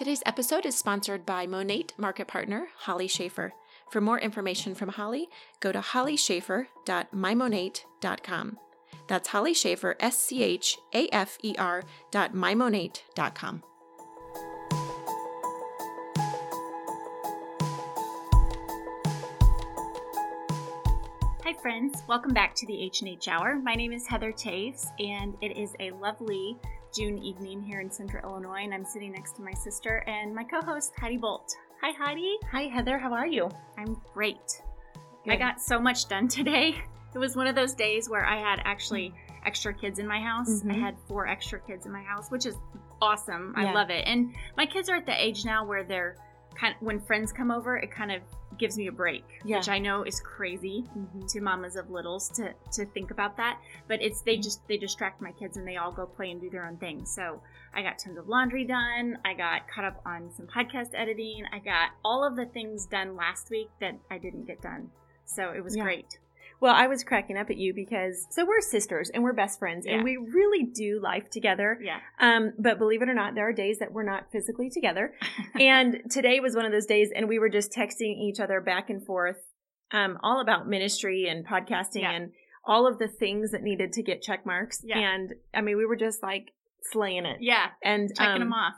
Today's 0.00 0.22
episode 0.24 0.64
is 0.64 0.78
sponsored 0.78 1.26
by 1.26 1.46
MONAT 1.46 1.92
Market 1.98 2.26
Partner, 2.26 2.68
Holly 2.74 3.06
Schafer. 3.06 3.50
For 3.90 4.00
more 4.00 4.18
information 4.18 4.74
from 4.74 4.88
Holly, 4.88 5.28
go 5.60 5.72
to 5.72 5.80
hollyschafer.mymonat.com. 5.80 8.58
That's 9.08 9.28
Holly 9.28 9.52
Schafer, 9.52 9.96
S 10.00 10.18
C 10.18 10.42
H 10.42 10.78
A 10.94 11.06
F 11.08 11.36
E 11.42 11.54
R 11.58 11.82
dot 12.10 12.32
mymonat.com. 12.32 13.62
Hi 21.44 21.52
friends, 21.60 22.02
welcome 22.08 22.32
back 22.32 22.54
to 22.54 22.66
the 22.66 22.82
H&H 22.84 23.28
Hour. 23.28 23.60
My 23.62 23.74
name 23.74 23.92
is 23.92 24.06
Heather 24.06 24.32
Taves 24.32 24.86
and 24.98 25.36
it 25.42 25.58
is 25.58 25.74
a 25.78 25.90
lovely 25.90 26.56
June 26.94 27.18
evening 27.18 27.62
here 27.62 27.80
in 27.80 27.90
Central 27.90 28.22
Illinois 28.28 28.62
and 28.64 28.74
I'm 28.74 28.84
sitting 28.84 29.12
next 29.12 29.36
to 29.36 29.42
my 29.42 29.52
sister 29.54 30.02
and 30.06 30.34
my 30.34 30.42
co-host 30.44 30.92
Heidi 30.98 31.16
Bolt. 31.16 31.54
Hi 31.80 31.92
Heidi. 31.96 32.36
Hi 32.50 32.62
Heather, 32.62 32.98
how 32.98 33.12
are 33.12 33.26
you? 33.26 33.48
I'm 33.78 33.96
great. 34.12 34.62
Good. 35.24 35.32
I 35.34 35.36
got 35.36 35.60
so 35.60 35.78
much 35.78 36.08
done 36.08 36.26
today. 36.28 36.74
It 37.14 37.18
was 37.18 37.36
one 37.36 37.46
of 37.46 37.54
those 37.54 37.74
days 37.74 38.08
where 38.08 38.24
I 38.24 38.36
had 38.38 38.60
actually 38.64 39.14
extra 39.46 39.72
kids 39.72 39.98
in 39.98 40.06
my 40.06 40.20
house. 40.20 40.62
Mhm. 40.62 40.70
I 40.72 40.74
had 40.78 40.96
four 41.06 41.26
extra 41.26 41.60
kids 41.60 41.86
in 41.86 41.92
my 41.92 42.02
house, 42.02 42.30
which 42.30 42.46
is 42.46 42.56
awesome. 43.00 43.54
I 43.56 43.64
Yeah. 43.64 43.72
love 43.72 43.90
it. 43.90 44.06
And 44.06 44.34
my 44.56 44.66
kids 44.66 44.88
are 44.88 44.96
at 44.96 45.06
the 45.06 45.24
age 45.24 45.44
now 45.44 45.64
where 45.64 45.84
they're 45.84 46.16
kind 46.54 46.74
of, 46.74 46.82
when 46.82 47.00
friends 47.00 47.32
come 47.32 47.50
over, 47.50 47.76
it 47.76 47.90
kind 47.90 48.12
of 48.12 48.22
gives 48.60 48.76
me 48.78 48.86
a 48.86 48.92
break, 48.92 49.24
Yeah. 49.44 49.56
which 49.56 49.68
I 49.68 49.78
know 49.80 50.04
is 50.04 50.20
crazy 50.20 50.84
Mm-hmm. 50.96 51.26
to 51.26 51.40
mamas 51.40 51.74
of 51.74 51.90
littles 51.90 52.28
to 52.36 52.52
to 52.72 52.84
think 52.86 53.10
about 53.10 53.36
that 53.38 53.58
but 53.88 54.00
it's 54.02 54.20
they 54.22 54.36
just 54.36 54.60
they 54.68 54.76
distract 54.76 55.20
my 55.20 55.32
kids 55.32 55.56
and 55.56 55.66
they 55.66 55.76
all 55.76 55.90
go 55.90 56.06
play 56.06 56.30
and 56.30 56.40
do 56.40 56.48
their 56.50 56.66
own 56.66 56.76
thing 56.76 57.04
so 57.04 57.40
i 57.74 57.82
got 57.82 57.98
tons 57.98 58.18
of 58.18 58.28
laundry 58.28 58.64
done 58.64 59.18
i 59.24 59.32
got 59.34 59.66
caught 59.68 59.84
up 59.84 60.00
on 60.06 60.30
some 60.36 60.46
podcast 60.46 60.90
editing 60.94 61.42
i 61.52 61.58
got 61.58 61.90
all 62.04 62.24
of 62.24 62.36
the 62.36 62.46
things 62.46 62.86
done 62.86 63.16
last 63.16 63.50
week 63.50 63.68
that 63.80 63.94
i 64.10 64.18
didn't 64.18 64.44
get 64.46 64.60
done 64.62 64.90
so 65.24 65.50
it 65.50 65.62
was 65.64 65.74
Yeah. 65.76 65.84
great 65.84 66.18
Well, 66.60 66.74
I 66.74 66.86
was 66.88 67.02
cracking 67.04 67.36
up 67.38 67.48
at 67.50 67.56
you 67.56 67.72
because 67.74 68.26
so 68.30 68.44
we're 68.46 68.60
sisters 68.60 69.10
and 69.12 69.22
we're 69.22 69.32
best 69.32 69.58
friends 69.58 69.86
Yeah. 69.86 69.94
and 69.94 70.04
we 70.04 70.16
really 70.18 70.64
do 70.64 71.00
life 71.02 71.30
together. 71.30 71.78
yeah 71.82 71.98
Um, 72.20 72.52
but 72.58 72.78
believe 72.78 73.02
it 73.02 73.08
or 73.08 73.14
not, 73.14 73.34
there 73.34 73.48
are 73.48 73.52
days 73.52 73.78
that 73.78 73.92
we're 73.92 74.02
not 74.04 74.30
physically 74.30 74.68
together. 74.70 75.14
and 75.58 76.02
today 76.10 76.38
was 76.40 76.54
one 76.54 76.64
of 76.66 76.72
those 76.72 76.86
days, 76.86 77.10
and 77.14 77.28
we 77.28 77.38
were 77.38 77.48
just 77.48 77.72
texting 77.72 78.18
each 78.18 78.40
other 78.40 78.60
back 78.60 78.90
and 78.90 79.04
forth, 79.04 79.38
um, 79.92 80.18
all 80.22 80.40
about 80.40 80.68
ministry 80.68 81.26
and 81.28 81.46
podcasting 81.46 82.02
Yeah. 82.02 82.12
and 82.12 82.32
all 82.66 82.86
of 82.86 82.98
the 82.98 83.08
things 83.08 83.52
that 83.52 83.62
needed 83.62 83.92
to 83.94 84.02
get 84.02 84.20
check 84.22 84.44
marks. 84.44 84.82
Yeah. 84.84 84.98
And 84.98 85.32
I 85.54 85.62
mean, 85.62 85.76
we 85.78 85.86
were 85.86 85.96
just 85.96 86.22
like 86.22 86.52
slaying 86.92 87.24
it. 87.24 87.38
yeah 87.40 87.68
And 87.82 88.10
checking 88.16 88.34
um, 88.34 88.38
them 88.40 88.52
off 88.52 88.74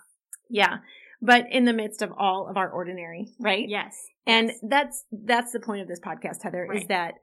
Yeah. 0.49 0.79
But 1.21 1.47
in 1.51 1.65
the 1.67 1.73
midst 1.73 2.01
of 2.03 2.11
all 2.17 2.47
of 2.49 2.57
our 2.57 2.69
ordinary, 2.71 3.29
right? 3.41 3.69
yes 3.69 3.97
And 4.27 4.49
yes. 4.49 4.59
that's 4.63 5.05
that's 5.13 5.53
the 5.53 5.61
point 5.61 5.83
of 5.83 5.89
this 5.89 6.01
podcast, 6.01 6.43
Heather, 6.43 6.69
is 6.73 6.87
that 6.89 7.15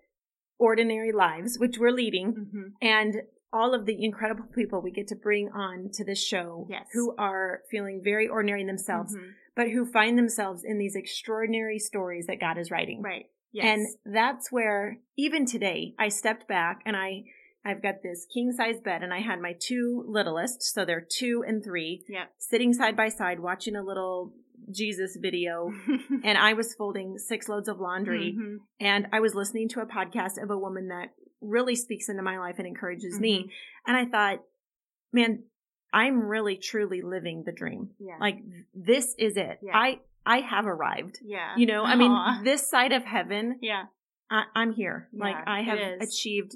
ordinary 0.60 1.12
lives, 1.12 1.58
which 1.58 1.78
we're 1.80 1.92
leading, 1.92 2.34
Mhm. 2.34 2.74
and 2.82 3.24
all 3.52 3.74
of 3.74 3.86
the 3.88 4.04
incredible 4.04 4.46
people 4.54 4.80
we 4.82 4.92
get 4.92 5.08
to 5.08 5.16
bring 5.16 5.50
on 5.50 5.90
to 5.94 6.04
this 6.06 6.24
show 6.24 6.68
Yes. 6.70 6.88
who 6.94 7.16
are 7.18 7.64
feeling 7.72 8.02
very 8.04 8.28
ordinary 8.28 8.64
themselves, 8.64 9.16
Mhm. 9.18 9.32
but 9.56 9.70
who 9.72 9.86
find 9.86 10.18
themselves 10.18 10.64
in 10.64 10.78
these 10.78 10.96
extraordinary 10.96 11.80
stories 11.80 12.28
that 12.28 12.40
God 12.40 12.58
is 12.60 12.70
writing. 12.70 13.02
right 13.02 13.26
yes 13.52 13.66
And 14.06 14.14
that's 14.14 14.52
where 14.52 15.00
even 15.18 15.46
today 15.48 15.96
I 15.98 16.10
stepped 16.10 16.48
back 16.48 16.82
and 16.86 16.96
I 16.96 17.24
I've 17.66 17.82
got 17.82 18.02
this 18.04 18.26
king 18.34 18.54
size 18.54 18.80
bed 18.80 19.04
and 19.04 19.14
I 19.14 19.20
had 19.20 19.42
my 19.42 19.54
two 19.60 20.06
littlest, 20.08 20.62
so 20.64 20.86
they're 20.86 21.02
two 21.06 21.44
and 21.46 21.62
three, 21.64 22.06
yep 22.08 22.32
sitting 22.38 22.74
side 22.74 22.96
by 22.96 23.10
side 23.10 23.40
watching 23.42 23.76
a 23.76 23.84
little 23.84 24.34
Jesus 24.72 25.18
video 25.20 25.72
and 26.24 26.38
I 26.38 26.54
was 26.54 26.74
folding 26.76 27.18
six 27.18 27.48
loads 27.50 27.68
of 27.68 27.80
laundry 27.80 28.36
Mhm. 28.38 28.58
and 28.80 29.08
I 29.12 29.20
was 29.20 29.34
listening 29.36 29.70
to 29.70 29.82
a 29.82 29.86
podcast 29.86 30.42
of 30.42 30.50
a 30.52 30.58
woman 30.58 30.88
that 30.90 31.10
really 31.42 31.76
speaks 31.76 32.10
into 32.10 32.22
my 32.24 32.38
life 32.40 32.56
and 32.60 32.68
encourages 32.68 33.14
Mm-hmm. 33.14 33.22
me. 33.22 33.52
And 33.88 33.96
I 33.98 34.06
thought, 34.06 34.44
man, 35.14 35.44
I'm 35.92 36.20
really 36.28 36.58
truly 36.58 37.02
living 37.02 37.44
the 37.46 37.52
dream. 37.52 37.92
yeah 38.00 38.18
Like 38.20 38.38
this 38.76 39.16
is 39.18 39.38
it. 39.38 39.60
Yeah. 39.64 39.72
I 39.76 40.00
I 40.26 40.42
have 40.42 40.68
arrived. 40.68 41.20
yeah 41.24 41.56
You 41.58 41.66
know, 41.66 41.84
I 41.84 41.96
mean, 42.02 42.44
this 42.44 42.70
side 42.70 42.92
of 42.92 43.04
heaven, 43.04 43.58
yeah 43.62 43.86
I, 44.30 44.44
I'm 44.54 44.74
here. 44.74 45.10
Yeah, 45.12 45.24
like 45.24 45.38
I 45.48 45.62
have 45.64 45.80
achieved 46.02 46.56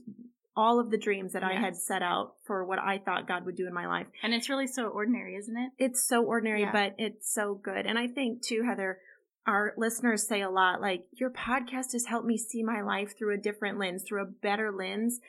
all 0.56 0.80
of 0.80 0.92
the 0.92 0.98
dreams 0.98 1.34
that 1.34 1.44
I 1.44 1.54
had 1.54 1.76
set 1.76 2.02
out 2.04 2.36
for 2.46 2.64
what 2.64 2.78
I 2.80 3.00
thought 3.00 3.28
God 3.28 3.46
would 3.46 3.56
do 3.56 3.66
in 3.68 3.74
my 3.74 3.88
life. 3.88 4.08
and 4.22 4.34
it's 4.34 4.50
really 4.50 4.68
so 4.68 4.88
ordinary 4.88 5.36
isn't 5.36 5.58
it 5.58 5.72
It's 5.80 6.04
so 6.08 6.24
ordinary, 6.24 6.62
Yeah. 6.62 6.72
but 6.72 6.96
it's 6.98 7.32
so 7.34 7.56
good. 7.56 7.86
And 7.86 7.98
I 7.98 8.08
think 8.08 8.42
too, 8.44 8.64
Heather, 8.64 9.00
our 9.48 9.74
listeners 9.78 10.28
say 10.28 10.42
a 10.42 10.50
lot 10.50 10.80
like, 10.80 11.06
your 11.12 11.30
podcast 11.32 11.94
has 11.94 12.06
helped 12.06 12.28
me 12.28 12.38
see 12.38 12.64
my 12.64 12.82
life 12.82 13.18
through 13.18 13.34
a 13.34 13.38
different 13.38 13.78
lens, 13.80 14.04
through 14.04 14.22
a 14.22 14.26
better 14.28 14.72
lens. 14.72 15.20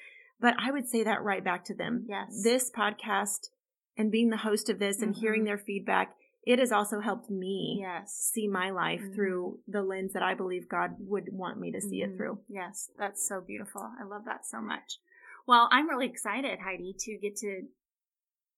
But 0.41 0.55
I 0.59 0.71
would 0.71 0.87
say 0.89 1.03
that 1.05 1.23
right 1.23 1.43
back 1.43 1.65
to 1.67 1.75
them. 1.75 2.05
Yes. 2.09 2.43
This 2.45 2.71
podcast 2.71 3.49
and 3.97 4.11
being 4.13 4.29
the 4.31 4.37
host 4.39 4.69
of 4.69 4.79
this 4.79 5.01
and 5.01 5.15
Mhm. 5.15 5.19
hearing 5.19 5.45
their 5.45 5.57
feedback, 5.59 6.15
it 6.47 6.59
has 6.59 6.71
also 6.73 7.01
helped 7.01 7.31
me 7.31 7.79
yes 7.81 8.13
see 8.13 8.47
my 8.47 8.69
life 8.71 9.01
Mhm. 9.01 9.15
through 9.15 9.61
the 9.67 9.83
lens 9.83 10.13
that 10.13 10.23
I 10.23 10.35
believe 10.35 10.69
God 10.69 10.97
would 11.01 11.33
want 11.33 11.59
me 11.59 11.73
to 11.73 11.81
see 11.81 12.01
Mhm. 12.03 12.13
it 12.13 12.17
through. 12.19 12.41
Yes, 12.49 12.91
that's 12.99 13.27
so 13.27 13.41
beautiful. 13.41 13.81
I 13.99 14.03
love 14.05 14.27
that 14.27 14.45
so 14.45 14.61
much. 14.61 14.99
Well, 15.47 15.69
I'm 15.71 15.89
really 15.89 16.07
excited, 16.07 16.59
Heidi, 16.61 16.95
to 16.99 17.19
get 17.19 17.37
to 17.37 17.63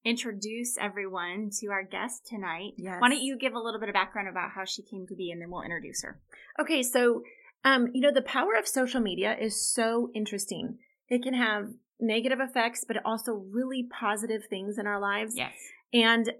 introduce 0.05 0.79
everyone 0.79 1.51
to 1.61 1.67
our 1.69 1.83
guest 1.83 2.27
tonight. 2.27 2.75
Yes. 2.77 3.01
Why 3.01 3.09
don't 3.09 3.23
you 3.23 3.37
give 3.37 3.55
a 3.55 3.59
little 3.59 3.81
bit 3.81 3.89
of 3.89 3.95
background 3.95 4.29
about 4.29 4.51
how 4.55 4.65
she 4.65 4.83
came 4.83 5.07
to 5.09 5.17
be 5.17 5.33
and 5.33 5.43
then 5.43 5.51
we'll 5.51 5.63
introduce 5.63 6.03
her. 6.05 6.21
Okay, 6.61 6.83
so 6.83 7.23
um, 7.65 7.89
you 7.93 8.01
know, 8.01 8.13
the 8.13 8.23
power 8.23 8.55
of 8.57 8.69
social 8.69 9.01
media 9.01 9.37
is 9.39 9.61
so 9.61 10.11
interesting. 10.15 10.79
It 11.09 11.25
can 11.25 11.35
have 11.35 11.71
negative 11.99 12.39
effects, 12.41 12.85
but 12.87 12.99
also 13.05 13.33
really 13.33 13.89
positive 14.01 14.43
things 14.49 14.79
in 14.79 14.87
our 14.87 15.01
lives. 15.01 15.35
Yes. 15.37 15.53
And 15.93 16.31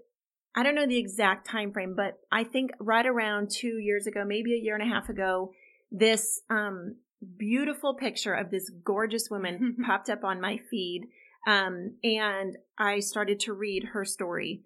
I 0.55 0.63
don't 0.63 0.75
know 0.75 0.87
the 0.87 0.97
exact 0.97 1.45
time 1.45 1.73
frame, 1.73 1.95
but 1.95 2.19
I 2.31 2.45
think 2.45 2.71
right 2.79 3.05
around 3.05 3.51
two 3.51 3.77
years 3.79 4.07
ago, 4.07 4.23
maybe 4.25 4.53
a 4.53 4.63
year 4.63 4.75
and 4.75 4.83
a 4.83 4.93
half 4.93 5.09
ago, 5.09 5.51
this 5.91 6.41
um, 6.49 6.95
beautiful 7.37 7.95
picture 7.95 8.33
of 8.33 8.51
this 8.51 8.69
gorgeous 8.83 9.29
woman 9.29 9.77
popped 9.85 10.09
up 10.09 10.23
on 10.23 10.39
my 10.41 10.59
feed. 10.69 11.07
Um, 11.47 11.95
and 12.03 12.57
I 12.77 12.99
started 12.99 13.39
to 13.41 13.53
read 13.53 13.85
her 13.93 14.05
story. 14.05 14.63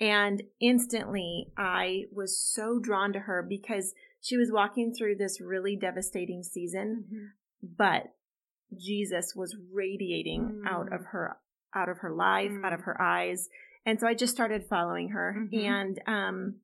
And 0.00 0.42
instantly 0.60 1.48
I 1.56 2.04
was 2.12 2.36
so 2.38 2.78
drawn 2.80 3.12
to 3.12 3.20
her 3.20 3.44
because 3.46 3.94
she 4.20 4.36
was 4.36 4.50
walking 4.50 4.94
through 4.94 5.16
this 5.16 5.40
really 5.40 5.76
devastating 5.76 6.42
season, 6.42 7.32
but 7.62 8.14
Jesus 8.76 9.34
was 9.36 9.56
radiating 9.72 10.62
Mm. 10.64 10.66
out 10.66 10.92
of 10.92 11.04
her, 11.06 11.36
out 11.74 11.88
of 11.88 11.98
her 11.98 12.10
life, 12.12 12.50
Mm. 12.50 12.64
out 12.64 12.72
of 12.72 12.80
her 12.82 13.00
eyes. 13.00 13.48
And 13.84 14.00
so 14.00 14.06
I 14.06 14.14
just 14.14 14.32
started 14.32 14.64
following 14.68 15.10
her. 15.10 15.34
Mhm. 15.38 15.64
And, 15.64 16.00
um, 16.06 16.60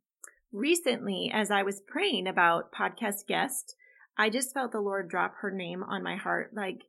recently, 0.53 1.31
as 1.33 1.51
I 1.51 1.63
was 1.63 1.81
praying 1.81 2.27
about 2.27 2.73
podcast 2.73 3.27
guest, 3.27 3.77
I 4.19 4.31
just 4.31 4.53
felt 4.53 4.73
the 4.73 4.81
Lord 4.81 5.09
drop 5.09 5.35
her 5.41 5.51
name 5.51 5.83
on 5.83 6.03
my 6.03 6.17
heart. 6.17 6.51
Like, 6.55 6.83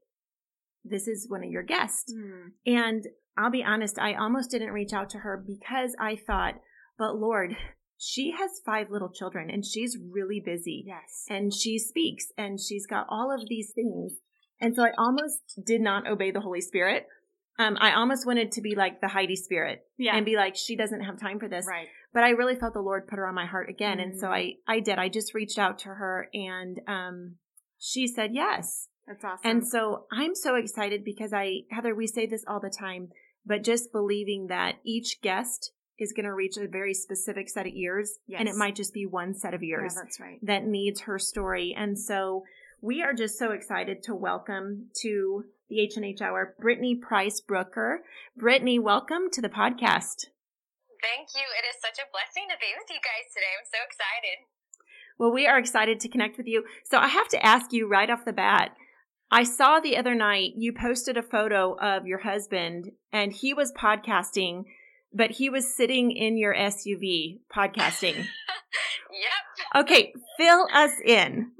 this 0.83 1.07
is 1.07 1.27
one 1.29 1.43
of 1.43 1.51
your 1.51 1.63
guests. 1.63 2.11
Mm. 2.13 2.51
And 2.65 3.05
I'll 3.37 3.51
be 3.51 3.63
honest, 3.63 3.99
I 3.99 4.15
almost 4.15 4.49
didn't 4.51 4.71
reach 4.71 4.93
out 4.93 5.09
to 5.11 5.19
her 5.19 5.37
because 5.45 5.95
I 5.99 6.15
thought, 6.15 6.55
but 6.97 7.15
Lord, 7.15 7.55
she 7.97 8.31
has 8.31 8.49
five 8.65 8.87
little 8.89 9.11
children 9.11 9.49
and 9.49 9.65
she's 9.65 9.97
really 10.11 10.41
busy 10.43 10.85
Yes. 10.87 11.25
and 11.29 11.53
she 11.53 11.77
speaks 11.77 12.27
and 12.37 12.59
she's 12.59 12.87
got 12.87 13.05
all 13.09 13.31
of 13.33 13.47
these 13.47 13.71
things. 13.75 14.13
And 14.59 14.75
so 14.75 14.83
I 14.83 14.91
almost 14.97 15.39
did 15.65 15.81
not 15.81 16.07
obey 16.07 16.31
the 16.31 16.41
Holy 16.41 16.61
Spirit. 16.61 17.05
Um, 17.57 17.77
I 17.79 17.93
almost 17.93 18.25
wanted 18.25 18.53
to 18.53 18.61
be 18.61 18.73
like 18.75 19.01
the 19.01 19.09
Heidi 19.09 19.35
spirit 19.35 19.81
Yeah. 19.97 20.15
and 20.15 20.25
be 20.25 20.35
like, 20.37 20.55
she 20.55 20.75
doesn't 20.77 21.01
have 21.01 21.19
time 21.19 21.39
for 21.39 21.49
this. 21.49 21.65
right. 21.67 21.87
But 22.13 22.23
I 22.23 22.29
really 22.29 22.55
felt 22.55 22.73
the 22.73 22.81
Lord 22.81 23.07
put 23.07 23.17
her 23.17 23.27
on 23.27 23.35
my 23.35 23.45
heart 23.45 23.69
again. 23.69 23.99
And 23.99 24.19
so 24.19 24.27
Mm. 24.27 24.33
I, 24.33 24.53
I 24.67 24.79
did. 24.79 24.97
I 24.97 25.09
just 25.09 25.33
reached 25.33 25.59
out 25.59 25.79
to 25.79 25.89
her 25.89 26.27
and, 26.33 26.79
um, 26.87 27.35
she 27.77 28.07
said 28.07 28.31
yes. 28.33 28.87
That's 29.07 29.23
awesome. 29.23 29.49
And 29.49 29.67
so 29.67 30.05
I'm 30.11 30.35
so 30.35 30.55
excited 30.55 31.03
because 31.03 31.33
I, 31.33 31.61
Heather, 31.71 31.95
we 31.95 32.07
say 32.07 32.25
this 32.25 32.43
all 32.47 32.59
the 32.59 32.69
time, 32.69 33.09
but 33.45 33.63
just 33.63 33.91
believing 33.91 34.47
that 34.47 34.75
each 34.83 35.21
guest 35.21 35.71
is 35.97 36.13
going 36.13 36.25
to 36.25 36.33
reach 36.33 36.57
a 36.57 36.67
very 36.67 36.93
specific 36.93 37.49
set 37.49 37.65
of 37.67 37.73
ears. 37.73 38.17
And 38.37 38.47
it 38.47 38.55
might 38.55 38.75
just 38.75 38.93
be 38.93 39.05
one 39.05 39.33
set 39.33 39.53
of 39.53 39.61
yeah, 39.63 39.77
ears 39.77 39.95
that's 39.95 40.19
right. 40.19 40.39
that 40.43 40.65
needs 40.65 41.01
her 41.01 41.19
story. 41.19 41.75
And 41.77 41.97
so 41.99 42.43
we 42.81 43.01
are 43.01 43.13
just 43.13 43.37
so 43.37 43.51
excited 43.51 44.03
to 44.03 44.15
welcome 44.15 44.87
to 45.01 45.43
the 45.69 45.81
H&H 45.81 46.21
Hour, 46.21 46.55
Brittany 46.59 46.95
Price 46.95 47.41
Brooker. 47.41 48.01
Brittany, 48.37 48.79
welcome 48.79 49.29
to 49.31 49.41
the 49.41 49.49
podcast. 49.49 50.25
Thank 51.01 51.29
you. 51.35 51.45
It 51.57 51.65
is 51.67 51.79
such 51.81 51.97
a 51.99 52.09
blessing 52.11 52.47
to 52.49 52.57
be 52.59 52.71
with 52.77 52.89
you 52.89 52.99
guys 52.99 53.31
today. 53.33 53.53
I'm 53.57 53.65
so 53.65 53.79
excited. 53.85 54.45
Well, 55.17 55.31
we 55.31 55.47
are 55.47 55.59
excited 55.59 55.99
to 56.01 56.09
connect 56.09 56.37
with 56.37 56.47
you. 56.47 56.63
So 56.83 56.97
I 56.97 57.07
have 57.07 57.27
to 57.29 57.45
ask 57.45 57.73
you 57.73 57.87
right 57.87 58.09
off 58.09 58.25
the 58.25 58.33
bat. 58.33 58.71
I 59.31 59.43
saw 59.43 59.79
the 59.79 59.97
other 59.97 60.15
night 60.15 60.53
you 60.57 60.73
posted 60.73 61.17
a 61.17 61.23
photo 61.23 61.77
of 61.79 62.07
your 62.07 62.19
husband 62.19 62.91
and 63.11 63.31
he 63.31 63.53
was 63.53 63.71
podcasting 63.71 64.65
but 65.13 65.31
he 65.31 65.49
was 65.49 65.75
sitting 65.75 66.11
in 66.11 66.37
your 66.37 66.53
SUV 66.53 67.39
podcasting. 67.53 68.15
yep. 68.15 69.83
Okay, 69.83 70.13
fill 70.37 70.67
us 70.73 70.91
in. 71.05 71.51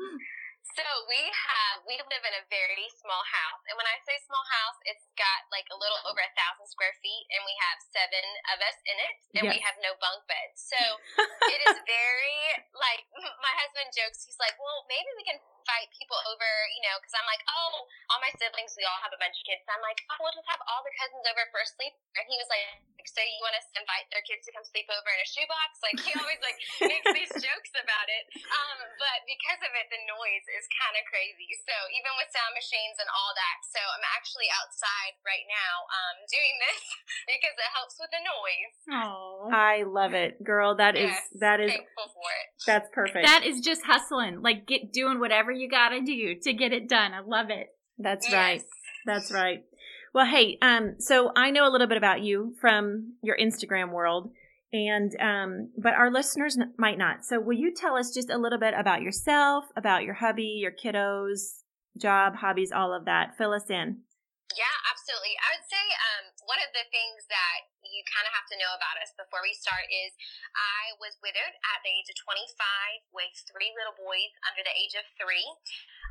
So 0.75 0.85
we 1.09 1.18
have 1.18 1.69
we 1.89 1.97
live 2.06 2.21
in 2.21 2.36
a 2.38 2.45
very 2.53 2.86
small 3.01 3.25
house, 3.25 3.65
and 3.65 3.74
when 3.74 3.89
I 3.89 3.97
say 4.06 4.13
small 4.21 4.45
house, 4.45 4.77
it's 4.86 5.09
got 5.18 5.50
like 5.50 5.65
a 5.74 5.77
little 5.81 5.97
over 6.06 6.21
a 6.21 6.30
thousand 6.38 6.69
square 6.69 6.94
feet, 7.01 7.25
and 7.33 7.41
we 7.41 7.57
have 7.65 7.81
seven 7.81 8.25
of 8.53 8.62
us 8.62 8.77
in 8.86 8.97
it, 9.01 9.13
and 9.41 9.44
we 9.50 9.57
have 9.57 9.74
no 9.81 9.97
bunk 9.97 10.21
beds. 10.30 10.69
So 10.69 10.77
it 11.50 11.59
is 11.65 11.81
very 11.89 12.62
like 12.77 13.09
my 13.45 13.53
husband 13.57 13.89
jokes. 13.97 14.21
He's 14.21 14.38
like, 14.38 14.53
"Well, 14.62 14.86
maybe 14.86 15.09
we 15.18 15.25
can 15.25 15.41
invite 15.41 15.89
people 15.97 16.21
over, 16.30 16.50
you 16.77 16.86
know?" 16.86 16.94
Because 17.01 17.18
I'm 17.18 17.25
like, 17.25 17.41
"Oh, 17.50 17.89
all 18.13 18.21
my 18.21 18.30
siblings, 18.38 18.77
we 18.77 18.85
all 18.85 19.01
have 19.01 19.12
a 19.12 19.18
bunch 19.18 19.42
of 19.42 19.44
kids." 19.50 19.65
So 19.65 19.74
I'm 19.74 19.81
like, 19.81 19.97
"Oh, 20.13 20.21
we'll 20.21 20.38
just 20.38 20.45
have 20.53 20.62
all 20.69 20.85
the 20.85 20.94
cousins 20.94 21.25
over 21.25 21.42
for 21.50 21.65
a 21.65 21.68
sleep." 21.74 21.97
And 22.13 22.30
he 22.30 22.38
was 22.38 22.50
like, 22.53 22.69
"So 23.09 23.25
you 23.25 23.42
want 23.42 23.57
us 23.57 23.65
to 23.74 23.81
invite 23.81 24.06
their 24.13 24.21
kids 24.30 24.45
to 24.45 24.53
come 24.53 24.62
sleep 24.62 24.85
over 24.94 25.09
in 25.09 25.25
a 25.25 25.30
shoebox?" 25.30 25.81
Like 25.81 25.97
he 26.06 26.13
always 26.21 26.38
like 26.45 26.62
makes 26.85 27.09
these 27.18 27.33
jokes 27.50 27.74
about 27.74 28.06
it. 28.13 28.30
Um, 28.45 28.77
but 29.01 29.25
because 29.25 29.62
of 29.65 29.74
it, 29.74 29.89
the 29.89 30.06
noise 30.06 30.45
is 30.53 30.69
kind 30.77 30.94
of 30.94 31.01
crazy. 31.09 31.50
So 31.65 31.78
even 31.93 32.11
with 32.19 32.29
sound 32.33 32.51
machines 32.55 32.97
and 32.99 33.07
all 33.11 33.31
that, 33.35 33.57
so 33.67 33.79
I'm 33.79 34.05
actually 34.15 34.47
outside 34.51 35.15
right 35.23 35.45
now 35.47 35.73
um, 35.87 36.15
doing 36.27 36.55
this 36.67 36.81
because 37.29 37.55
it 37.55 37.71
helps 37.71 37.95
with 37.99 38.11
the 38.11 38.21
noise. 38.23 38.75
Oh, 39.05 39.49
I 39.53 39.83
love 39.87 40.13
it, 40.13 40.43
girl. 40.43 40.75
That 40.75 40.95
is 40.95 41.11
Yes, 41.11 41.27
that 41.39 41.59
is 41.59 41.71
thankful 41.71 42.11
for 42.13 42.29
it. 42.29 42.47
that's 42.65 42.89
perfect. 42.91 43.25
that 43.25 43.43
is 43.45 43.59
just 43.61 43.85
hustling, 43.85 44.41
like 44.41 44.65
get 44.67 44.91
doing 44.91 45.19
whatever 45.19 45.51
you 45.51 45.69
gotta 45.69 46.01
do 46.01 46.35
to 46.43 46.53
get 46.53 46.73
it 46.73 46.89
done. 46.89 47.13
I 47.13 47.21
love 47.21 47.49
it. 47.49 47.67
that's 47.97 48.31
right. 48.31 48.61
That's 49.05 49.31
right. 49.31 49.63
Well, 50.13 50.25
hey, 50.25 50.57
um, 50.61 50.95
so 50.99 51.31
I 51.35 51.51
know 51.51 51.67
a 51.67 51.71
little 51.71 51.87
bit 51.87 51.97
about 51.97 52.21
you 52.21 52.55
from 52.59 53.13
your 53.21 53.37
Instagram 53.37 53.91
world, 53.91 54.31
and 54.73 55.11
um, 55.21 55.69
but 55.77 55.93
our 55.93 56.11
listeners 56.11 56.57
n- 56.59 56.73
might 56.77 56.97
not. 56.97 57.25
So, 57.25 57.39
will 57.39 57.53
you 57.57 57.73
tell 57.73 57.95
us 57.95 58.11
just 58.13 58.29
a 58.29 58.37
little 58.37 58.57
bit 58.59 58.73
about 58.77 59.01
yourself, 59.01 59.65
about 59.77 60.03
your 60.03 60.15
hubby, 60.15 60.57
your 60.59 60.71
kiddos, 60.71 61.61
job, 61.99 62.35
hobbies, 62.35 62.71
all 62.71 62.93
of 62.93 63.05
that? 63.05 63.37
Fill 63.37 63.53
us 63.53 63.69
in. 63.69 64.01
Yeah, 64.57 64.77
absolutely. 64.89 65.37
I 65.37 65.47
would 65.53 65.67
say 65.69 65.85
um, 66.09 66.25
one 66.49 66.57
of 66.57 66.73
the 66.73 66.81
things 66.89 67.21
that 67.29 67.69
you 67.85 68.01
kind 68.09 68.25
of 68.25 68.33
have 68.33 68.49
to 68.49 68.57
know 68.57 68.73
about 68.73 68.97
us 68.97 69.13
before 69.13 69.45
we 69.45 69.53
start 69.53 69.85
is 69.93 70.09
I 70.57 70.97
was 70.97 71.21
widowed 71.21 71.53
at 71.53 71.79
the 71.85 71.93
age 71.93 72.09
of 72.09 72.17
25 72.17 73.13
with 73.13 73.29
three 73.45 73.69
little 73.77 73.93
boys 73.93 74.33
under 74.49 74.65
the 74.65 74.73
age 74.73 74.97
of 74.97 75.05
three, 75.21 75.45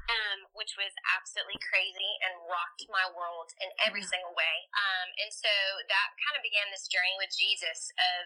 um, 0.07 0.47
which 0.55 0.79
was 0.79 0.95
absolutely 1.19 1.59
crazy 1.67 2.13
and 2.31 2.47
rocked 2.47 2.87
my 2.87 3.11
world 3.11 3.51
in 3.59 3.75
every 3.83 4.07
single 4.07 4.39
way. 4.39 4.57
Um, 4.71 5.09
and 5.19 5.35
so 5.35 5.51
that 5.91 6.09
kind 6.23 6.39
of 6.39 6.47
began 6.47 6.71
this 6.71 6.87
journey 6.87 7.19
with 7.19 7.35
Jesus 7.35 7.91
of 7.99 8.23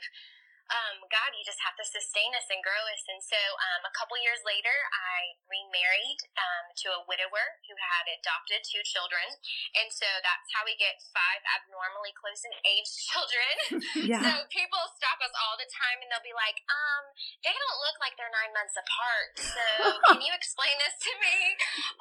um, 0.72 1.04
God, 1.12 1.36
you 1.36 1.44
just 1.44 1.60
have 1.60 1.76
to 1.76 1.84
sustain 1.84 2.32
us 2.32 2.48
and 2.48 2.64
grow 2.64 2.82
us. 2.88 3.04
And 3.12 3.20
so, 3.20 3.36
um, 3.36 3.84
a 3.84 3.92
couple 3.92 4.16
years 4.24 4.40
later, 4.48 4.72
I 4.72 5.36
remarried 5.44 6.20
um, 6.40 6.64
to 6.84 6.86
a 6.96 7.00
widower 7.04 7.60
who 7.68 7.76
had 7.76 8.08
adopted 8.08 8.64
two 8.64 8.80
children. 8.88 9.36
And 9.76 9.92
so 9.92 10.08
that's 10.24 10.48
how 10.56 10.64
we 10.64 10.72
get 10.80 10.96
five 11.12 11.44
abnormally 11.60 12.16
close 12.16 12.40
in 12.48 12.52
age 12.64 12.88
children. 13.10 13.54
Yeah. 14.02 14.18
So 14.18 14.48
people 14.50 14.82
stop 14.98 15.20
us 15.22 15.30
all 15.46 15.54
the 15.60 15.68
time 15.68 16.02
and 16.02 16.10
they'll 16.10 16.24
be 16.26 16.34
like, 16.34 16.58
um, 16.66 17.04
they 17.44 17.54
don't 17.54 17.80
look 17.86 17.96
like 18.02 18.18
they're 18.18 18.32
nine 18.34 18.50
months 18.50 18.74
apart. 18.74 19.30
So 19.38 19.62
can 20.10 20.20
you 20.24 20.32
explain 20.34 20.74
this 20.82 20.96
to 21.06 21.12
me? 21.22 21.36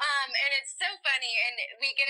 Um, 0.01 0.29
and 0.33 0.51
it's 0.57 0.73
so 0.81 0.87
funny. 1.05 1.33
And 1.45 1.55
we 1.77 1.93
get 1.93 2.09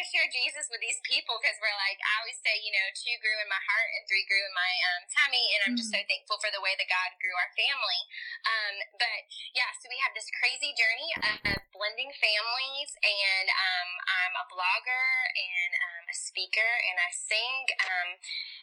to, 0.00 0.08
we 0.08 0.16
get 0.16 0.32
to 0.32 0.32
share 0.32 0.32
Jesus 0.32 0.66
with 0.72 0.80
these 0.80 1.00
people 1.04 1.36
because 1.40 1.60
we're 1.60 1.76
like, 1.76 2.00
I 2.00 2.12
always 2.24 2.40
say, 2.40 2.56
you 2.64 2.72
know, 2.72 2.86
two 2.96 3.12
grew 3.20 3.36
in 3.36 3.48
my 3.52 3.60
heart 3.60 3.90
and 4.00 4.02
three 4.08 4.24
grew 4.24 4.40
in 4.40 4.54
my 4.56 4.72
um, 4.88 5.02
tummy. 5.12 5.44
And 5.52 5.60
I'm 5.68 5.76
just 5.76 5.92
so 5.92 6.00
thankful 6.08 6.40
for 6.40 6.48
the 6.48 6.62
way 6.64 6.72
that 6.80 6.88
God 6.88 7.10
grew 7.20 7.36
our 7.36 7.52
family. 7.52 8.02
Um, 8.48 8.74
but 8.96 9.20
yeah, 9.52 9.68
so 9.76 9.92
we 9.92 10.00
have 10.00 10.16
this 10.16 10.32
crazy 10.40 10.72
journey 10.72 11.10
of 11.20 11.60
blending 11.76 12.12
families, 12.16 12.92
and 13.00 13.48
um, 13.48 13.90
I'm 14.04 14.34
a 14.40 14.46
blogger 14.52 15.08
and 15.32 15.72
um, 15.76 16.04
a 16.08 16.16
speaker, 16.16 16.70
and 16.92 16.96
I 17.00 17.10
sing 17.12 17.56
um, 17.84 18.08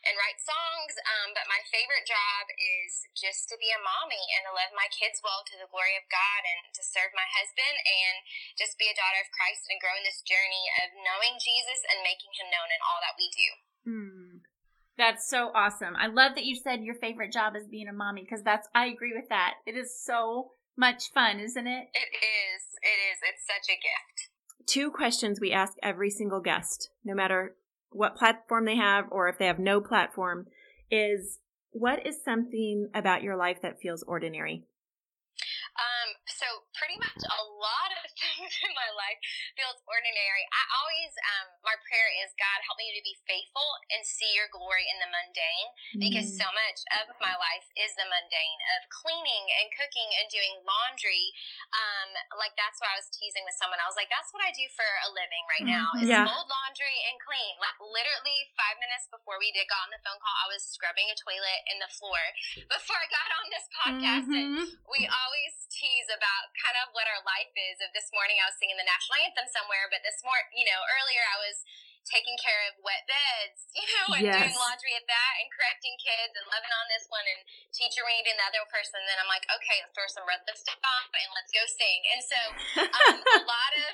and 0.07 0.15
write 0.15 0.39
songs. 0.39 0.94
Um, 1.04 1.36
but 1.36 1.51
my 1.51 1.59
favorite 1.68 2.07
job 2.07 2.48
is 2.56 3.06
just 3.13 3.51
to 3.51 3.59
be 3.59 3.69
a 3.69 3.83
mommy 3.83 4.24
and 4.39 4.48
to 4.48 4.56
love 4.56 4.71
my 4.74 4.88
kids 4.89 5.19
well 5.19 5.44
to 5.45 5.56
the 5.59 5.69
glory 5.69 6.00
of 6.00 6.07
God, 6.07 6.42
and 6.48 6.71
to 6.71 6.83
serve 6.83 7.12
my 7.13 7.27
husband, 7.36 7.75
and 7.75 8.15
just 8.56 8.80
be 8.80 8.88
a 8.88 8.98
daughter 8.98 9.21
of 9.21 9.33
Christ, 9.36 9.68
and 9.68 9.77
grow 9.83 9.94
in 9.94 10.07
this 10.07 10.24
journey 10.24 10.65
of 10.81 10.95
knowing 11.04 11.38
Jesus 11.38 11.83
and 11.92 12.07
making 12.07 12.31
Him 12.39 12.48
known 12.50 12.69
in 12.71 12.81
all 12.81 13.00
that 13.04 13.19
we 13.19 13.27
do. 13.30 13.50
Hmm. 13.88 14.38
That's 14.98 15.30
so 15.30 15.51
awesome. 15.54 15.94
I 15.94 16.07
love 16.07 16.33
that 16.33 16.50
you 16.50 16.56
said 16.56 16.81
your 16.81 16.98
favorite 16.98 17.31
job 17.31 17.56
is 17.56 17.69
being 17.69 17.88
a 17.88 17.94
mommy 17.94 18.25
because 18.25 18.42
that's 18.42 18.68
I 18.74 18.88
agree 18.88 19.13
with 19.13 19.30
that. 19.30 19.62
It 19.69 19.77
is 19.77 19.94
so 19.94 20.57
much 20.75 21.12
fun, 21.13 21.39
isn't 21.39 21.68
it? 21.68 21.86
It 21.94 22.12
is. 22.18 22.62
It 22.81 22.98
is. 23.12 23.18
It's 23.21 23.45
such 23.45 23.69
a 23.69 23.77
gift. 23.77 24.30
Two 24.65 24.92
questions 24.92 25.39
we 25.39 25.51
ask 25.51 25.74
every 25.83 26.09
single 26.09 26.42
guest, 26.42 26.89
no 27.06 27.13
matter 27.13 27.56
what 27.97 28.15
platform 28.15 28.65
they 28.65 28.75
have 28.75 29.05
or 29.09 29.27
if 29.27 29.39
they 29.39 29.47
have 29.47 29.59
no 29.59 29.81
platform, 29.81 30.45
is 30.91 31.39
what 31.71 32.05
is 32.05 32.23
something 32.23 32.89
about 32.94 33.23
your 33.23 33.35
life 33.35 33.57
that 33.63 33.79
feels 33.81 34.03
ordinary? 34.03 34.63
Um, 35.77 36.13
so 36.27 36.45
pretty 36.77 36.97
much 37.01 37.21
a 37.25 37.41
lot 37.57 37.89
of 38.00 38.07
things 38.21 38.53
in 38.63 38.71
my 38.77 38.89
life 38.94 39.19
feels 39.57 39.81
ordinary. 39.89 40.44
I 40.53 40.63
always, 40.81 41.12
um, 41.35 41.47
my 41.65 41.75
prayer 41.89 42.09
is 42.24 42.31
God 42.38 42.59
help 42.65 42.77
me 42.77 42.94
to 42.94 43.01
be 43.03 43.18
faithful 43.25 43.68
and 43.91 44.06
see 44.06 44.29
your 44.38 44.47
glory 44.53 44.85
in 44.88 44.97
the 45.01 45.09
mundane 45.09 45.69
because 46.00 46.29
Mm. 46.31 46.45
so 46.45 46.47
much 46.53 46.79
of 47.01 47.06
my 47.21 47.33
life 47.38 47.65
is 47.77 47.94
the 47.97 48.06
mundane 48.06 48.62
of 48.77 48.89
cleaning 48.89 49.45
and 49.62 49.68
cooking 49.74 50.09
and 50.21 50.25
doing 50.29 50.53
laundry. 50.65 51.33
Um, 51.74 52.09
like 52.38 52.53
that's 52.57 52.77
what 52.81 52.89
I 52.94 52.97
was 52.97 53.09
teasing 53.13 53.41
with 53.45 53.57
someone. 53.57 53.81
I 53.81 53.88
was 53.89 53.97
like, 53.97 54.09
that's 54.13 54.30
what 54.33 54.41
I 54.45 54.51
do 54.53 54.65
for 54.77 54.85
a 55.07 55.09
living 55.13 55.44
right 55.50 55.65
now 55.68 55.88
Mhm. 55.97 56.01
is 56.06 56.09
Yeah. 56.09 56.25
fold 56.27 56.47
laundry 56.47 56.97
and 57.09 57.18
clean. 57.21 57.53
Like 57.59 57.77
literally 57.81 58.53
five 58.57 58.77
minutes 58.80 59.07
before 59.09 59.39
we 59.41 59.51
did 59.51 59.65
got 59.68 59.81
on 59.88 59.91
the 59.91 60.01
phone 60.06 60.19
call, 60.21 60.35
I 60.45 60.47
was 60.53 60.62
scrubbing 60.63 61.09
a 61.09 61.15
toilet 61.18 61.62
in 61.73 61.80
the 61.80 61.89
floor 61.89 62.19
before 62.69 62.97
I 63.01 63.07
got 63.09 63.30
on 63.41 63.45
this 63.50 63.65
podcast 63.81 64.27
and 64.30 64.50
Mhm. 64.62 64.68
we 64.91 65.07
always 65.07 65.53
tease 65.71 66.09
about 66.12 66.53
kind 66.67 66.83
of 66.83 66.91
what 66.91 67.07
our 67.07 67.23
life 67.23 67.55
is. 67.55 67.79
Of 67.79 67.95
this 67.95 68.11
morning, 68.11 68.35
I 68.43 68.51
was 68.51 68.59
singing 68.59 68.75
the 68.75 68.83
national 68.83 69.23
anthem 69.23 69.47
somewhere, 69.47 69.87
but 69.87 70.03
this 70.03 70.19
morning, 70.27 70.51
you 70.51 70.67
know, 70.67 70.79
earlier 70.99 71.23
I 71.23 71.39
was 71.39 71.63
taking 72.07 72.35
care 72.39 72.71
of 72.71 72.79
wet 72.83 73.03
beds, 73.07 73.67
you 73.79 73.87
know, 73.87 74.15
and 74.19 74.23
Yes. 74.27 74.35
doing 74.35 74.55
laundry 74.59 74.95
at 74.95 75.07
that, 75.07 75.33
and 75.43 75.47
correcting 75.51 75.95
kids, 75.99 76.35
and 76.35 76.43
loving 76.51 76.71
on 76.75 76.87
this 76.92 77.07
one, 77.07 77.23
and 77.23 77.39
teacher 77.71 78.03
reading 78.03 78.35
the 78.35 78.47
other 78.47 78.63
person. 78.68 78.99
Then 79.07 79.15
I'm 79.19 79.31
like, 79.31 79.47
okay, 79.47 79.80
let's 79.83 79.95
throw 79.95 80.07
some 80.11 80.27
red 80.27 80.44
lipstick 80.44 80.80
on, 80.83 81.03
and 81.07 81.31
let's 81.35 81.51
go 81.56 81.63
sing. 81.68 81.99
And 82.11 82.21
so, 82.23 82.39
um, 82.83 83.15
a 83.23 83.44
lot 83.56 83.71
of 83.80 83.92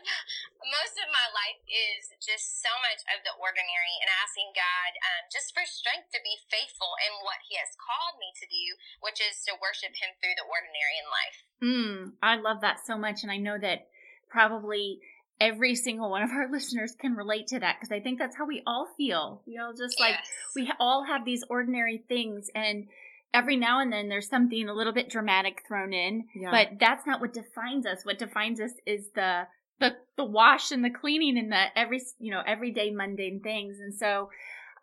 most 0.66 0.98
of 0.98 1.10
my 1.14 1.26
life 1.44 1.60
is 1.68 2.16
just 2.24 2.64
so 2.64 2.72
much 2.80 3.04
of 3.12 3.20
the 3.28 3.36
ordinary, 3.36 3.96
and 4.00 4.08
asking 4.24 4.56
God 4.56 4.92
um, 5.04 5.28
just 5.28 5.52
for 5.52 5.68
strength 5.68 6.10
to 6.16 6.24
be 6.24 6.40
faithful 6.48 6.96
in 7.04 7.12
what 7.28 7.44
He 7.52 7.60
has 7.60 7.76
called 7.76 8.16
me 8.20 8.32
to 8.40 8.46
do, 8.48 8.66
which 9.04 9.20
is 9.20 9.44
to 9.48 9.60
worship 9.60 9.92
Him 10.00 10.16
through 10.24 10.40
the 10.40 10.48
ordinary 10.48 10.96
in 10.96 11.08
life. 11.12 11.38
Mm, 11.60 12.00
I 12.24 12.40
love 12.40 12.64
that 12.64 12.80
so 12.88 12.96
much, 12.96 13.24
and 13.24 13.32
I 13.32 13.38
know 13.38 13.60
that 13.60 13.92
probably 14.32 15.00
every 15.40 15.76
single 15.76 16.10
one 16.10 16.24
of 16.24 16.32
our 16.32 16.50
listeners 16.56 16.96
can 16.96 17.16
relate 17.16 17.48
to 17.48 17.60
that 17.60 17.78
because 17.80 17.92
I 17.92 18.00
think 18.00 18.20
that's 18.20 18.38
how 18.38 18.46
we 18.48 18.64
all 18.66 18.88
feel. 18.96 19.42
We 19.46 19.58
all 19.58 19.74
just 19.74 20.00
like 20.00 20.16
Yes. 20.16 20.30
we 20.56 20.72
all 20.80 21.04
have 21.04 21.26
these 21.26 21.44
ordinary 21.50 22.04
things, 22.08 22.50
and 22.56 22.88
every 23.34 23.58
now 23.58 23.80
and 23.80 23.92
then 23.92 24.10
there's 24.10 24.30
something 24.30 24.70
a 24.70 24.74
little 24.74 24.94
bit 24.94 25.10
dramatic 25.10 25.64
thrown 25.68 25.92
in. 25.94 26.26
Yeah. 26.36 26.52
But 26.52 26.80
that's 26.80 27.06
not 27.06 27.20
what 27.20 27.34
defines 27.34 27.86
us. 27.86 28.06
What 28.06 28.20
defines 28.20 28.60
us 28.60 28.72
is 28.86 29.10
the 29.16 29.48
the 29.80 29.96
the 30.18 30.26
wash 30.26 30.72
and 30.72 30.84
the 30.84 30.90
cleaning 30.90 31.38
and 31.38 31.52
the 31.52 31.66
every 31.76 32.02
you 32.20 32.32
know 32.32 32.42
everyday 32.46 32.92
mundane 32.92 33.42
things. 33.42 33.78
And 33.80 33.94
so 33.94 34.30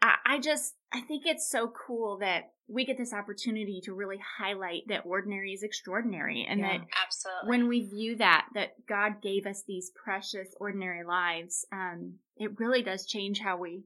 I, 0.02 0.14
I 0.26 0.38
just 0.40 0.74
I 0.92 1.00
think 1.02 1.24
it's 1.26 1.48
so 1.50 1.72
cool 1.86 2.18
that 2.18 2.52
we 2.68 2.84
get 2.84 2.96
this 2.98 3.12
opportunity 3.12 3.80
to 3.84 3.92
really 3.92 4.20
highlight 4.38 4.82
that 4.88 5.02
ordinary 5.04 5.52
is 5.52 5.62
extraordinary 5.62 6.46
and 6.48 6.60
Yeah. 6.60 6.78
that 6.78 6.86
Absolutely. 7.04 7.48
when 7.48 7.68
we 7.68 7.88
view 7.88 8.16
that 8.16 8.46
that 8.54 8.86
god 8.88 9.20
gave 9.20 9.44
us 9.44 9.64
these 9.66 9.90
precious 10.04 10.54
ordinary 10.60 11.04
lives 11.04 11.66
um 11.72 12.14
it 12.36 12.60
really 12.60 12.80
does 12.82 13.06
change 13.06 13.40
how 13.40 13.56
we 13.56 13.82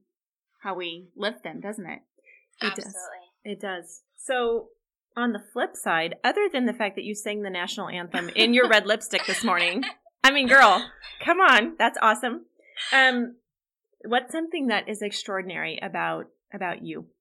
how 0.61 0.75
we 0.75 1.07
live 1.15 1.41
them 1.43 1.61
doesn't 1.61 1.85
it 1.87 2.01
It 2.61 2.75
does. 2.75 2.85
Absolutely. 2.85 3.25
It 3.43 3.59
does. 3.59 4.01
So, 4.17 4.69
on 5.17 5.31
the 5.33 5.43
flip 5.53 5.75
side, 5.75 6.15
other 6.23 6.49
than 6.51 6.65
the 6.65 6.73
fact 6.73 6.95
that 6.95 7.03
you 7.05 7.13
sang 7.15 7.41
the 7.41 7.49
national 7.49 7.89
anthem 7.89 8.29
in 8.35 8.53
your 8.53 8.67
red 8.75 8.85
lipstick 8.85 9.25
this 9.27 9.43
morning, 9.43 9.83
I 10.25 10.33
mean, 10.33 10.49
girl, 10.49 10.81
come 11.21 11.37
on, 11.37 11.77
that's 11.77 12.01
awesome. 12.01 12.49
Um, 12.89 13.37
what's 14.09 14.33
something 14.33 14.73
that 14.73 14.89
is 14.89 15.05
extraordinary 15.05 15.77
about 15.77 16.33
about 16.49 16.81
you? 16.81 17.13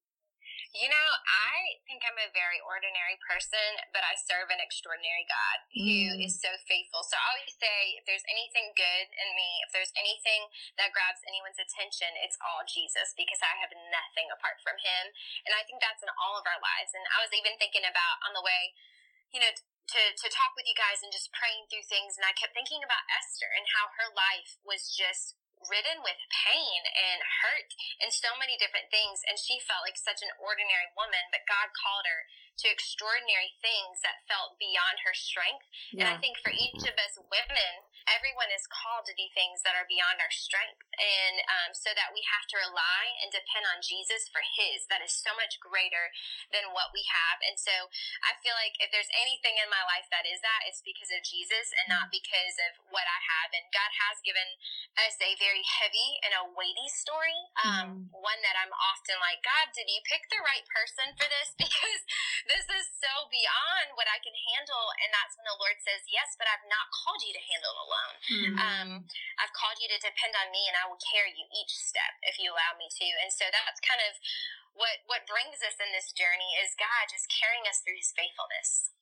You 0.72 0.88
know, 0.88 1.08
I 1.28 1.84
think 1.84 2.00
I'm 2.02 2.16
a 2.16 2.32
very 2.32 2.58
ordinary 2.64 3.20
person, 3.28 3.78
but 3.92 4.02
I 4.02 4.16
serve 4.16 4.48
an 4.48 4.58
extraordinary 4.58 5.28
God 5.28 5.56
who 5.70 6.16
Mm. 6.16 6.24
is 6.24 6.40
so 6.40 6.50
faithful. 6.64 7.04
So 7.04 7.14
I 7.20 7.28
always 7.28 7.52
say, 7.60 7.94
if 8.00 8.08
there's 8.08 8.24
anything 8.26 8.72
good 8.72 9.06
in 9.12 9.28
me, 9.36 9.62
if 9.68 9.70
there's 9.76 9.92
anything 10.00 10.48
that 10.80 10.90
grabs 10.96 11.20
anyone's 11.28 11.60
attention, 11.60 12.08
it's 12.24 12.40
all 12.40 12.64
Jesus 12.64 13.12
because 13.14 13.44
I 13.44 13.54
have 13.60 13.70
nothing 13.92 14.32
apart 14.32 14.64
from 14.64 14.80
Him. 14.80 15.12
And 15.44 15.52
I 15.52 15.62
think 15.68 15.84
that's 15.84 16.02
in 16.02 16.10
all 16.18 16.40
of 16.40 16.48
our 16.48 16.58
lives. 16.58 16.96
And 16.96 17.04
I 17.12 17.20
was 17.20 17.30
even 17.36 17.54
thinking 17.60 17.84
about 17.84 18.24
on 18.24 18.32
the 18.32 18.42
way, 18.42 18.72
you 19.30 19.44
know, 19.44 19.52
to, 19.92 20.00
to 20.16 20.26
talk 20.32 20.56
with 20.56 20.64
you 20.64 20.76
guys 20.76 21.04
and 21.04 21.12
just 21.12 21.34
praying 21.34 21.68
through 21.68 21.84
things. 21.84 22.16
And 22.16 22.24
I 22.24 22.32
kept 22.36 22.56
thinking 22.56 22.80
about 22.80 23.04
Esther 23.12 23.50
and 23.52 23.66
how 23.76 23.92
her 24.00 24.08
life 24.12 24.56
was 24.64 24.88
just 24.88 25.36
ridden 25.68 26.04
with 26.04 26.18
pain 26.28 26.84
and 26.92 27.24
hurt 27.40 27.72
and 28.00 28.12
so 28.12 28.36
many 28.36 28.56
different 28.60 28.92
things. 28.92 29.24
And 29.24 29.40
she 29.40 29.60
felt 29.64 29.84
like 29.84 29.96
such 29.96 30.20
an 30.20 30.32
ordinary 30.36 30.92
woman, 30.96 31.32
but 31.32 31.48
God 31.48 31.72
called 31.72 32.04
her 32.08 32.28
to 32.58 32.66
extraordinary 32.70 33.50
things 33.58 34.00
that 34.06 34.22
felt 34.30 34.54
beyond 34.62 35.02
her 35.02 35.14
strength. 35.14 35.66
And 35.98 36.06
I 36.14 36.16
think 36.22 36.38
for 36.38 36.54
each 36.54 36.82
of 36.86 36.94
us 36.94 37.18
women, 37.18 37.74
everyone 38.06 38.52
is 38.52 38.68
called 38.68 39.08
to 39.08 39.14
do 39.16 39.26
things 39.32 39.64
that 39.64 39.74
are 39.74 39.88
beyond 39.88 40.20
our 40.20 40.30
strength. 40.30 40.80
And 40.94 41.36
um, 41.48 41.70
so 41.74 41.90
that 41.96 42.12
we 42.14 42.22
have 42.30 42.46
to 42.52 42.56
rely 42.60 43.02
and 43.24 43.32
depend 43.32 43.64
on 43.74 43.82
Jesus 43.82 44.28
for 44.30 44.44
His 44.44 44.86
that 44.92 45.02
is 45.02 45.12
so 45.12 45.32
much 45.34 45.58
greater 45.58 46.12
than 46.54 46.70
what 46.76 46.94
we 46.94 47.02
have. 47.10 47.42
And 47.42 47.58
so 47.58 47.72
I 48.22 48.38
feel 48.44 48.54
like 48.54 48.76
if 48.78 48.92
there's 48.94 49.10
anything 49.18 49.58
in 49.58 49.68
my 49.72 49.82
life 49.88 50.06
that 50.14 50.28
is 50.28 50.38
that, 50.44 50.68
it's 50.68 50.84
because 50.84 51.10
of 51.10 51.24
Jesus 51.24 51.74
and 51.80 51.90
not 51.90 52.12
because 52.12 52.56
of 52.70 52.86
what 52.92 53.04
I 53.08 53.18
have. 53.18 53.50
And 53.56 53.66
God 53.74 53.90
has 54.08 54.22
given 54.22 54.46
us 55.00 55.16
a 55.18 55.34
very 55.40 55.64
heavy 55.64 56.20
and 56.22 56.32
a 56.38 56.44
weighty 56.54 56.88
story. 56.92 57.40
Um, 57.64 58.12
One 58.14 58.40
that 58.44 58.56
I'm 58.60 58.72
often 58.72 59.16
like, 59.18 59.42
God, 59.42 59.72
did 59.74 59.88
you 59.88 60.00
pick 60.04 60.28
the 60.28 60.40
right 60.44 60.64
person 60.70 61.12
for 61.18 61.26
this? 61.26 61.56
Because 61.64 62.04
this 62.46 62.66
is 62.68 62.86
so 63.00 63.28
beyond 63.32 63.96
what 63.96 64.08
I 64.08 64.20
can 64.20 64.32
handle. 64.32 64.86
And 65.00 65.08
that's 65.12 65.34
when 65.36 65.46
the 65.48 65.58
Lord 65.60 65.76
says, 65.80 66.04
Yes, 66.08 66.36
but 66.36 66.48
I've 66.48 66.64
not 66.68 66.86
called 66.92 67.22
you 67.24 67.32
to 67.32 67.42
handle 67.42 67.72
it 67.72 67.80
alone. 67.84 68.16
Mm. 68.24 68.54
Um, 68.60 68.88
I've 69.40 69.54
called 69.56 69.80
you 69.80 69.88
to 69.92 69.98
depend 70.00 70.36
on 70.36 70.52
me, 70.52 70.68
and 70.68 70.76
I 70.76 70.88
will 70.88 71.00
carry 71.00 71.32
you 71.32 71.46
each 71.50 71.74
step 71.74 72.16
if 72.24 72.36
you 72.36 72.52
allow 72.52 72.76
me 72.76 72.88
to. 72.88 73.08
And 73.24 73.32
so 73.32 73.48
that's 73.48 73.80
kind 73.80 74.02
of 74.04 74.12
what 74.76 75.02
what 75.06 75.26
brings 75.26 75.62
us 75.64 75.78
in 75.78 75.90
this 75.94 76.12
journey 76.12 76.58
is 76.60 76.76
God 76.76 77.08
just 77.08 77.30
carrying 77.30 77.64
us 77.66 77.80
through 77.80 77.98
His 77.98 78.12
faithfulness. 78.12 78.94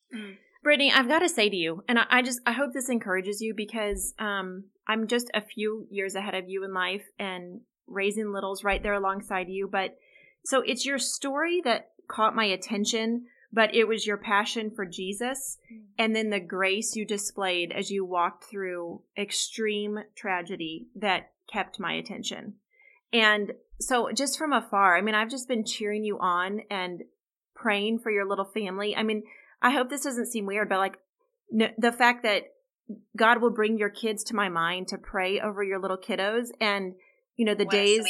Brittany, 0.63 0.93
I've 0.93 1.09
got 1.09 1.21
to 1.21 1.29
say 1.29 1.49
to 1.49 1.57
you, 1.57 1.83
and 1.89 1.99
I, 1.99 2.05
I 2.11 2.23
just 2.23 2.41
I 2.47 2.53
hope 2.53 2.73
this 2.73 2.89
encourages 2.89 3.41
you 3.41 3.55
because 3.55 4.15
um, 4.19 4.65
I'm 4.87 5.09
just 5.09 5.31
a 5.35 5.41
few 5.41 5.87
years 5.91 6.15
ahead 6.15 6.35
of 6.35 6.49
you 6.49 6.65
in 6.65 6.73
life 6.73 7.05
and 7.19 7.61
raising 7.87 8.33
littles 8.33 8.63
right 8.63 8.83
there 8.83 8.95
alongside 8.95 9.49
you. 9.49 9.69
But 9.71 9.97
so 10.45 10.63
it's 10.63 10.87
your 10.87 10.99
story 10.99 11.61
that 11.65 11.91
caught 12.09 12.35
my 12.35 12.45
attention, 12.45 13.27
but 13.53 13.75
it 13.75 13.87
was 13.87 14.07
your 14.07 14.17
passion 14.17 14.71
for 14.71 14.85
Jesus 14.85 15.59
mm. 15.73 15.83
and 15.99 16.15
then 16.17 16.31
the 16.31 16.41
grace 16.41 16.97
you 16.97 17.05
displayed 17.05 17.73
as 17.73 17.91
you 17.91 18.05
walked 18.05 18.45
through 18.45 19.03
extreme 19.17 20.01
tragedy 20.15 20.87
that 20.97 21.33
kept 21.51 21.79
my 21.79 21.93
attention. 21.95 22.55
And 23.13 23.53
so 23.79 24.11
just 24.13 24.39
from 24.39 24.53
afar, 24.53 24.97
I 24.97 25.03
mean, 25.03 25.15
I've 25.15 25.31
just 25.31 25.49
been 25.49 25.65
cheering 25.65 26.05
you 26.05 26.19
on 26.19 26.63
and 26.71 27.03
praying 27.55 27.99
for 27.99 28.11
your 28.11 28.27
little 28.27 28.45
family. 28.45 28.97
I 28.97 29.03
mean, 29.03 29.23
I 29.61 29.71
hope 29.71 29.91
this 29.91 30.05
doesn't 30.05 30.27
seem 30.27 30.47
weird, 30.47 30.69
but 30.69 30.79
like 30.79 30.99
the 31.51 31.93
fact 31.93 32.23
that 32.23 32.45
God 33.17 33.41
will 33.41 33.51
bring 33.51 33.79
your 33.79 33.91
kids 33.91 34.25
to 34.25 34.37
my 34.37 34.49
mind 34.49 34.89
to 34.89 34.99
pray 34.99 35.41
over 35.41 35.63
your 35.63 35.79
little 35.79 35.99
kiddos 35.99 36.49
and 36.61 36.95
you 37.37 37.45
know 37.45 37.55
the 37.55 37.65
what 37.65 37.73
days 37.73 38.05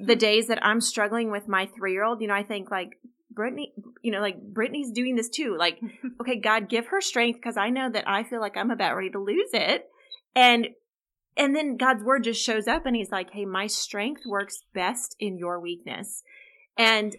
the 0.00 0.16
days 0.16 0.48
that 0.48 0.64
I'm 0.64 0.80
struggling 0.80 1.30
with 1.30 1.48
my 1.48 1.66
3-year-old, 1.66 2.20
you 2.20 2.28
know, 2.28 2.34
I 2.34 2.42
think 2.42 2.70
like 2.70 2.98
Brittany, 3.30 3.72
you 4.02 4.10
know, 4.10 4.20
like 4.20 4.42
Brittany's 4.42 4.90
doing 4.90 5.14
this 5.14 5.28
too. 5.28 5.56
Like, 5.56 5.78
okay, 6.20 6.36
God, 6.40 6.68
give 6.68 6.88
her 6.88 7.00
strength 7.00 7.36
because 7.36 7.56
I 7.56 7.70
know 7.70 7.90
that 7.90 8.08
I 8.08 8.24
feel 8.24 8.40
like 8.40 8.56
I'm 8.56 8.70
about 8.70 8.96
ready 8.96 9.10
to 9.10 9.22
lose 9.22 9.50
it. 9.52 9.86
And 10.34 10.68
and 11.36 11.54
then 11.54 11.76
God's 11.76 12.02
word 12.02 12.24
just 12.24 12.42
shows 12.42 12.66
up 12.66 12.84
and 12.84 12.96
he's 12.96 13.12
like, 13.12 13.30
Hey, 13.30 13.44
my 13.44 13.68
strength 13.68 14.22
works 14.26 14.64
best 14.74 15.14
in 15.20 15.38
your 15.38 15.60
weakness. 15.60 16.24
And 16.76 17.16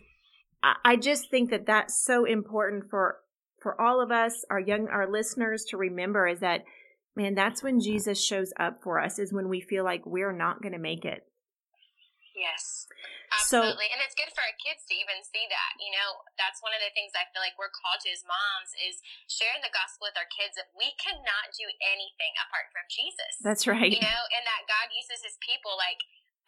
I, 0.62 0.76
I 0.84 0.96
just 0.98 1.30
think 1.32 1.52
that 1.52 1.66
that's 1.66 2.04
so 2.04 2.26
important 2.26 2.90
for 2.90 3.20
for 3.62 3.80
all 3.80 4.02
of 4.02 4.12
us, 4.12 4.46
our 4.50 4.60
young 4.60 4.88
our 4.90 5.10
listeners 5.10 5.66
to 5.70 5.78
remember 5.78 6.28
is 6.28 6.40
that 6.42 6.64
man, 7.16 7.36
that's 7.36 7.64
when 7.64 7.80
Jesus 7.80 8.24
shows 8.24 8.54
up 8.60 8.82
for 8.84 9.00
us, 9.00 9.20
is 9.20 9.34
when 9.34 9.50
we 9.50 9.62
feel 9.62 9.84
like 9.84 10.06
we're 10.06 10.36
not 10.36 10.62
gonna 10.62 10.80
make 10.80 11.06
it. 11.06 11.26
Yes. 12.36 12.88
So- 13.46 13.60
Absolutely. 13.62 13.92
and 13.92 14.00
it's 14.02 14.16
good 14.16 14.32
for 14.32 14.42
our 14.42 14.56
kids 14.64 14.88
to 14.88 14.96
even 14.96 15.20
see 15.28 15.44
that. 15.52 15.72
You 15.78 15.92
know, 15.92 16.24
that's 16.40 16.64
one 16.64 16.72
of 16.72 16.80
the 16.80 16.90
things 16.96 17.12
I 17.14 17.28
feel 17.30 17.44
like 17.44 17.54
we're 17.60 17.74
called 17.74 18.00
to 18.08 18.10
as 18.10 18.24
moms 18.24 18.72
is 18.80 19.04
sharing 19.28 19.60
the 19.62 19.70
gospel 19.76 20.08
with 20.08 20.16
our 20.16 20.30
kids 20.32 20.56
that 20.56 20.72
we 20.74 20.96
cannot 20.98 21.52
do 21.54 21.68
anything 21.84 22.34
apart 22.40 22.72
from 22.72 22.88
Jesus. 22.88 23.34
That's 23.44 23.68
right. 23.68 23.92
You 23.92 24.02
know, 24.02 24.22
and 24.34 24.44
that 24.48 24.66
God 24.72 24.96
uses 24.96 25.22
his 25.22 25.36
people 25.44 25.76
like 25.76 26.00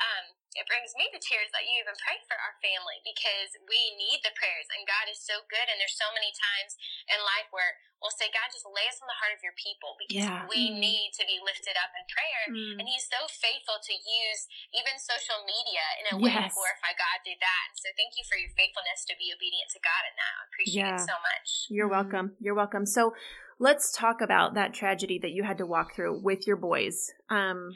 um, 0.01 0.25
it 0.57 0.67
brings 0.67 0.91
me 0.99 1.07
to 1.15 1.19
tears 1.21 1.47
that 1.55 1.63
you 1.63 1.79
even 1.79 1.95
pray 1.95 2.19
for 2.27 2.35
our 2.35 2.59
family 2.59 2.99
because 3.07 3.55
we 3.71 3.95
need 3.95 4.19
the 4.19 4.35
prayers 4.35 4.67
and 4.75 4.83
God 4.83 5.07
is 5.07 5.21
so 5.23 5.39
good 5.47 5.63
and 5.71 5.79
there's 5.79 5.95
so 5.95 6.11
many 6.11 6.35
times 6.35 6.75
in 7.07 7.23
life 7.23 7.47
where 7.55 7.79
we'll 8.03 8.11
say, 8.11 8.27
God, 8.35 8.51
just 8.51 8.67
lay 8.67 8.83
us 8.91 8.99
on 8.99 9.07
the 9.07 9.15
heart 9.15 9.31
of 9.31 9.39
your 9.45 9.55
people 9.55 9.95
because 9.95 10.27
Yeah. 10.27 10.43
we 10.51 10.73
Mhm. 10.73 10.83
need 10.83 11.07
to 11.15 11.23
be 11.23 11.39
lifted 11.39 11.79
up 11.79 11.95
in 11.95 12.03
prayer. 12.11 12.43
Mm. 12.51 12.83
And 12.83 12.85
he's 12.89 13.07
so 13.07 13.29
faithful 13.31 13.79
to 13.79 13.93
use 13.93 14.41
even 14.75 14.99
social 14.99 15.39
media 15.47 15.85
in 16.03 16.05
a 16.11 16.17
way 16.19 16.33
to 16.35 16.51
glorify 16.51 16.91
God 16.99 17.23
through 17.23 17.39
that. 17.39 17.65
And 17.71 17.79
so 17.79 17.87
thank 17.95 18.17
you 18.19 18.25
for 18.27 18.35
your 18.35 18.51
faithfulness 18.57 19.05
to 19.07 19.15
be 19.15 19.31
obedient 19.31 19.71
to 19.71 19.79
God 19.79 20.03
in 20.09 20.15
that. 20.19 20.33
I 20.35 20.43
appreciate 20.51 20.83
Yeah. 20.83 20.99
it 20.99 21.07
so 21.07 21.15
much. 21.23 21.47
You're 21.71 21.87
Mhm. 21.87 21.95
welcome. 21.95 22.27
You're 22.43 22.59
welcome. 22.59 22.85
So 22.85 23.15
let's 23.55 23.91
talk 23.95 24.19
about 24.19 24.55
that 24.55 24.73
tragedy 24.73 25.15
that 25.19 25.31
you 25.31 25.43
had 25.47 25.59
to 25.59 25.65
walk 25.69 25.95
through 25.95 26.19
with 26.19 26.43
your 26.43 26.57
boys. 26.57 27.13
Um, 27.29 27.71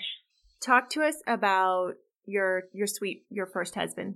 talk 0.60 0.90
to 0.90 1.04
us 1.06 1.22
about 1.28 1.96
your 2.26 2.70
your 2.74 2.88
sweet 2.88 3.26
your 3.30 3.46
first 3.46 3.76
husband. 3.76 4.16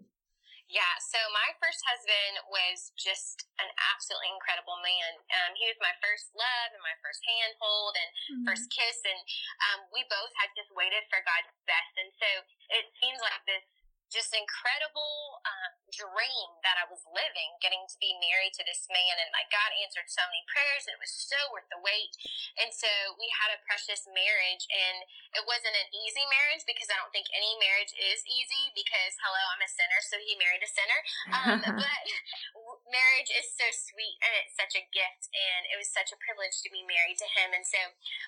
Yeah, 0.70 1.01
so 1.01 1.18
my 1.34 1.50
first 1.58 1.82
husband 1.82 2.46
was 2.54 2.94
just 2.94 3.50
an 3.58 3.66
absolutely 3.89 4.30
incredible 4.30 4.78
man. 4.86 5.18
Um, 5.42 5.58
he 5.58 5.66
was 5.66 5.82
my 5.82 5.98
first 5.98 6.30
love 6.38 6.70
and 6.78 6.84
my 6.86 6.94
first 7.01 7.25
handhold 7.25 7.98
and 7.98 8.10
first 8.46 8.70
kiss, 8.70 9.01
and 9.01 9.18
um, 9.66 9.89
we 9.89 10.06
both 10.06 10.30
had 10.38 10.54
just 10.54 10.70
waited 10.78 11.01
for 11.10 11.25
God's 11.25 11.50
best. 11.66 11.94
And 11.98 12.13
so 12.22 12.30
it 12.70 12.86
seems 13.01 13.18
like 13.18 13.42
this 13.50 13.66
just 14.10 14.34
incredible 14.34 15.38
um, 15.46 15.72
dream 15.94 16.50
that 16.66 16.82
I 16.82 16.86
was 16.89 17.06
living, 17.10 17.58
getting 17.62 17.86
to 17.86 17.98
be 18.01 18.18
married 18.18 18.58
to 18.58 18.63
this 18.66 18.89
man, 18.89 19.16
and 19.22 19.30
like 19.34 19.50
God 19.54 19.70
answered 19.86 20.10
so 20.10 20.25
many 20.30 20.42
prayers, 20.50 20.89
and 20.89 20.98
it 20.98 21.01
was 21.01 21.13
so 21.13 21.38
worth 21.54 21.70
the 21.70 21.82
wait. 21.82 22.13
And 22.58 22.74
so 22.74 22.89
we 23.22 23.30
had 23.38 23.54
a 23.54 23.62
precious 23.70 24.10
marriage, 24.10 24.66
and 24.70 25.06
it 25.38 25.46
wasn't 25.46 25.78
an 25.78 25.89
easy 25.94 26.25
marriage 26.25 26.66
because 26.66 26.89
I 26.89 26.98
don't 26.98 27.13
think 27.13 27.30
any 27.34 27.54
marriage 27.62 27.94
is 27.94 28.25
easy. 28.25 28.74
Because 28.74 29.13
hello, 29.22 29.44
I'm 29.54 29.62
a 29.62 29.70
sinner, 29.70 30.01
so 30.01 30.18
he 30.18 30.34
married 30.42 30.66
a 30.66 30.72
sinner. 30.72 31.00
Um, 31.30 31.58
but 31.86 32.01
marriage 32.98 33.32
is 33.34 33.46
so 33.54 33.66
sweet 33.70 34.18
and 34.25 34.34
it's 34.42 34.58
such 34.58 34.74
a 34.74 34.84
gift, 34.89 35.30
and 35.34 35.70
it 35.70 35.78
was 35.78 35.89
such 35.89 36.10
a 36.10 36.18
privilege 36.18 36.58
to 36.66 36.70
be 36.74 36.82
married 36.82 37.22
to 37.22 37.30
him. 37.30 37.54
And 37.54 37.66
so 37.66 37.78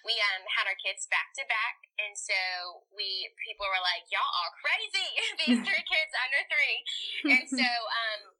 we 0.05 0.13
um 0.33 0.45
had 0.45 0.69
our 0.69 0.77
kids 0.77 1.09
back 1.09 1.33
to 1.41 1.43
back, 1.49 1.89
and 1.97 2.13
so 2.13 2.37
we 2.93 3.33
people 3.41 3.65
were 3.65 3.81
like, 3.81 4.05
"Y'all 4.13 4.21
are 4.21 4.53
crazy! 4.61 5.09
These 5.41 5.61
three 5.71 5.85
kids 5.87 6.11
under 6.19 6.41
three. 6.51 6.77
And 7.31 7.45
so 7.47 7.63
um 7.63 8.30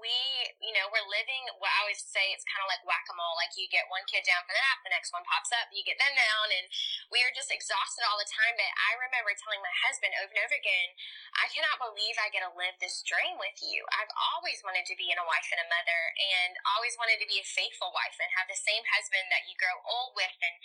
we, 0.00 0.16
you 0.64 0.72
know, 0.72 0.88
we're 0.88 1.06
living 1.06 1.44
what 1.60 1.68
I 1.70 1.84
always 1.84 2.00
say 2.00 2.32
it's 2.32 2.48
kind 2.48 2.64
of 2.64 2.68
like 2.72 2.82
whack 2.88 3.04
a 3.06 3.14
mole. 3.14 3.36
Like 3.36 3.52
you 3.54 3.68
get 3.68 3.86
one 3.92 4.02
kid 4.08 4.24
down 4.24 4.40
for 4.48 4.56
the 4.56 4.60
nap, 4.64 4.80
the 4.82 4.90
next 4.90 5.12
one 5.12 5.22
pops 5.28 5.52
up, 5.54 5.68
you 5.70 5.84
get 5.84 6.00
them 6.00 6.16
down, 6.16 6.46
and 6.50 6.66
we 7.12 7.20
are 7.22 7.32
just 7.36 7.52
exhausted 7.52 8.02
all 8.08 8.16
the 8.16 8.26
time. 8.26 8.56
But 8.56 8.72
I 8.72 8.96
remember 8.96 9.36
telling 9.36 9.60
my 9.60 9.76
husband 9.84 10.16
over 10.18 10.32
and 10.32 10.40
over 10.40 10.56
again, 10.56 10.88
I 11.36 11.46
cannot 11.52 11.78
believe 11.78 12.16
I 12.16 12.32
get 12.32 12.42
to 12.42 12.52
live 12.56 12.74
this 12.80 13.04
dream 13.04 13.36
with 13.36 13.60
you. 13.60 13.84
I've 13.94 14.10
always 14.34 14.64
wanted 14.64 14.88
to 14.88 14.96
be 14.96 15.12
in 15.12 15.20
a 15.20 15.28
wife 15.28 15.46
and 15.52 15.60
a 15.60 15.68
mother, 15.68 16.00
and 16.16 16.56
always 16.74 16.96
wanted 16.96 17.20
to 17.20 17.28
be 17.28 17.38
a 17.38 17.46
faithful 17.46 17.92
wife 17.92 18.16
and 18.16 18.32
have 18.40 18.48
the 18.48 18.58
same 18.58 18.82
husband 18.88 19.28
that 19.28 19.44
you 19.44 19.54
grow 19.60 19.76
old 19.84 20.16
with, 20.16 20.32
and 20.40 20.56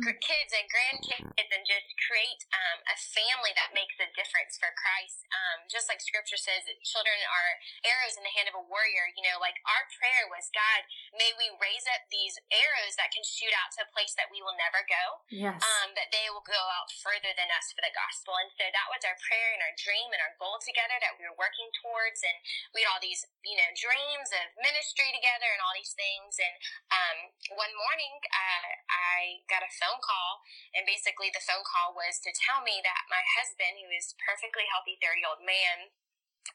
gr- 0.00 0.20
kids 0.24 0.56
and 0.56 0.64
grandkids, 0.72 1.48
and 1.52 1.62
just 1.68 1.88
create 2.00 2.42
um, 2.56 2.80
a 2.88 2.96
family 2.96 3.52
that 3.52 3.76
makes 3.76 4.00
a 4.00 4.08
difference 4.16 4.56
for 4.56 4.72
Christ. 4.72 5.28
Um, 5.28 5.68
just 5.68 5.92
like 5.92 6.00
Scripture 6.00 6.40
says, 6.40 6.64
that 6.64 6.80
children 6.82 7.20
are 7.28 7.50
arrows 7.84 8.16
in 8.16 8.24
the 8.24 8.32
hand 8.32 8.48
of 8.48 8.56
a 8.56 8.64
warrior. 8.64 8.77
You 9.18 9.24
know, 9.26 9.42
like 9.42 9.58
our 9.66 9.84
prayer 9.98 10.30
was, 10.30 10.46
God, 10.54 10.86
may 11.16 11.34
we 11.34 11.50
raise 11.58 11.86
up 11.90 12.06
these 12.10 12.38
arrows 12.50 12.94
that 13.00 13.10
can 13.10 13.24
shoot 13.26 13.50
out 13.54 13.74
to 13.76 13.86
a 13.86 13.88
place 13.90 14.14
that 14.14 14.30
we 14.30 14.38
will 14.38 14.54
never 14.54 14.86
go 14.86 15.04
yes. 15.32 15.58
um, 15.58 15.94
that 15.98 16.10
they 16.14 16.30
will 16.30 16.44
go 16.46 16.58
out 16.78 16.90
further 17.02 17.32
than 17.34 17.50
us 17.54 17.74
for 17.74 17.82
the 17.82 17.94
gospel. 17.94 18.38
And 18.38 18.50
so 18.54 18.66
that 18.70 18.88
was 18.90 19.02
our 19.02 19.18
prayer 19.26 19.50
and 19.58 19.62
our 19.64 19.74
dream 19.78 20.08
and 20.14 20.20
our 20.22 20.34
goal 20.38 20.58
together 20.62 20.96
that 21.02 21.18
we 21.18 21.26
were 21.26 21.38
working 21.38 21.68
towards. 21.82 22.22
And 22.22 22.36
we 22.74 22.86
had 22.86 22.90
all 22.94 23.02
these, 23.02 23.26
you 23.42 23.58
know, 23.58 23.70
dreams 23.74 24.30
of 24.34 24.46
ministry 24.60 25.10
together 25.14 25.48
and 25.50 25.60
all 25.62 25.74
these 25.74 25.94
things. 25.94 26.38
And 26.38 26.54
um, 26.94 27.16
one 27.58 27.72
morning, 27.74 28.14
uh, 28.30 28.70
I 28.90 29.42
got 29.50 29.66
a 29.66 29.70
phone 29.70 30.00
call, 30.02 30.42
and 30.74 30.86
basically 30.86 31.30
the 31.34 31.42
phone 31.42 31.64
call 31.66 31.94
was 31.94 32.18
to 32.24 32.30
tell 32.34 32.62
me 32.62 32.80
that 32.82 33.10
my 33.10 33.22
husband, 33.38 33.82
who 33.82 33.90
is 33.92 34.14
perfectly 34.22 34.66
healthy 34.70 34.98
30 35.00 35.20
year 35.20 35.28
old 35.28 35.42
man, 35.42 35.90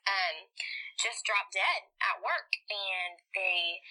um, 0.06 0.50
just 1.00 1.26
dropped 1.26 1.54
dead 1.58 1.90
at 2.02 2.22
work, 2.22 2.54
and 2.70 3.20
they 3.34 3.82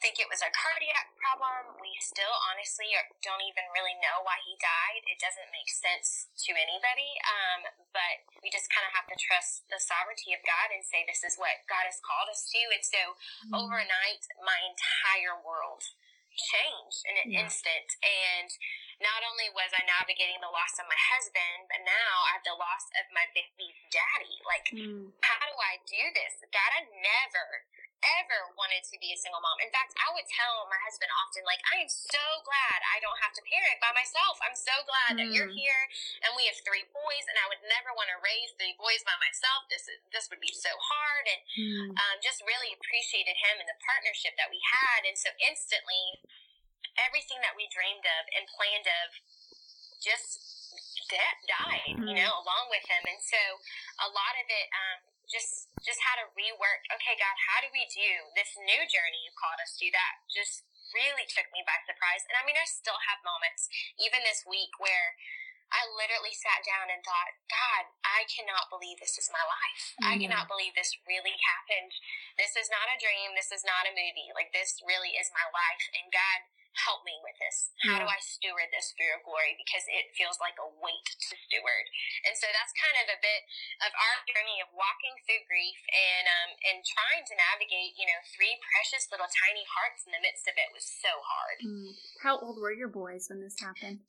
think 0.00 0.16
it 0.16 0.32
was 0.32 0.40
a 0.40 0.48
cardiac 0.48 1.12
problem. 1.20 1.76
We 1.76 1.92
still 2.00 2.32
honestly 2.50 2.88
don't 3.20 3.44
even 3.44 3.68
really 3.76 3.92
know 4.00 4.24
why 4.24 4.40
he 4.48 4.56
died. 4.56 5.04
It 5.04 5.20
doesn't 5.20 5.52
make 5.52 5.68
sense 5.68 6.32
to 6.48 6.56
anybody. 6.56 7.12
Um, 7.28 7.60
but 7.92 8.24
we 8.40 8.48
just 8.48 8.72
kind 8.72 8.88
of 8.88 8.96
have 8.96 9.04
to 9.12 9.16
trust 9.20 9.68
the 9.68 9.76
sovereignty 9.76 10.32
of 10.32 10.40
God 10.42 10.72
and 10.72 10.80
say 10.80 11.04
this 11.04 11.20
is 11.20 11.36
what 11.36 11.52
God 11.68 11.84
has 11.84 12.00
called 12.00 12.32
us 12.32 12.48
to. 12.48 12.60
And 12.72 12.84
so 12.84 13.02
mm. 13.44 13.60
overnight, 13.60 14.24
my 14.40 14.56
entire 14.72 15.36
world 15.36 15.84
changed 16.32 17.04
in 17.04 17.14
an 17.20 17.28
yeah. 17.28 17.44
instant. 17.44 17.88
And 18.00 18.50
not 19.00 19.24
only 19.24 19.48
was 19.56 19.72
I 19.72 19.82
navigating 19.88 20.38
the 20.44 20.52
loss 20.52 20.76
of 20.76 20.86
my 20.86 21.00
husband, 21.16 21.68
but 21.72 21.80
now 21.82 22.14
I 22.28 22.36
have 22.36 22.44
the 22.44 22.56
loss 22.56 22.84
of 23.00 23.08
my 23.16 23.24
baby's 23.32 23.80
daddy. 23.88 24.36
Like, 24.44 24.66
mm. 24.72 25.08
how 25.24 25.40
do 25.40 25.56
I 25.56 25.80
do 25.88 26.02
this? 26.12 26.44
God, 26.52 26.70
I 26.76 26.84
never 26.84 27.64
ever 28.20 28.52
wanted 28.56 28.80
to 28.88 28.96
be 28.96 29.12
a 29.12 29.18
single 29.18 29.40
mom. 29.44 29.60
In 29.60 29.68
fact, 29.72 29.92
I 30.00 30.08
would 30.16 30.24
tell 30.28 30.64
my 30.72 30.80
husband 30.80 31.12
often, 31.20 31.44
like, 31.44 31.60
I 31.68 31.84
am 31.84 31.90
so 31.90 32.24
glad 32.44 32.78
I 32.96 33.00
don't 33.04 33.20
have 33.20 33.36
to 33.36 33.42
parent 33.44 33.76
by 33.80 33.92
myself. 33.92 34.40
I'm 34.40 34.56
so 34.56 34.72
glad 34.88 35.16
mm. 35.16 35.18
that 35.20 35.28
you're 35.32 35.52
mm. 35.52 35.56
here 35.56 35.82
and 36.24 36.32
we 36.36 36.48
have 36.48 36.56
three 36.64 36.84
boys 36.88 37.24
and 37.28 37.36
I 37.36 37.46
would 37.52 37.60
never 37.68 37.92
want 37.92 38.08
to 38.12 38.18
raise 38.24 38.56
three 38.56 38.76
boys 38.80 39.04
by 39.04 39.16
myself. 39.20 39.68
This 39.68 39.84
is, 39.88 40.00
this 40.12 40.26
would 40.32 40.40
be 40.40 40.52
so 40.52 40.72
hard 40.72 41.24
and 41.28 41.40
mm. 41.60 41.92
um, 41.96 42.16
just 42.24 42.40
really 42.44 42.72
appreciated 42.72 43.36
him 43.36 43.60
and 43.60 43.68
the 43.68 43.78
partnership 43.84 44.36
that 44.40 44.48
we 44.48 44.60
had. 44.64 45.04
And 45.04 45.16
so 45.16 45.32
instantly 45.44 46.24
everything 46.98 47.38
that 47.44 47.54
we 47.54 47.70
dreamed 47.70 48.06
of 48.06 48.22
and 48.34 48.48
planned 48.54 48.88
of 48.88 49.08
just 50.00 50.40
died, 51.50 51.98
you 51.98 52.14
know, 52.14 52.32
along 52.42 52.70
with 52.70 52.86
him. 52.86 53.02
And 53.02 53.18
so 53.18 53.40
a 53.98 54.08
lot 54.10 54.34
of 54.38 54.46
it, 54.46 54.66
um, 54.70 54.98
just 55.30 55.70
just 55.86 56.02
had 56.02 56.18
to 56.18 56.26
rework. 56.34 56.82
Okay, 56.90 57.14
God, 57.14 57.36
how 57.38 57.62
do 57.62 57.70
we 57.70 57.86
do 57.86 58.10
this 58.34 58.58
new 58.58 58.82
journey 58.90 59.22
you 59.22 59.32
called 59.38 59.62
us 59.62 59.78
to? 59.78 59.86
That 59.94 60.26
just 60.26 60.66
really 60.90 61.22
took 61.30 61.46
me 61.54 61.62
by 61.62 61.78
surprise. 61.86 62.26
And 62.26 62.34
I 62.34 62.42
mean, 62.42 62.58
I 62.58 62.66
still 62.66 62.98
have 62.98 63.22
moments, 63.22 63.70
even 64.02 64.26
this 64.26 64.42
week, 64.42 64.74
where 64.82 65.14
I 65.70 65.86
literally 65.94 66.34
sat 66.34 66.66
down 66.66 66.90
and 66.90 66.98
thought, 67.06 67.30
God, 67.46 67.94
I 68.02 68.26
cannot 68.26 68.74
believe 68.74 68.98
this 68.98 69.14
is 69.14 69.30
my 69.30 69.42
life. 69.46 69.94
Mm-hmm. 70.02 70.10
I 70.10 70.14
cannot 70.18 70.50
believe 70.50 70.74
this 70.74 70.98
really 71.06 71.38
happened. 71.38 71.94
This 72.34 72.58
is 72.58 72.66
not 72.66 72.90
a 72.90 72.98
dream. 72.98 73.38
This 73.38 73.54
is 73.54 73.62
not 73.62 73.86
a 73.86 73.94
movie. 73.94 74.34
Like, 74.34 74.50
this 74.50 74.82
really 74.82 75.14
is 75.14 75.30
my 75.30 75.46
life. 75.54 75.84
And 75.94 76.10
God, 76.10 76.38
help 76.78 77.02
me 77.02 77.18
with 77.22 77.34
this. 77.42 77.74
How 77.82 77.98
yeah. 77.98 78.02
do 78.04 78.06
I 78.06 78.18
steward 78.22 78.70
this 78.70 78.94
for 78.94 79.02
your 79.02 79.18
glory? 79.26 79.58
Because 79.58 79.82
it 79.90 80.14
feels 80.14 80.38
like 80.38 80.54
a 80.62 80.68
weight 80.78 81.08
to 81.08 81.34
steward. 81.34 81.86
And 82.26 82.34
so 82.38 82.46
that's 82.50 82.70
kind 82.78 82.96
of 83.02 83.06
a 83.10 83.18
bit 83.18 83.42
of 83.82 83.92
our 83.94 84.16
journey 84.30 84.62
of 84.62 84.70
walking 84.74 85.14
through 85.26 85.42
grief 85.50 85.80
and 85.90 86.24
um, 86.26 86.50
and 86.70 86.78
trying 86.86 87.26
to 87.26 87.34
navigate, 87.34 87.98
you 87.98 88.06
know, 88.06 88.20
three 88.34 88.54
precious 88.74 89.10
little 89.10 89.28
tiny 89.28 89.66
hearts 89.66 90.06
in 90.06 90.14
the 90.14 90.22
midst 90.22 90.46
of 90.46 90.54
it 90.54 90.70
was 90.70 90.86
so 90.86 91.10
hard. 91.10 91.58
Mm. 91.62 91.90
How 92.22 92.38
old 92.38 92.58
were 92.62 92.74
your 92.74 92.90
boys 92.90 93.26
when 93.26 93.42
this 93.42 93.58
happened? 93.58 94.06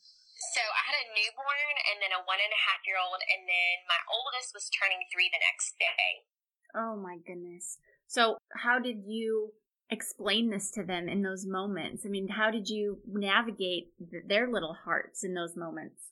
So 0.57 0.61
I 0.61 0.81
had 0.89 0.97
a 0.97 1.13
newborn 1.13 1.75
and 1.93 1.97
then 2.01 2.13
a 2.17 2.25
one 2.25 2.41
and 2.41 2.49
a 2.49 2.61
half 2.65 2.81
year 2.85 2.97
old, 2.97 3.21
and 3.21 3.45
then 3.45 3.75
my 3.85 4.01
oldest 4.09 4.57
was 4.57 4.73
turning 4.73 5.05
three 5.09 5.29
the 5.29 5.41
next 5.41 5.77
day. 5.77 6.25
Oh 6.73 6.97
my 6.97 7.21
goodness. 7.21 7.77
So 8.07 8.37
how 8.57 8.79
did 8.79 9.05
you 9.05 9.53
explain 9.91 10.49
this 10.49 10.71
to 10.71 10.83
them 10.83 11.07
in 11.07 11.21
those 11.21 11.45
moments? 11.45 12.05
I 12.05 12.09
mean, 12.09 12.27
how 12.27 12.49
did 12.49 12.69
you 12.69 12.99
navigate 13.05 13.91
th- 13.99 14.23
their 14.25 14.49
little 14.49 14.73
hearts 14.73 15.23
in 15.23 15.35
those 15.35 15.55
moments? 15.55 16.11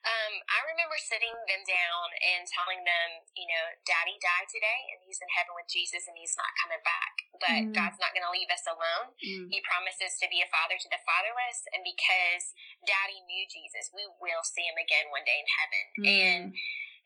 Um, 0.00 0.32
I 0.48 0.64
remember 0.64 0.96
sitting 0.96 1.36
them 1.44 1.60
down 1.68 2.06
and 2.24 2.48
telling 2.48 2.80
them, 2.88 3.08
you 3.36 3.44
know, 3.44 3.64
Daddy 3.84 4.16
died 4.16 4.48
today 4.48 4.80
and 4.96 4.98
he's 5.04 5.20
in 5.20 5.28
heaven 5.28 5.52
with 5.52 5.68
Jesus 5.68 6.08
and 6.08 6.16
he's 6.16 6.32
not 6.40 6.48
coming 6.56 6.80
back. 6.80 7.14
But 7.36 7.60
mm. 7.68 7.72
God's 7.76 8.00
not 8.00 8.16
going 8.16 8.24
to 8.24 8.32
leave 8.32 8.48
us 8.48 8.64
alone. 8.64 9.12
Mm. 9.20 9.52
He 9.52 9.60
promises 9.60 10.16
to 10.24 10.26
be 10.32 10.40
a 10.40 10.48
father 10.48 10.80
to 10.80 10.88
the 10.88 11.04
fatherless. 11.04 11.68
And 11.76 11.84
because 11.84 12.56
Daddy 12.88 13.20
knew 13.28 13.44
Jesus, 13.52 13.92
we 13.92 14.08
will 14.24 14.40
see 14.40 14.64
him 14.64 14.80
again 14.80 15.12
one 15.12 15.28
day 15.28 15.36
in 15.36 15.48
heaven. 15.52 15.84
Mm. 16.00 16.08
And 16.08 16.44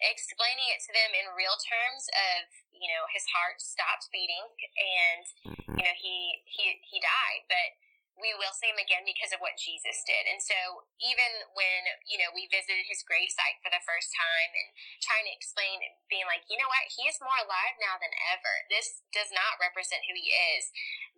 explaining 0.03 0.69
it 0.75 0.81
to 0.85 0.93
them 0.93 1.11
in 1.15 1.39
real 1.39 1.55
terms 1.59 2.11
of 2.13 2.51
you 2.75 2.91
know 2.91 3.05
his 3.15 3.25
heart 3.31 3.63
stopped 3.63 4.11
beating 4.11 4.47
and 4.75 5.25
mm-hmm. 5.47 5.75
you 5.79 5.85
know 5.85 5.97
he 5.99 6.43
he 6.47 6.79
he 6.83 6.99
died 6.99 7.47
but 7.47 7.79
we 8.15 8.31
will 8.39 8.55
see 8.55 8.71
him 8.71 8.79
again 8.79 9.03
because 9.03 9.35
of 9.35 9.43
what 9.43 9.59
Jesus 9.59 10.07
did. 10.07 10.31
And 10.31 10.39
so 10.39 10.87
even 11.03 11.51
when, 11.59 11.83
you 12.07 12.19
know, 12.19 12.31
we 12.31 12.47
visited 12.47 12.87
his 12.87 13.03
gravesite 13.03 13.59
for 13.59 13.75
the 13.75 13.83
first 13.83 14.15
time 14.15 14.51
and 14.55 14.69
trying 15.03 15.27
to 15.27 15.35
explain 15.35 15.83
being 16.07 16.27
like, 16.31 16.47
you 16.47 16.55
know 16.55 16.71
what, 16.71 16.87
he 16.95 17.11
is 17.11 17.19
more 17.19 17.35
alive 17.43 17.75
now 17.83 17.99
than 17.99 18.15
ever. 18.31 18.55
This 18.71 19.03
does 19.11 19.35
not 19.35 19.59
represent 19.59 20.07
who 20.07 20.15
he 20.15 20.31
is. 20.31 20.71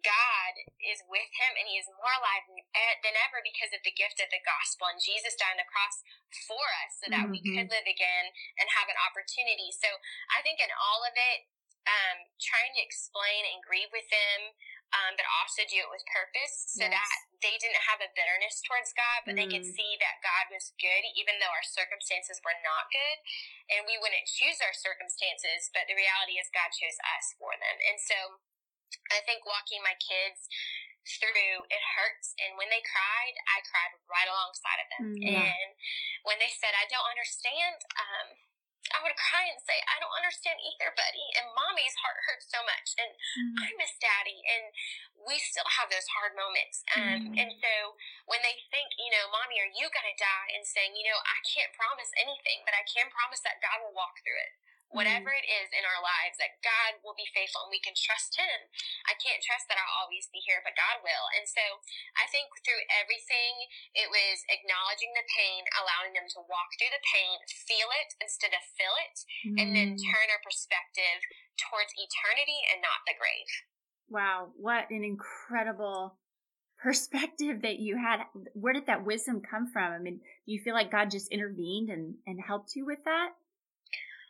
God 0.05 0.53
is 0.83 1.01
with 1.09 1.31
him 1.37 1.53
and 1.57 1.67
he 1.67 1.81
is 1.81 1.89
more 1.97 2.13
alive 2.13 2.45
than 2.49 3.15
ever 3.27 3.41
because 3.41 3.73
of 3.73 3.83
the 3.83 3.95
gift 3.95 4.21
of 4.23 4.29
the 4.31 4.43
gospel. 4.45 4.91
And 4.93 5.01
Jesus 5.01 5.37
died 5.37 5.57
on 5.57 5.63
the 5.63 5.69
cross 5.69 6.05
for 6.47 6.67
us 6.87 6.93
so 7.01 7.07
that 7.11 7.25
mm-hmm. 7.27 7.37
we 7.37 7.41
could 7.43 7.69
live 7.73 7.89
again 7.89 8.27
and 8.61 8.67
have 8.77 8.89
an 8.93 8.99
opportunity. 9.09 9.73
So 9.73 9.89
I 10.37 10.45
think 10.45 10.61
in 10.61 10.71
all 10.75 11.03
of 11.07 11.15
it, 11.17 11.49
um, 11.87 12.27
trying 12.43 12.75
to 12.75 12.83
explain 12.83 13.47
and 13.47 13.63
grieve 13.63 13.95
with 13.95 14.11
them 14.11 14.59
um, 14.95 15.19
but 15.19 15.27
also 15.43 15.67
do 15.67 15.83
it 15.83 15.91
with 15.91 16.05
purpose 16.07 16.79
so 16.79 16.87
yes. 16.87 16.95
that 16.95 17.19
they 17.43 17.59
didn't 17.59 17.83
have 17.91 17.99
a 17.99 18.13
bitterness 18.15 18.63
towards 18.63 18.95
God, 18.95 19.27
but 19.27 19.35
mm. 19.35 19.39
they 19.43 19.49
could 19.51 19.67
mm. 19.67 19.75
see 19.75 19.99
that 19.99 20.23
God 20.23 20.47
was 20.55 20.71
good 20.79 21.03
even 21.19 21.43
though 21.43 21.51
our 21.51 21.67
circumstances 21.67 22.39
were 22.47 22.55
not 22.63 22.87
good. 22.95 23.19
And 23.67 23.83
we 23.85 23.99
wouldn't 23.99 24.31
choose 24.31 24.63
our 24.63 24.75
circumstances, 24.75 25.69
but 25.75 25.91
the 25.91 25.99
reality 25.99 26.39
is 26.39 26.55
God 26.55 26.71
chose 26.71 26.99
us 27.03 27.35
for 27.35 27.51
them. 27.59 27.77
And 27.83 27.99
so 27.99 28.39
I 29.11 29.23
think 29.25 29.47
walking 29.47 29.83
my 29.83 29.95
kids 29.99 30.51
through 31.07 31.63
it 31.71 31.85
hurts 31.95 32.35
and 32.43 32.59
when 32.59 32.67
they 32.67 32.83
cried 32.83 33.35
i 33.47 33.63
cried 33.63 33.95
right 34.11 34.27
alongside 34.27 34.83
of 34.83 34.89
them 34.91 35.15
mm, 35.15 35.23
yeah. 35.23 35.55
and 35.55 35.71
when 36.27 36.35
they 36.43 36.51
said 36.51 36.75
i 36.75 36.83
don't 36.91 37.07
understand 37.07 37.79
um, 37.95 38.35
I 38.95 39.03
would 39.03 39.19
cry 39.19 39.51
and 39.51 39.59
say, 39.59 39.83
I 39.91 39.99
don't 39.99 40.15
understand 40.15 40.63
either, 40.63 40.95
buddy. 40.95 41.27
And 41.35 41.51
mommy's 41.59 41.97
heart 41.99 42.23
hurts 42.23 42.47
so 42.47 42.63
much. 42.63 42.95
And 42.95 43.11
mm-hmm. 43.11 43.67
I 43.67 43.69
miss 43.83 43.99
daddy. 43.99 44.39
And 44.47 44.71
we 45.27 45.43
still 45.43 45.67
have 45.67 45.91
those 45.91 46.07
hard 46.15 46.39
moments. 46.39 46.87
Um, 46.95 47.03
mm-hmm. 47.03 47.35
And 47.35 47.51
so 47.59 47.99
when 48.31 48.47
they 48.47 48.55
think, 48.71 48.95
you 48.95 49.11
know, 49.11 49.27
mommy, 49.35 49.59
are 49.59 49.73
you 49.75 49.91
going 49.91 50.07
to 50.07 50.19
die? 50.19 50.49
And 50.55 50.63
saying, 50.63 50.95
you 50.95 51.11
know, 51.11 51.19
I 51.19 51.39
can't 51.43 51.75
promise 51.75 52.15
anything, 52.15 52.63
but 52.63 52.79
I 52.79 52.87
can 52.87 53.11
promise 53.11 53.43
that 53.43 53.59
God 53.59 53.83
will 53.83 53.97
walk 53.97 54.23
through 54.23 54.39
it 54.39 54.55
whatever 54.95 55.35
mm. 55.35 55.41
it 55.43 55.47
is 55.47 55.69
in 55.75 55.83
our 55.83 55.99
lives, 55.99 56.39
that 56.39 56.63
God 56.63 57.03
will 57.03 57.17
be 57.19 57.27
faithful 57.35 57.67
and 57.67 57.75
we 57.75 57.83
can 57.83 57.97
trust 57.97 58.39
Him. 58.39 58.71
I 59.11 59.19
can't 59.19 59.43
trust 59.43 59.67
that 59.67 59.79
I'll 59.79 60.07
always 60.07 60.31
be 60.31 60.43
here, 60.43 60.63
but 60.63 60.79
God 60.79 61.03
will. 61.03 61.27
And 61.35 61.47
so 61.47 61.83
I 62.19 62.31
think 62.31 62.51
through 62.63 62.83
everything, 62.91 63.67
it 63.99 64.09
was 64.09 64.47
acknowledging 64.51 65.13
the 65.15 65.27
pain, 65.35 65.67
allowing 65.75 66.15
them 66.15 66.31
to 66.39 66.47
walk 66.47 66.71
through 66.79 66.95
the 66.95 67.03
pain, 67.03 67.43
feel 67.67 67.91
it 67.91 68.15
instead 68.23 68.55
of 68.55 68.63
feel 68.79 68.95
it, 69.03 69.17
mm. 69.51 69.57
and 69.59 69.69
then 69.75 69.89
mm. 69.95 70.03
turn 70.07 70.29
our 70.31 70.43
perspective 70.43 71.21
towards 71.59 71.95
eternity 71.97 72.63
and 72.71 72.79
not 72.85 73.03
the 73.09 73.19
grave. 73.19 73.51
Wow, 74.07 74.55
what 74.55 74.87
an 74.91 75.03
incredible 75.03 76.19
perspective 76.79 77.63
that 77.63 77.79
you 77.79 77.97
had. 77.97 78.23
Where 78.55 78.73
did 78.73 78.87
that 78.87 79.05
wisdom 79.05 79.43
come 79.43 79.67
from? 79.67 79.93
I 79.93 79.99
mean, 79.99 80.19
do 80.19 80.53
you 80.53 80.61
feel 80.61 80.75
like 80.75 80.93
God 80.93 81.11
just 81.11 81.33
intervened 81.33 81.91
and, 81.91 82.15
and 82.27 82.39
helped 82.41 82.77
you 82.77 82.87
with 82.87 83.03
that? 83.05 83.31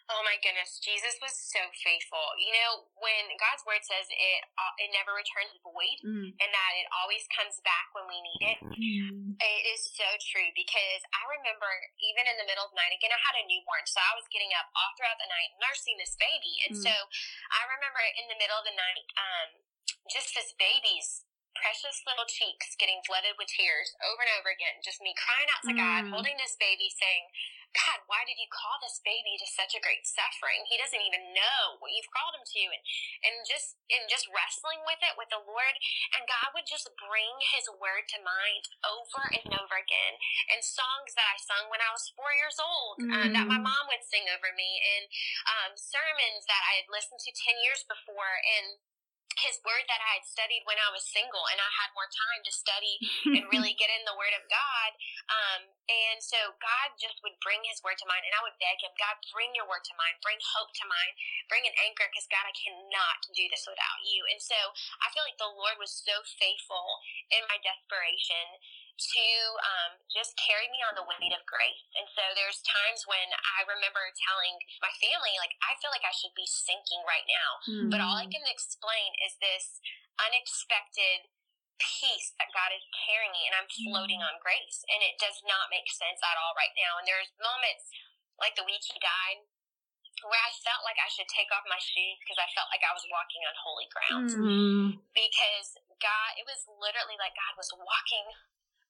Oh 0.06 0.22
my 0.22 0.38
goodness, 0.38 0.78
Jesus 0.78 1.18
was 1.18 1.34
so 1.34 1.58
faithful. 1.82 2.22
You 2.38 2.54
know, 2.54 2.86
when 2.94 3.26
God's 3.42 3.66
word 3.66 3.82
says 3.82 4.06
it, 4.06 4.40
uh, 4.54 4.74
it 4.78 4.94
never 4.94 5.10
returns 5.10 5.50
void, 5.66 5.98
mm. 6.06 6.30
and 6.30 6.50
that 6.54 6.72
it 6.78 6.86
always 6.94 7.26
comes 7.34 7.58
back 7.66 7.90
when 7.90 8.06
we 8.06 8.18
need 8.22 8.42
it. 8.54 8.58
Mm. 8.62 9.34
It 9.34 9.62
is 9.74 9.82
so 9.90 10.06
true 10.30 10.46
because 10.54 11.02
I 11.10 11.22
remember 11.26 11.66
even 11.98 12.22
in 12.30 12.38
the 12.38 12.46
middle 12.46 12.62
of 12.62 12.70
the 12.70 12.78
night. 12.78 12.94
Again, 12.94 13.10
I 13.10 13.18
had 13.18 13.34
a 13.34 13.44
newborn, 13.50 13.82
so 13.90 13.98
I 13.98 14.14
was 14.14 14.30
getting 14.30 14.54
up 14.54 14.70
all 14.78 14.94
throughout 14.94 15.18
the 15.18 15.26
night 15.26 15.58
nursing 15.58 15.98
this 15.98 16.14
baby, 16.14 16.54
and 16.70 16.78
mm. 16.78 16.86
so 16.86 16.94
I 17.50 17.66
remember 17.66 17.98
in 18.14 18.30
the 18.30 18.38
middle 18.38 18.62
of 18.62 18.66
the 18.66 18.78
night, 18.78 19.06
um, 19.18 19.48
just 20.06 20.38
this 20.38 20.54
baby's 20.54 21.26
precious 21.58 22.04
little 22.04 22.28
cheeks 22.28 22.76
getting 22.76 23.00
flooded 23.08 23.34
with 23.40 23.48
tears 23.48 23.96
over 24.04 24.20
and 24.22 24.32
over 24.38 24.52
again. 24.52 24.76
Just 24.84 25.00
me 25.00 25.16
crying 25.16 25.48
out 25.50 25.62
to 25.64 25.74
God, 25.74 26.00
mm. 26.06 26.12
holding 26.12 26.36
this 26.36 26.54
baby, 26.60 26.92
saying, 26.92 27.26
God, 27.74 27.98
why 28.08 28.24
did 28.24 28.40
you 28.40 28.48
call 28.48 28.78
this 28.80 29.02
baby 29.04 29.36
to 29.36 29.46
such 29.48 29.76
a 29.76 29.82
great 29.82 30.06
suffering? 30.06 30.64
He 30.66 30.80
doesn't 30.80 31.02
even 31.02 31.34
know 31.36 31.76
what 31.82 31.92
you've 31.92 32.10
called 32.12 32.36
him 32.36 32.46
to, 32.46 32.62
and 32.72 32.82
and 33.26 33.34
just 33.44 33.76
and 33.92 34.06
just 34.08 34.30
wrestling 34.30 34.80
with 34.86 35.00
it 35.02 35.18
with 35.18 35.28
the 35.28 35.42
Lord, 35.42 35.74
and 36.16 36.24
God 36.24 36.54
would 36.56 36.68
just 36.68 36.88
bring 36.96 37.34
His 37.52 37.68
word 37.76 38.08
to 38.16 38.18
mind 38.22 38.64
over 38.86 39.22
and 39.28 39.50
over 39.54 39.76
again, 39.76 40.14
and 40.52 40.62
songs 40.62 41.12
that 41.18 41.28
I 41.28 41.36
sung 41.38 41.68
when 41.68 41.82
I 41.82 41.92
was 41.92 42.10
four 42.16 42.32
years 42.34 42.56
old 42.58 42.96
mm. 43.02 43.12
uh, 43.12 43.28
that 43.32 43.46
my 43.50 43.60
mm. 43.60 43.66
mom 43.66 43.84
would 43.92 44.04
sing 44.06 44.26
over 44.30 44.50
me, 44.56 44.80
and 44.80 45.04
um, 45.46 45.72
sermons 45.76 46.48
that 46.48 46.62
I 46.66 46.82
had 46.82 46.88
listened 46.90 47.20
to 47.22 47.32
ten 47.34 47.60
years 47.60 47.84
before, 47.86 48.40
and 48.42 48.80
his 49.36 49.60
word 49.62 49.84
that 49.92 50.00
I 50.00 50.20
had 50.20 50.24
studied 50.24 50.64
when 50.64 50.80
I 50.80 50.88
was 50.88 51.04
single 51.04 51.44
and 51.52 51.60
I 51.60 51.68
had 51.68 51.92
more 51.92 52.08
time 52.08 52.40
to 52.40 52.52
study 52.52 52.96
and 53.36 53.44
really 53.54 53.76
get 53.76 53.92
in 53.92 54.04
the 54.08 54.16
word 54.16 54.32
of 54.32 54.44
God. 54.48 54.90
Um, 55.28 55.60
and 55.88 56.18
so 56.24 56.56
God 56.56 56.96
just 56.96 57.20
would 57.20 57.36
bring 57.44 57.60
his 57.68 57.84
word 57.84 58.00
to 58.00 58.08
mind 58.08 58.24
and 58.24 58.32
I 58.32 58.44
would 58.44 58.56
beg 58.56 58.80
him, 58.80 58.96
God, 58.96 59.20
bring 59.30 59.52
your 59.52 59.68
word 59.68 59.84
to 59.88 59.94
mind, 60.00 60.16
bring 60.24 60.40
hope 60.40 60.72
to 60.80 60.86
mind, 60.88 61.12
bring 61.52 61.68
an 61.68 61.76
anchor 61.84 62.08
because 62.08 62.28
God, 62.32 62.48
I 62.48 62.54
cannot 62.56 63.28
do 63.36 63.44
this 63.52 63.68
without 63.68 64.00
you. 64.08 64.24
And 64.32 64.40
so 64.40 64.56
I 65.04 65.12
feel 65.12 65.24
like 65.28 65.38
the 65.38 65.52
Lord 65.52 65.76
was 65.76 65.92
so 65.92 66.24
faithful 66.40 67.04
in 67.28 67.44
my 67.52 67.60
desperation 67.60 68.60
to 68.96 69.28
um, 69.60 69.92
just 70.08 70.32
carry 70.40 70.66
me 70.72 70.80
on 70.80 70.96
the 70.96 71.04
weight 71.04 71.32
of 71.36 71.44
grace. 71.44 71.84
And 71.96 72.08
so 72.08 72.24
there's 72.32 72.64
times 72.64 73.04
when 73.04 73.28
I 73.56 73.68
remember 73.68 74.00
telling 74.16 74.56
my 74.80 74.92
family, 74.96 75.36
like, 75.36 75.52
I 75.60 75.76
feel 75.78 75.92
like 75.92 76.04
I 76.04 76.16
should 76.16 76.32
be 76.32 76.48
sinking 76.48 77.04
right 77.04 77.28
now. 77.28 77.50
Mm-hmm. 77.68 77.88
But 77.92 78.00
all 78.00 78.16
I 78.16 78.28
can 78.28 78.44
explain 78.48 79.12
is 79.20 79.36
this 79.38 79.78
unexpected 80.16 81.28
peace 81.76 82.32
that 82.40 82.56
God 82.56 82.72
is 82.72 82.84
carrying 83.04 83.36
me, 83.36 83.44
and 83.44 83.54
I'm 83.56 83.68
floating 83.68 84.24
mm-hmm. 84.24 84.40
on 84.40 84.44
grace. 84.44 84.80
And 84.88 85.04
it 85.04 85.20
does 85.20 85.44
not 85.44 85.68
make 85.68 85.92
sense 85.92 86.20
at 86.24 86.40
all 86.40 86.56
right 86.56 86.72
now. 86.76 86.96
And 86.96 87.04
there's 87.04 87.28
moments 87.36 87.92
like 88.40 88.56
the 88.56 88.64
week 88.64 88.84
he 88.84 88.96
died 89.00 89.44
where 90.24 90.40
I 90.40 90.52
felt 90.64 90.80
like 90.88 90.96
I 90.96 91.12
should 91.12 91.28
take 91.28 91.52
off 91.52 91.68
my 91.68 91.76
shoes 91.76 92.16
because 92.24 92.40
I 92.40 92.48
felt 92.56 92.72
like 92.72 92.80
I 92.80 92.96
was 92.96 93.04
walking 93.12 93.44
on 93.44 93.54
holy 93.60 93.88
ground. 93.92 94.28
Mm-hmm. 94.32 95.04
Because 95.12 95.76
God, 96.00 96.40
it 96.40 96.48
was 96.48 96.64
literally 96.80 97.20
like 97.20 97.36
God 97.36 97.52
was 97.60 97.68
walking 97.76 98.32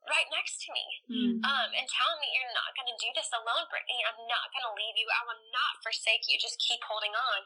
right 0.06 0.28
next 0.30 0.62
to 0.64 0.68
me 0.70 0.86
mm-hmm. 1.10 1.42
um, 1.42 1.68
and 1.74 1.86
telling 1.86 2.18
me, 2.22 2.28
You're 2.34 2.54
not 2.54 2.72
going 2.74 2.90
to 2.90 2.98
do 2.98 3.10
this 3.14 3.30
alone, 3.34 3.66
Brittany. 3.68 4.00
I'm 4.06 4.22
not 4.30 4.50
going 4.54 4.66
to 4.66 4.74
leave 4.74 4.96
you. 4.96 5.06
I 5.10 5.22
will 5.26 5.42
not 5.50 5.82
forsake 5.82 6.26
you. 6.30 6.38
Just 6.38 6.62
keep 6.62 6.80
holding 6.86 7.12
on. 7.12 7.40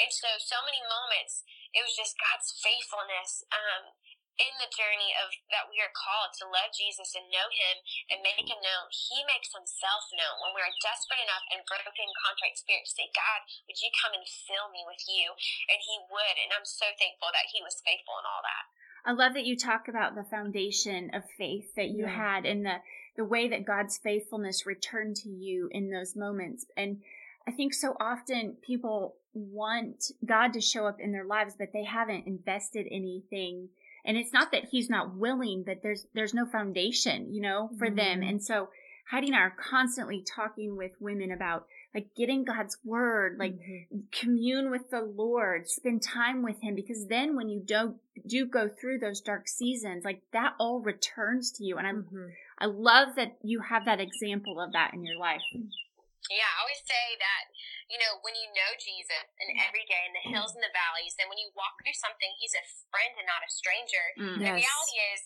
And 0.00 0.10
so, 0.12 0.28
so 0.40 0.60
many 0.64 0.80
moments, 0.84 1.44
it 1.72 1.82
was 1.82 1.96
just 1.96 2.16
God's 2.20 2.52
faithfulness. 2.60 3.44
Um, 3.52 3.96
in 4.40 4.54
the 4.56 4.70
journey 4.72 5.12
of 5.20 5.28
that 5.52 5.68
we 5.68 5.76
are 5.84 5.92
called 5.92 6.32
to 6.40 6.48
love 6.48 6.72
Jesus 6.72 7.12
and 7.12 7.28
know 7.28 7.48
him 7.52 7.76
and 8.08 8.24
make 8.24 8.48
him 8.48 8.60
known, 8.64 8.88
he 8.88 9.20
makes 9.28 9.52
himself 9.52 10.08
known 10.16 10.40
when 10.40 10.56
we 10.56 10.64
are 10.64 10.80
desperate 10.80 11.20
enough 11.20 11.44
and 11.52 11.60
broken, 11.68 12.08
contrite 12.24 12.56
spirit 12.56 12.88
to 12.88 12.96
say, 12.96 13.12
God, 13.12 13.44
would 13.68 13.78
you 13.78 13.92
come 13.92 14.16
and 14.16 14.24
fill 14.24 14.72
me 14.72 14.88
with 14.88 15.04
you? 15.04 15.36
And 15.68 15.78
he 15.84 16.00
would. 16.08 16.36
And 16.40 16.50
I'm 16.56 16.64
so 16.64 16.88
thankful 16.96 17.28
that 17.36 17.52
he 17.52 17.60
was 17.60 17.84
faithful 17.84 18.16
in 18.16 18.24
all 18.24 18.40
that. 18.40 18.64
I 19.04 19.12
love 19.12 19.34
that 19.34 19.46
you 19.46 19.56
talk 19.56 19.88
about 19.88 20.14
the 20.14 20.24
foundation 20.24 21.10
of 21.12 21.22
faith 21.36 21.74
that 21.76 21.88
you 21.88 22.04
yeah. 22.04 22.34
had 22.34 22.46
and 22.46 22.64
the 22.64 22.76
the 23.16 23.24
way 23.24 23.48
that 23.48 23.66
God's 23.66 23.98
faithfulness 23.98 24.64
returned 24.64 25.16
to 25.16 25.28
you 25.28 25.68
in 25.70 25.90
those 25.90 26.16
moments. 26.16 26.64
And 26.76 27.02
I 27.46 27.50
think 27.50 27.74
so 27.74 27.94
often 28.00 28.56
people 28.62 29.16
want 29.34 30.12
God 30.24 30.52
to 30.54 30.60
show 30.60 30.86
up 30.86 30.98
in 31.00 31.12
their 31.12 31.24
lives, 31.24 31.54
but 31.58 31.72
they 31.72 31.84
haven't 31.84 32.26
invested 32.26 32.86
anything. 32.90 33.68
And 34.04 34.16
it's 34.16 34.32
not 34.32 34.50
that 34.52 34.66
he's 34.70 34.90
not 34.90 35.14
willing, 35.16 35.62
but 35.64 35.82
there's 35.82 36.06
there's 36.14 36.34
no 36.34 36.46
foundation, 36.46 37.32
you 37.32 37.40
know, 37.40 37.70
for 37.78 37.86
mm-hmm. 37.86 37.96
them. 37.96 38.22
And 38.22 38.42
so 38.42 38.68
Heidi 39.10 39.28
and 39.28 39.36
I 39.36 39.40
are 39.40 39.56
constantly 39.58 40.22
talking 40.22 40.76
with 40.76 40.92
women 41.00 41.32
about 41.32 41.66
like 41.94 42.14
getting 42.16 42.44
God's 42.44 42.78
word, 42.84 43.36
like 43.38 43.52
mm-hmm. 43.52 44.08
commune 44.10 44.70
with 44.70 44.88
the 44.90 45.02
Lord, 45.02 45.68
spend 45.68 46.02
time 46.02 46.42
with 46.42 46.60
him 46.62 46.74
because 46.74 47.06
then 47.08 47.36
when 47.36 47.48
you 47.48 47.60
don't 47.60 47.96
do 48.26 48.46
go 48.46 48.68
through 48.68 48.98
those 48.98 49.20
dark 49.20 49.48
seasons, 49.48 50.04
like 50.04 50.22
that 50.32 50.54
all 50.58 50.80
returns 50.80 51.52
to 51.52 51.64
you. 51.64 51.76
And 51.76 51.86
I'm 51.86 52.08
mm-hmm. 52.08 52.32
I 52.58 52.66
love 52.66 53.16
that 53.16 53.36
you 53.42 53.60
have 53.60 53.84
that 53.84 54.00
example 54.00 54.60
of 54.60 54.72
that 54.72 54.94
in 54.94 55.04
your 55.04 55.18
life. 55.18 55.44
Yeah, 56.30 56.46
I 56.46 56.62
always 56.62 56.78
say 56.86 57.18
that, 57.18 57.50
you 57.90 57.98
know, 57.98 58.22
when 58.22 58.38
you 58.38 58.46
know 58.54 58.70
Jesus 58.78 59.26
and 59.42 59.58
every 59.58 59.82
day 59.90 60.06
in 60.06 60.14
the 60.14 60.24
hills 60.30 60.54
and 60.54 60.62
the 60.62 60.70
valleys, 60.70 61.18
then 61.18 61.26
when 61.26 61.36
you 61.36 61.50
walk 61.58 61.82
through 61.82 61.98
something, 61.98 62.30
he's 62.38 62.54
a 62.54 62.62
friend 62.94 63.10
and 63.18 63.26
not 63.26 63.42
a 63.42 63.50
stranger. 63.50 64.04
Mm, 64.14 64.38
the 64.38 64.48
yes. 64.54 64.62
reality 64.62 64.96
is 65.12 65.20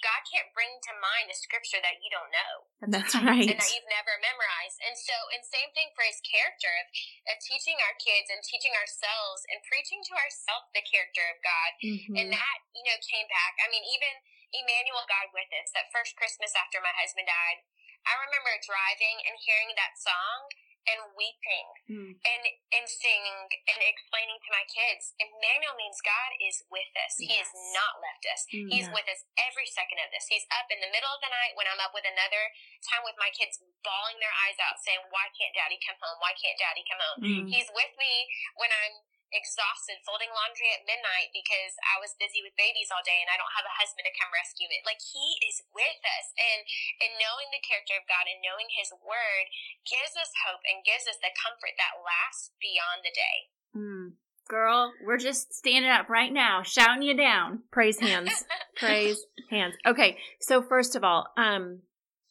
God 0.00 0.20
can't 0.28 0.48
bring 0.56 0.80
to 0.80 0.92
mind 0.96 1.28
a 1.28 1.36
scripture 1.36 1.80
that 1.84 2.00
you 2.00 2.08
don't 2.08 2.32
know. 2.32 2.54
That's 2.88 3.14
right. 3.16 3.46
And 3.46 3.60
that 3.60 3.70
you've 3.70 3.92
never 3.92 4.16
memorized. 4.20 4.80
And 4.84 4.96
so, 4.96 5.14
and 5.36 5.44
same 5.44 5.70
thing 5.76 5.92
for 5.92 6.04
his 6.04 6.20
character 6.24 6.72
of, 6.80 6.86
of 7.32 7.36
teaching 7.44 7.76
our 7.84 7.96
kids 8.00 8.32
and 8.32 8.40
teaching 8.40 8.72
ourselves 8.76 9.44
and 9.52 9.60
preaching 9.64 10.00
to 10.08 10.14
ourselves 10.16 10.68
the 10.72 10.84
character 10.84 11.24
of 11.28 11.38
God. 11.44 11.70
Mm-hmm. 11.84 12.14
And 12.16 12.26
that, 12.32 12.58
you 12.72 12.84
know, 12.84 12.96
came 13.04 13.28
back. 13.28 13.60
I 13.60 13.68
mean, 13.68 13.84
even 13.88 14.24
Emmanuel, 14.50 15.06
God 15.06 15.30
with 15.30 15.50
us, 15.54 15.70
that 15.76 15.92
first 15.94 16.18
Christmas 16.18 16.56
after 16.58 16.82
my 16.82 16.90
husband 16.96 17.30
died, 17.30 17.62
I 18.08 18.14
remember 18.16 18.52
driving 18.64 19.16
and 19.24 19.36
hearing 19.40 19.72
that 19.76 19.96
song 20.00 20.50
and 20.88 21.12
weeping 21.12 21.68
mm. 21.92 22.12
and 22.16 22.42
and 22.72 22.86
singing 22.88 23.40
and 23.68 23.80
explaining 23.84 24.38
to 24.40 24.50
my 24.50 24.64
kids 24.64 25.12
Emmanuel 25.20 25.76
means 25.76 26.00
God 26.00 26.32
is 26.40 26.64
with 26.72 26.88
us. 26.96 27.20
Yes. 27.20 27.28
He 27.28 27.34
has 27.36 27.52
not 27.76 28.00
left 28.00 28.24
us. 28.24 28.40
Mm, 28.48 28.68
He's 28.72 28.88
yeah. 28.88 28.96
with 28.96 29.06
us 29.10 29.20
every 29.36 29.68
second 29.68 30.00
of 30.00 30.08
this. 30.08 30.24
He's 30.32 30.48
up 30.48 30.66
in 30.72 30.80
the 30.80 30.88
middle 30.88 31.12
of 31.12 31.20
the 31.20 31.28
night 31.28 31.52
when 31.58 31.68
I'm 31.68 31.80
up 31.82 31.92
with 31.92 32.08
another 32.08 32.42
time 32.80 33.04
with 33.04 33.18
my 33.20 33.28
kids 33.36 33.60
bawling 33.84 34.18
their 34.24 34.32
eyes 34.48 34.56
out 34.56 34.80
saying, 34.80 35.04
Why 35.12 35.28
can't 35.36 35.52
daddy 35.52 35.76
come 35.84 36.00
home? 36.00 36.16
Why 36.24 36.32
can't 36.32 36.56
daddy 36.56 36.84
come 36.88 37.00
home? 37.00 37.18
Mm. 37.20 37.44
He's 37.52 37.68
with 37.76 37.92
me 38.00 38.12
when 38.56 38.72
I'm 38.72 39.04
exhausted 39.30 40.02
folding 40.02 40.30
laundry 40.34 40.70
at 40.74 40.86
midnight 40.86 41.30
because 41.30 41.74
I 41.86 42.02
was 42.02 42.18
busy 42.18 42.42
with 42.42 42.54
babies 42.58 42.90
all 42.90 43.02
day 43.06 43.18
and 43.22 43.30
I 43.30 43.38
don't 43.38 43.54
have 43.54 43.66
a 43.66 43.78
husband 43.78 44.06
to 44.06 44.14
come 44.18 44.30
rescue 44.34 44.66
me. 44.66 44.82
Like 44.82 45.00
he 45.00 45.38
is 45.46 45.62
with 45.70 46.00
us 46.02 46.26
and 46.34 46.60
and 47.02 47.12
knowing 47.18 47.48
the 47.54 47.62
character 47.62 47.98
of 47.98 48.06
God 48.10 48.26
and 48.26 48.42
knowing 48.42 48.68
his 48.70 48.90
word 49.02 49.46
gives 49.86 50.14
us 50.18 50.30
hope 50.46 50.62
and 50.66 50.86
gives 50.86 51.06
us 51.06 51.18
the 51.22 51.32
comfort 51.34 51.74
that 51.78 52.02
lasts 52.02 52.54
beyond 52.58 53.06
the 53.06 53.14
day. 53.14 53.38
Mm. 53.74 54.06
Girl, 54.50 54.90
we're 55.06 55.20
just 55.20 55.54
standing 55.54 55.90
up 55.90 56.10
right 56.10 56.32
now, 56.32 56.62
shouting 56.66 57.06
you 57.06 57.14
down. 57.14 57.62
Praise 57.70 58.02
hands. 58.02 58.44
Praise 58.76 59.22
hands. 59.48 59.74
Okay, 59.86 60.18
so 60.40 60.60
first 60.60 60.96
of 60.96 61.04
all, 61.04 61.28
um, 61.36 61.82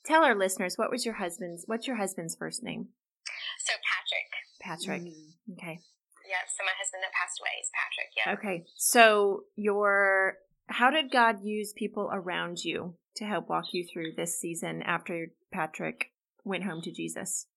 tell 0.04 0.24
our 0.24 0.36
listeners 0.36 0.76
what 0.76 0.92
was 0.92 1.06
your 1.06 1.16
husband's 1.16 1.64
what's 1.66 1.88
your 1.88 1.96
husband's 1.96 2.36
first 2.36 2.62
name? 2.62 2.90
So 3.64 3.74
Patrick. 3.88 4.30
Patrick. 4.60 5.14
Mm. 5.14 5.54
Okay. 5.54 5.80
Yeah, 6.30 6.46
so 6.46 6.62
my 6.62 6.78
husband 6.78 7.02
that 7.02 7.10
passed 7.18 7.42
away 7.42 7.58
is 7.58 7.74
Patrick. 7.74 8.14
Yeah. 8.14 8.38
Okay. 8.38 8.58
So 8.78 9.50
your 9.58 10.38
how 10.70 10.94
did 10.94 11.10
God 11.10 11.42
use 11.42 11.74
people 11.74 12.10
around 12.14 12.64
you 12.64 12.94
to 13.18 13.26
help 13.26 13.50
walk 13.50 13.74
you 13.74 13.84
through 13.84 14.14
this 14.14 14.38
season 14.38 14.84
after 14.84 15.34
Patrick 15.52 16.14
went 16.46 16.64
home 16.64 16.86
to 16.86 16.94
Jesus? 16.94 17.48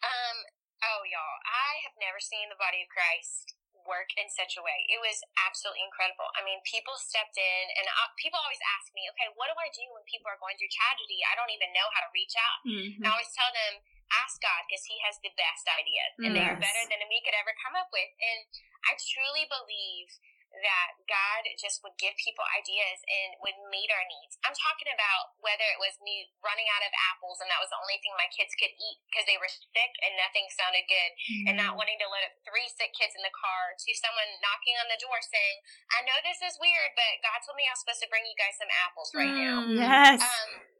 Um, 0.00 0.38
oh 0.80 1.04
y'all, 1.04 1.38
I 1.44 1.84
have 1.84 1.92
never 2.00 2.16
seen 2.16 2.48
the 2.48 2.56
body 2.56 2.80
of 2.80 2.88
Christ 2.88 3.57
work 3.88 4.12
in 4.20 4.28
such 4.28 4.54
a 4.54 4.62
way. 4.62 4.86
It 4.86 5.00
was 5.00 5.24
absolutely 5.40 5.82
incredible. 5.82 6.28
I 6.36 6.44
mean, 6.44 6.60
people 6.68 6.94
stepped 7.00 7.40
in, 7.40 7.64
and 7.80 7.88
I, 7.88 8.12
people 8.20 8.38
always 8.38 8.60
ask 8.78 8.92
me, 8.92 9.08
okay, 9.16 9.32
what 9.34 9.48
do 9.48 9.56
I 9.56 9.72
do 9.72 9.88
when 9.96 10.04
people 10.04 10.28
are 10.28 10.38
going 10.38 10.54
through 10.60 10.70
tragedy? 10.70 11.24
I 11.24 11.34
don't 11.34 11.50
even 11.50 11.72
know 11.72 11.88
how 11.96 12.04
to 12.04 12.10
reach 12.12 12.36
out. 12.36 12.58
Mm-hmm. 12.68 13.02
And 13.02 13.04
I 13.08 13.16
always 13.16 13.32
tell 13.32 13.50
them, 13.50 13.82
ask 14.12 14.40
God 14.40 14.64
because 14.68 14.84
He 14.88 14.96
has 15.04 15.16
the 15.20 15.32
best 15.36 15.64
ideas, 15.68 16.12
and 16.20 16.32
yes. 16.32 16.36
they 16.36 16.44
are 16.48 16.58
better 16.60 16.84
than 16.88 17.00
we 17.08 17.20
could 17.24 17.36
ever 17.36 17.52
come 17.60 17.76
up 17.76 17.88
with. 17.92 18.12
And 18.20 18.44
I 18.88 18.96
truly 18.96 19.48
believe 19.48 20.08
that 20.50 20.90
God 21.06 21.42
just 21.60 21.84
would 21.84 21.94
give 22.00 22.16
people 22.18 22.42
ideas 22.56 22.98
and 23.06 23.38
would 23.44 23.56
meet 23.70 23.88
our 23.92 24.04
needs. 24.08 24.40
I'm 24.42 24.56
talking 24.56 24.90
about 24.90 25.38
whether 25.38 25.64
it 25.64 25.78
was 25.78 25.94
me 26.02 26.28
running 26.40 26.66
out 26.74 26.82
of 26.82 26.92
apples 27.12 27.38
and 27.38 27.48
that 27.52 27.60
was 27.62 27.70
the 27.70 27.80
only 27.80 28.00
thing 28.00 28.12
my 28.18 28.28
kids 28.32 28.56
could 28.58 28.72
eat 28.72 28.98
because 29.06 29.28
they 29.28 29.38
were 29.38 29.50
sick 29.50 29.92
and 30.02 30.12
nothing 30.18 30.46
sounded 30.50 30.84
good, 30.88 31.10
mm-hmm. 31.14 31.46
and 31.52 31.54
not 31.56 31.74
mm-hmm. 31.74 31.84
wanting 31.84 31.98
to 32.00 32.08
let 32.10 32.24
three 32.42 32.66
sick 32.68 32.90
kids 32.96 33.14
in 33.14 33.22
the 33.22 33.34
car, 33.34 33.76
to 33.76 33.90
someone 33.94 34.28
knocking 34.42 34.76
on 34.80 34.88
the 34.90 34.98
door 35.00 35.18
saying, 35.22 35.56
"I 35.94 36.04
know 36.04 36.16
this 36.24 36.40
is 36.42 36.58
weird, 36.58 36.96
but 36.98 37.22
God 37.22 37.38
told 37.44 37.56
me 37.56 37.68
I 37.68 37.74
was 37.74 37.80
supposed 37.84 38.02
to 38.04 38.10
bring 38.10 38.24
you 38.26 38.36
guys 38.36 38.56
some 38.56 38.70
apples 38.84 39.08
right 39.14 39.32
mm, 39.32 39.40
now." 39.40 39.56
Yes. 39.68 40.20
Um, 40.22 40.77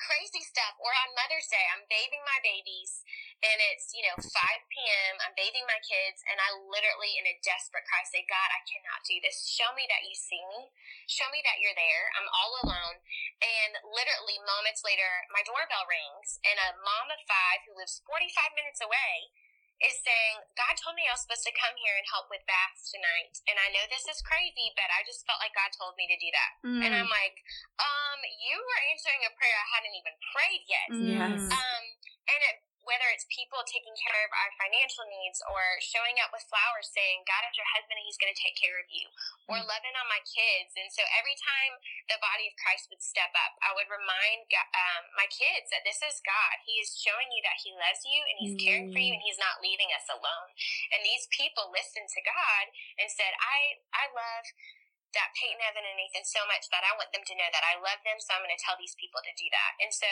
crazy 0.00 0.42
stuff. 0.42 0.78
Or 0.78 0.90
on 1.04 1.14
Mother's 1.18 1.46
Day, 1.50 1.62
I'm 1.74 1.84
bathing 1.90 2.22
my 2.24 2.38
babies, 2.40 3.02
and 3.42 3.58
it's, 3.72 3.92
you 3.92 4.02
know, 4.06 4.16
5 4.18 4.26
p.m. 4.30 5.14
I'm 5.22 5.34
bathing 5.34 5.66
my 5.66 5.78
kids, 5.84 6.22
and 6.26 6.38
I 6.38 6.54
literally, 6.66 7.18
in 7.18 7.26
a 7.28 7.36
desperate 7.44 7.86
cry, 7.86 8.02
say, 8.08 8.24
God, 8.24 8.48
I 8.54 8.62
cannot 8.64 9.04
do 9.04 9.18
this. 9.20 9.44
Show 9.46 9.70
me 9.74 9.84
that 9.90 10.06
you 10.06 10.14
see 10.14 10.40
me. 10.54 10.70
Show 11.10 11.28
me 11.30 11.42
that 11.44 11.60
you're 11.60 11.76
there. 11.76 12.04
I'm 12.16 12.28
all 12.30 12.52
alone. 12.64 12.96
And 13.44 13.72
literally, 13.86 14.38
moments 14.42 14.86
later, 14.86 15.28
my 15.34 15.42
doorbell 15.44 15.86
rings, 15.86 16.38
and 16.46 16.58
a 16.58 16.78
mom 16.80 17.10
of 17.10 17.20
five 17.28 17.66
who 17.66 17.76
lives 17.76 18.00
45 18.06 18.58
minutes 18.58 18.80
away 18.80 19.34
is 19.78 19.94
saying, 20.02 20.42
God 20.58 20.74
told 20.74 20.98
me 20.98 21.06
I 21.06 21.14
was 21.14 21.22
supposed 21.22 21.46
to 21.46 21.54
come 21.54 21.74
here 21.78 21.94
and 21.94 22.06
help 22.10 22.26
with 22.28 22.42
baths 22.50 22.90
tonight. 22.90 23.38
And 23.46 23.56
I 23.62 23.70
know 23.70 23.86
this 23.86 24.10
is 24.10 24.18
crazy, 24.26 24.74
but 24.74 24.90
I 24.90 25.06
just 25.06 25.22
felt 25.22 25.38
like 25.38 25.54
God 25.54 25.70
told 25.74 25.94
me 25.94 26.10
to 26.10 26.18
do 26.18 26.30
that. 26.34 26.52
Mm. 26.66 26.80
And 26.82 26.92
I'm 26.98 27.10
like, 27.10 27.38
um, 27.78 28.18
you 28.42 28.58
were 28.58 28.82
answering 28.90 29.22
a 29.22 29.32
prayer 29.38 29.54
I 29.54 29.68
hadn't 29.78 29.94
even 29.94 30.14
prayed 30.34 30.64
yet. 30.66 30.88
Yes. 30.98 31.40
Um, 31.54 31.82
and 32.26 32.40
it 32.50 32.56
whether 32.88 33.04
it's 33.12 33.28
people 33.28 33.60
taking 33.68 33.92
care 33.92 34.24
of 34.24 34.32
our 34.32 34.50
financial 34.56 35.04
needs 35.04 35.44
or 35.44 35.60
showing 35.84 36.16
up 36.24 36.32
with 36.32 36.40
flowers 36.48 36.88
saying, 36.88 37.28
God 37.28 37.44
is 37.44 37.52
your 37.52 37.68
husband 37.76 38.00
and 38.00 38.06
he's 38.08 38.16
going 38.16 38.32
to 38.32 38.40
take 38.40 38.56
care 38.56 38.80
of 38.80 38.88
you, 38.88 39.04
or 39.44 39.60
mm-hmm. 39.60 39.68
loving 39.68 39.92
on 40.00 40.08
my 40.08 40.24
kids. 40.24 40.72
And 40.80 40.88
so 40.88 41.04
every 41.20 41.36
time 41.36 41.76
the 42.08 42.16
body 42.24 42.48
of 42.48 42.56
Christ 42.56 42.88
would 42.88 43.04
step 43.04 43.28
up, 43.36 43.60
I 43.60 43.76
would 43.76 43.92
remind 43.92 44.48
um, 44.56 45.04
my 45.20 45.28
kids 45.28 45.68
that 45.68 45.84
this 45.84 46.00
is 46.00 46.24
God. 46.24 46.56
He 46.64 46.80
is 46.80 46.96
showing 46.96 47.28
you 47.28 47.44
that 47.44 47.60
he 47.60 47.76
loves 47.76 48.00
you 48.08 48.20
and 48.24 48.36
he's 48.40 48.56
caring 48.56 48.88
for 48.88 49.02
you 49.04 49.12
and 49.12 49.20
he's 49.20 49.38
not 49.38 49.60
leaving 49.60 49.92
us 49.92 50.08
alone. 50.08 50.50
And 50.96 51.04
these 51.04 51.28
people 51.28 51.68
listened 51.68 52.08
to 52.08 52.24
God 52.24 52.64
and 52.96 53.12
said, 53.12 53.36
I, 53.36 53.84
I 53.92 54.08
love 54.16 54.48
that 55.16 55.32
Peyton, 55.36 55.60
Evan, 55.60 55.84
and 55.84 55.96
Nathan 55.96 56.24
so 56.24 56.44
much 56.48 56.68
that 56.68 56.84
I 56.84 56.92
want 56.96 57.12
them 57.16 57.24
to 57.24 57.34
know 57.36 57.48
that 57.48 57.64
I 57.64 57.80
love 57.80 58.00
them, 58.04 58.20
so 58.20 58.36
I'm 58.36 58.44
going 58.44 58.52
to 58.52 58.60
tell 58.60 58.76
these 58.76 58.96
people 59.00 59.24
to 59.24 59.32
do 59.40 59.48
that. 59.48 59.72
And 59.80 59.88
so 59.88 60.08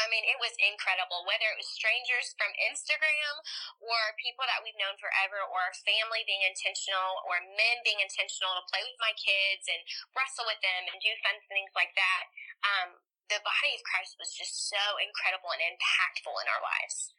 I 0.00 0.10
mean, 0.10 0.26
it 0.26 0.38
was 0.42 0.54
incredible. 0.58 1.22
Whether 1.24 1.46
it 1.54 1.60
was 1.60 1.70
strangers 1.70 2.34
from 2.34 2.50
Instagram 2.58 3.34
or 3.78 3.98
people 4.18 4.42
that 4.48 4.60
we've 4.64 4.78
known 4.78 4.98
forever 4.98 5.38
or 5.44 5.70
family 5.86 6.26
being 6.26 6.42
intentional 6.42 7.22
or 7.28 7.38
men 7.54 7.78
being 7.86 8.02
intentional 8.02 8.58
to 8.58 8.64
play 8.68 8.82
with 8.82 8.98
my 8.98 9.14
kids 9.14 9.70
and 9.70 9.80
wrestle 10.16 10.48
with 10.48 10.58
them 10.64 10.90
and 10.90 10.98
do 10.98 11.12
fun 11.22 11.38
things 11.46 11.72
like 11.78 11.94
that. 11.94 12.24
Um, 12.66 12.88
the 13.30 13.40
body 13.40 13.72
of 13.76 13.86
Christ 13.86 14.18
was 14.20 14.34
just 14.34 14.68
so 14.68 15.00
incredible 15.00 15.52
and 15.54 15.62
impactful 15.62 16.34
in 16.34 16.46
our 16.50 16.62
lives. 16.62 17.14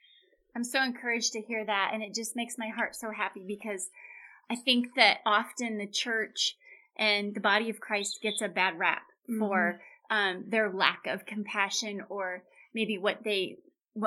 I'm 0.55 0.63
so 0.63 0.83
encouraged 0.83 1.33
to 1.33 1.41
hear 1.41 1.65
that. 1.65 1.91
And 1.93 2.03
it 2.03 2.13
just 2.13 2.35
makes 2.35 2.57
my 2.57 2.69
heart 2.69 2.95
so 2.95 3.11
happy 3.11 3.43
because 3.45 3.89
I 4.49 4.55
think 4.55 4.95
that 4.95 5.19
often 5.25 5.77
the 5.77 5.87
church 5.87 6.55
and 6.95 7.33
the 7.33 7.41
body 7.41 7.69
of 7.69 7.79
Christ 7.79 8.21
gets 8.21 8.41
a 8.41 8.47
bad 8.47 8.79
rap 8.79 9.03
mm-hmm. 9.29 9.39
for 9.39 9.81
um, 10.09 10.45
their 10.47 10.69
lack 10.69 11.07
of 11.07 11.25
compassion 11.25 12.03
or 12.09 12.43
maybe 12.75 12.99
what 12.99 13.23
they 13.23 13.57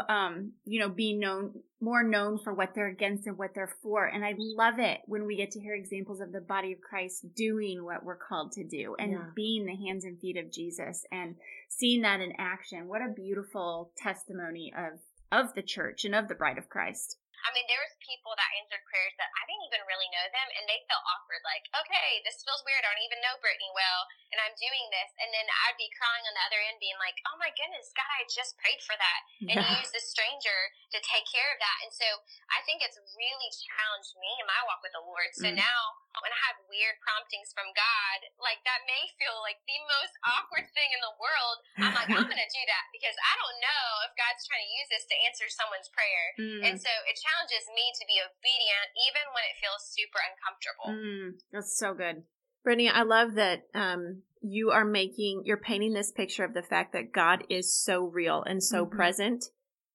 um 0.09 0.53
you 0.67 0.79
know 0.79 0.91
being 0.91 1.19
known 1.19 1.53
more 1.81 2.03
known 2.03 2.39
for 2.39 2.53
what 2.53 2.75
they're 2.75 2.89
against 2.89 3.27
and 3.27 3.39
what 3.39 3.55
they're 3.55 3.75
for. 3.83 4.05
And 4.05 4.25
i 4.25 4.35
love 4.37 4.79
it 4.79 5.01
when 5.07 5.25
we 5.25 5.37
get 5.37 5.51
to 5.53 5.61
hear 5.61 5.75
examples 5.75 6.21
of 6.21 6.31
the 6.31 6.41
body 6.43 6.73
of 6.73 6.81
christ 6.81 7.25
doing 7.35 7.83
what 7.83 8.05
we're 8.05 8.17
called 8.17 8.53
to 8.53 8.65
do 8.65 8.95
and 8.99 9.13
yeah. 9.13 9.25
being 9.35 9.65
the 9.65 9.75
hands 9.75 10.05
and 10.05 10.21
feet 10.21 10.37
of 10.37 10.53
jesus 10.53 11.05
and 11.11 11.37
seeing 11.69 12.03
that 12.03 12.21
in 12.21 12.33
action. 12.39 12.89
What 12.89 13.03
a 13.03 13.13
beautiful 13.15 13.91
testimony 13.97 14.73
of 14.77 15.01
of 15.33 15.55
the 15.55 15.63
church 15.63 16.05
and 16.05 16.15
of 16.15 16.29
the 16.29 16.35
bride 16.35 16.59
of 16.59 16.69
christ 16.69 17.17
I 17.49 17.51
mean, 17.57 17.65
there 17.65 17.81
was 17.81 17.97
people 18.05 18.37
that 18.37 18.49
answered 18.61 18.85
prayers 18.85 19.17
that 19.17 19.33
I 19.33 19.49
didn't 19.49 19.65
even 19.73 19.81
really 19.89 20.13
know 20.13 20.27
them, 20.29 20.49
and 20.61 20.69
they 20.69 20.85
felt 20.85 21.01
awkward. 21.09 21.41
Like, 21.49 21.65
okay, 21.73 22.21
this 22.29 22.45
feels 22.45 22.61
weird. 22.69 22.85
I 22.85 22.93
don't 22.93 23.09
even 23.09 23.25
know 23.25 23.41
Brittany 23.41 23.73
well, 23.73 24.05
and 24.29 24.39
I'm 24.45 24.53
doing 24.61 24.93
this, 24.93 25.17
and 25.17 25.33
then 25.33 25.49
I'd 25.65 25.81
be 25.81 25.89
crying 25.97 26.29
on 26.29 26.37
the 26.37 26.45
other 26.45 26.61
end, 26.61 26.77
being 26.77 27.01
like, 27.01 27.17
"Oh 27.25 27.41
my 27.41 27.49
goodness, 27.57 27.89
God, 27.97 28.09
I 28.21 28.29
just 28.29 28.61
prayed 28.61 28.85
for 28.85 28.93
that, 29.01 29.21
and 29.49 29.57
yeah. 29.57 29.65
you 29.65 29.81
used 29.81 29.97
a 29.97 30.05
stranger 30.05 30.77
to 30.93 31.01
take 31.01 31.25
care 31.25 31.49
of 31.49 31.59
that." 31.65 31.79
And 31.89 31.93
so 31.97 32.05
I 32.53 32.61
think 32.69 32.85
it's 32.85 33.01
really 33.17 33.51
challenged 33.57 34.13
me 34.21 34.29
in 34.37 34.45
my 34.45 34.61
walk 34.69 34.85
with 34.85 34.93
the 34.93 35.01
Lord. 35.01 35.33
So 35.33 35.49
mm. 35.49 35.57
now 35.57 35.81
when 36.25 36.35
I 36.35 36.41
have 36.51 36.59
weird 36.67 36.99
promptings 37.03 37.55
from 37.55 37.71
God, 37.75 38.19
like 38.43 38.61
that 38.67 38.85
may 38.85 39.03
feel 39.19 39.39
like 39.45 39.61
the 39.65 39.81
most 39.87 40.15
awkward 40.25 40.67
thing 40.75 40.91
in 40.93 41.01
the 41.03 41.15
world. 41.19 41.57
I'm 41.79 41.95
like, 41.95 42.11
I'm 42.11 42.29
gonna 42.29 42.51
do 42.59 42.65
that 42.69 42.85
because 42.95 43.17
I 43.19 43.33
don't 43.39 43.59
know 43.63 43.85
if 44.09 44.13
God's 44.19 44.45
trying 44.47 44.65
to 44.67 44.73
use 44.75 44.89
this 44.91 45.07
to 45.09 45.17
answer 45.27 45.47
someone's 45.49 45.91
prayer, 45.91 46.27
mm. 46.39 46.61
and 46.65 46.75
so 46.79 46.91
it 47.07 47.17
challenges 47.19 47.65
me 47.73 47.85
to 47.95 48.05
be 48.07 48.19
obedient 48.19 48.89
even 49.09 49.25
when 49.35 49.45
it 49.47 49.57
feels 49.61 49.83
super 49.91 50.21
uncomfortable. 50.23 50.89
Mm, 50.93 51.29
that's 51.51 51.75
so 51.77 51.95
good. 51.95 52.27
Brittany, 52.65 52.91
I 52.91 53.03
love 53.03 53.35
that 53.35 53.65
um, 53.75 54.23
you 54.43 54.71
are 54.71 54.85
making, 54.85 55.43
you're 55.45 55.57
painting 55.57 55.95
this 55.95 56.13
picture 56.13 56.45
of 56.45 56.55
the 56.55 56.63
fact 56.63 56.93
that 56.93 57.13
God 57.13 57.45
is 57.49 57.75
so 57.75 58.05
real 58.05 58.43
and 58.43 58.63
so 58.63 58.85
mm-hmm. 58.85 58.97
present 58.97 59.45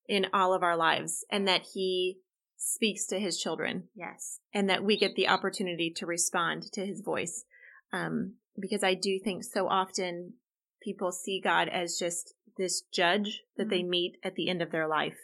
in 0.08 0.26
all 0.32 0.54
of 0.54 0.62
our 0.62 0.76
lives 0.76 1.24
and 1.30 1.46
that 1.48 1.62
He 1.74 2.18
speaks 2.64 3.06
to 3.06 3.20
His 3.20 3.38
children. 3.38 3.84
Yes. 3.94 4.40
And 4.52 4.68
that 4.70 4.84
we 4.84 4.96
get 4.96 5.14
the 5.14 5.28
opportunity 5.28 5.92
to 5.96 6.06
respond 6.06 6.72
to 6.72 6.86
His 6.86 7.00
voice. 7.00 7.44
Um, 7.92 8.34
because 8.58 8.82
I 8.82 8.94
do 8.94 9.18
think 9.18 9.44
so 9.44 9.68
often 9.68 10.34
people 10.82 11.12
see 11.12 11.40
God 11.42 11.68
as 11.68 11.98
just 11.98 12.34
this 12.56 12.82
judge 12.92 13.42
that 13.56 13.64
mm-hmm. 13.64 13.70
they 13.70 13.82
meet 13.82 14.16
at 14.22 14.34
the 14.34 14.48
end 14.48 14.62
of 14.62 14.70
their 14.70 14.86
life. 14.86 15.18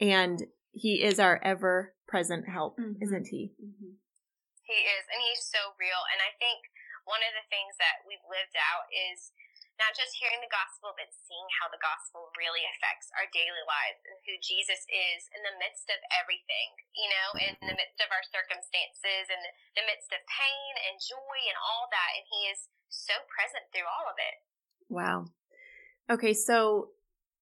And 0.00 0.44
he 0.72 1.02
is 1.02 1.20
our 1.20 1.40
ever 1.42 1.94
present 2.08 2.48
help, 2.48 2.78
mm-hmm. 2.78 3.00
isn't 3.00 3.28
he? 3.28 3.52
Mm-hmm. 3.56 3.96
He 4.62 4.78
is, 4.88 5.04
and 5.12 5.20
he's 5.20 5.44
so 5.44 5.76
real. 5.76 6.00
And 6.12 6.20
I 6.20 6.32
think 6.40 6.72
one 7.04 7.20
of 7.20 7.32
the 7.36 7.48
things 7.52 7.76
that 7.76 8.04
we've 8.08 8.24
lived 8.24 8.56
out 8.56 8.88
is 8.88 9.32
not 9.82 9.98
just 9.98 10.14
hearing 10.14 10.38
the 10.38 10.54
gospel, 10.54 10.94
but 10.94 11.10
seeing 11.10 11.48
how 11.58 11.66
the 11.66 11.82
gospel 11.82 12.30
really 12.38 12.62
affects 12.70 13.10
our 13.18 13.26
daily 13.34 13.66
lives 13.66 13.98
and 14.06 14.14
who 14.22 14.38
Jesus 14.38 14.86
is 14.86 15.26
in 15.34 15.42
the 15.42 15.58
midst 15.58 15.90
of 15.90 15.98
everything, 16.14 16.68
you 16.94 17.10
know, 17.10 17.28
in 17.42 17.54
the 17.66 17.74
midst 17.74 17.98
of 17.98 18.14
our 18.14 18.22
circumstances, 18.30 19.26
in 19.26 19.42
the 19.74 19.82
midst 19.90 20.14
of 20.14 20.22
pain 20.30 20.72
and 20.86 21.02
joy 21.02 21.38
and 21.50 21.58
all 21.58 21.90
that. 21.90 22.10
And 22.14 22.24
he 22.30 22.46
is 22.46 22.70
so 22.86 23.18
present 23.26 23.66
through 23.74 23.90
all 23.90 24.06
of 24.06 24.18
it. 24.22 24.36
Wow. 24.86 25.26
Okay, 26.06 26.30
so 26.30 26.94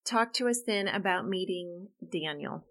talk 0.08 0.32
to 0.40 0.48
us 0.48 0.64
then 0.64 0.88
about 0.88 1.28
meeting 1.28 1.92
Daniel. 2.00 2.64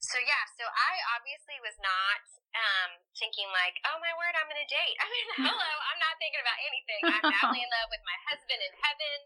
So 0.00 0.16
yeah, 0.16 0.44
so 0.56 0.64
I 0.64 0.92
obviously 1.20 1.60
was 1.60 1.76
not 1.76 2.24
um, 2.54 2.90
thinking 3.14 3.46
like, 3.54 3.78
oh 3.86 3.98
my 4.02 4.12
word, 4.16 4.34
I'm 4.34 4.48
gonna 4.50 4.66
date. 4.66 4.96
I 5.02 5.06
mean, 5.06 5.26
hello, 5.50 5.72
I'm 5.90 6.00
not 6.00 6.14
thinking 6.18 6.42
about 6.42 6.60
anything. 6.64 7.00
I'm 7.06 7.24
madly 7.34 7.62
in 7.62 7.70
love 7.70 7.90
with 7.90 8.04
my 8.06 8.18
husband 8.30 8.60
in 8.60 8.72
heaven, 8.80 9.18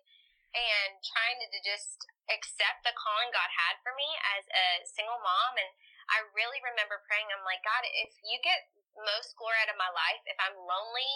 and 0.54 0.90
trying 1.02 1.38
to 1.42 1.60
just 1.66 2.06
accept 2.30 2.86
the 2.86 2.94
calling 2.94 3.30
God 3.34 3.50
had 3.50 3.74
for 3.82 3.92
me 3.98 4.06
as 4.38 4.44
a 4.48 4.66
single 4.86 5.18
mom. 5.18 5.52
And 5.58 5.70
I 6.14 6.22
really 6.36 6.62
remember 6.62 7.02
praying. 7.10 7.26
I'm 7.34 7.42
like, 7.42 7.64
God, 7.66 7.82
if 8.06 8.12
you 8.22 8.38
get 8.44 8.70
most 8.94 9.34
glory 9.34 9.58
out 9.66 9.72
of 9.72 9.78
my 9.80 9.90
life, 9.90 10.22
if 10.30 10.38
I'm 10.38 10.54
lonely 10.54 11.14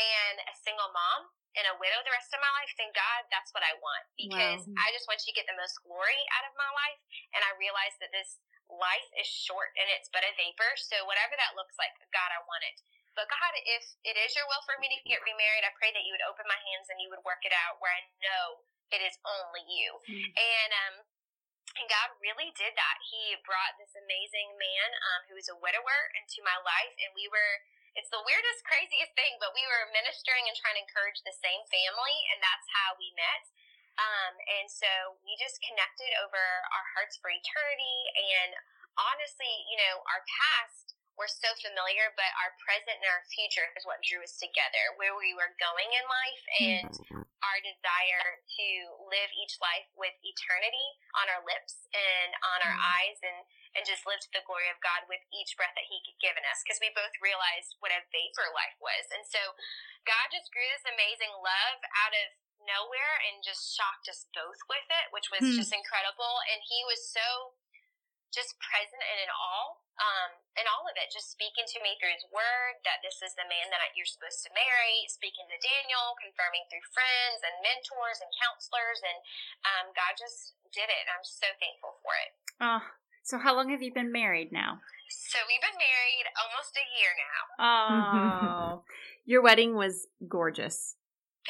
and 0.00 0.40
a 0.48 0.54
single 0.64 0.88
mom, 0.96 1.28
and 1.58 1.66
a 1.66 1.74
widow 1.82 1.98
the 2.06 2.14
rest 2.14 2.30
of 2.30 2.38
my 2.38 2.52
life, 2.62 2.70
then 2.78 2.90
God, 2.94 3.26
that's 3.34 3.50
what 3.50 3.66
I 3.66 3.74
want 3.82 4.04
because 4.14 4.62
wow. 4.70 4.86
I 4.86 4.94
just 4.94 5.10
want 5.10 5.18
you 5.26 5.34
to 5.34 5.36
get 5.42 5.50
the 5.50 5.58
most 5.58 5.82
glory 5.82 6.20
out 6.38 6.46
of 6.46 6.54
my 6.54 6.70
life. 6.70 7.00
And 7.34 7.42
I 7.42 7.50
realized 7.58 7.98
that 7.98 8.14
this 8.14 8.38
life 8.70 9.08
is 9.18 9.26
short 9.26 9.74
and 9.74 9.86
it's 9.94 10.10
but 10.10 10.22
a 10.22 10.32
vapor. 10.38 10.70
So 10.78 11.02
whatever 11.06 11.34
that 11.36 11.58
looks 11.58 11.74
like, 11.76 11.94
God, 12.14 12.30
I 12.30 12.40
want 12.46 12.62
it. 12.66 12.80
But 13.18 13.26
God, 13.26 13.52
if 13.66 13.84
it 14.06 14.16
is 14.16 14.30
your 14.38 14.46
will 14.46 14.62
for 14.62 14.78
me 14.78 14.86
to 14.86 14.98
get 15.02 15.20
remarried, 15.26 15.66
I 15.66 15.74
pray 15.74 15.90
that 15.90 16.06
you 16.06 16.14
would 16.14 16.24
open 16.24 16.46
my 16.46 16.58
hands 16.58 16.88
and 16.88 17.02
you 17.02 17.10
would 17.10 17.22
work 17.26 17.42
it 17.42 17.52
out 17.52 17.82
where 17.82 17.90
I 17.90 18.06
know 18.22 18.62
it 18.94 19.02
is 19.02 19.18
only 19.26 19.66
you. 19.66 19.90
Mm-hmm. 20.06 20.30
And 20.34 20.70
um 20.86 20.96
and 21.78 21.86
God 21.86 22.18
really 22.18 22.50
did 22.58 22.74
that. 22.74 22.98
He 22.98 23.38
brought 23.46 23.78
this 23.78 23.94
amazing 23.94 24.58
man 24.58 24.88
um, 24.90 25.20
who 25.30 25.38
was 25.38 25.46
a 25.46 25.54
widower 25.54 26.10
into 26.18 26.42
my 26.42 26.58
life, 26.66 26.94
and 26.98 27.14
we 27.14 27.30
were. 27.30 27.62
It's 27.98 28.10
the 28.10 28.22
weirdest, 28.22 28.62
craziest 28.62 29.18
thing, 29.18 29.34
but 29.42 29.50
we 29.50 29.66
were 29.66 29.90
ministering 29.90 30.46
and 30.46 30.54
trying 30.54 30.78
to 30.78 30.86
encourage 30.86 31.26
the 31.26 31.34
same 31.34 31.66
family, 31.66 32.16
and 32.30 32.38
that's 32.38 32.70
how 32.70 32.94
we 32.94 33.10
met. 33.18 33.42
Um, 33.98 34.34
and 34.60 34.66
so 34.70 34.88
we 35.26 35.34
just 35.40 35.60
connected 35.64 36.10
over 36.22 36.40
our 36.40 36.86
hearts 36.96 37.18
for 37.18 37.28
eternity. 37.28 37.98
And 38.16 38.54
honestly, 38.96 39.50
you 39.68 39.76
know, 39.80 40.04
our 40.08 40.22
past 40.26 40.94
were 41.20 41.28
so 41.28 41.52
familiar, 41.60 42.08
but 42.16 42.32
our 42.40 42.56
present 42.64 42.96
and 42.96 43.10
our 43.12 43.24
future 43.28 43.68
is 43.76 43.84
what 43.84 44.00
drew 44.00 44.24
us 44.24 44.40
together, 44.40 44.96
where 44.96 45.12
we 45.20 45.36
were 45.36 45.52
going 45.60 45.90
in 45.92 46.04
life 46.08 46.44
and 46.64 46.92
our 47.44 47.60
desire 47.60 48.40
to 48.56 48.68
live 49.04 49.30
each 49.36 49.60
life 49.60 49.84
with 50.00 50.16
eternity 50.24 50.88
on 51.20 51.28
our 51.28 51.44
lips 51.44 51.88
and 51.92 52.32
on 52.40 52.58
our 52.64 52.72
mm-hmm. 52.72 52.96
eyes 53.04 53.18
and, 53.20 53.38
and 53.76 53.84
just 53.84 54.08
live 54.08 54.20
to 54.24 54.32
the 54.32 54.44
glory 54.48 54.72
of 54.72 54.80
God 54.80 55.04
with 55.12 55.20
each 55.28 55.60
breath 55.60 55.76
that 55.76 55.84
He 55.88 56.00
had 56.08 56.16
given 56.24 56.44
us. 56.48 56.64
Because 56.64 56.80
we 56.80 56.88
both 56.96 57.12
realized 57.20 57.76
what 57.84 57.92
a 57.92 58.00
vapor 58.08 58.48
life 58.56 58.80
was. 58.80 59.04
And 59.12 59.24
so 59.28 59.40
God 60.08 60.32
just 60.32 60.48
grew 60.52 60.64
this 60.72 60.88
amazing 60.88 61.36
love 61.36 61.80
out 62.00 62.16
of 62.16 62.28
nowhere 62.64 63.14
and 63.28 63.44
just 63.44 63.72
shocked 63.72 64.06
us 64.10 64.28
both 64.32 64.60
with 64.68 64.88
it, 64.88 65.06
which 65.12 65.28
was 65.32 65.42
hmm. 65.42 65.56
just 65.56 65.72
incredible. 65.72 66.40
And 66.50 66.60
he 66.64 66.84
was 66.84 67.00
so 67.04 67.56
just 68.30 68.54
present 68.62 69.02
and 69.02 69.18
in 69.26 69.30
all, 69.30 69.82
um, 69.98 70.30
in 70.54 70.66
all 70.70 70.86
of 70.86 70.94
it, 70.94 71.10
just 71.10 71.34
speaking 71.34 71.66
to 71.66 71.82
me 71.82 71.98
through 71.98 72.14
his 72.14 72.24
word 72.30 72.78
that 72.86 73.02
this 73.02 73.18
is 73.20 73.34
the 73.34 73.46
man 73.50 73.66
that 73.74 73.90
you're 73.98 74.08
supposed 74.08 74.46
to 74.46 74.50
marry, 74.54 75.04
speaking 75.10 75.44
to 75.50 75.58
Daniel, 75.58 76.14
confirming 76.22 76.62
through 76.70 76.86
friends 76.94 77.42
and 77.42 77.54
mentors 77.60 78.22
and 78.22 78.30
counselors, 78.38 79.02
and 79.02 79.18
um, 79.66 79.86
God 79.98 80.14
just 80.14 80.54
did 80.70 80.86
it. 80.88 81.04
I'm 81.10 81.26
so 81.26 81.50
thankful 81.58 81.98
for 82.06 82.14
it. 82.22 82.30
Oh, 82.62 82.82
so 83.26 83.36
how 83.36 83.52
long 83.52 83.74
have 83.74 83.82
you 83.82 83.90
been 83.90 84.14
married 84.14 84.54
now? 84.54 84.78
So 85.10 85.38
we've 85.50 85.62
been 85.62 85.78
married 85.78 86.26
almost 86.38 86.72
a 86.78 86.86
year 86.94 87.12
now. 87.18 87.42
Oh, 87.58 88.86
your 89.26 89.42
wedding 89.42 89.74
was 89.74 90.06
gorgeous. 90.22 90.94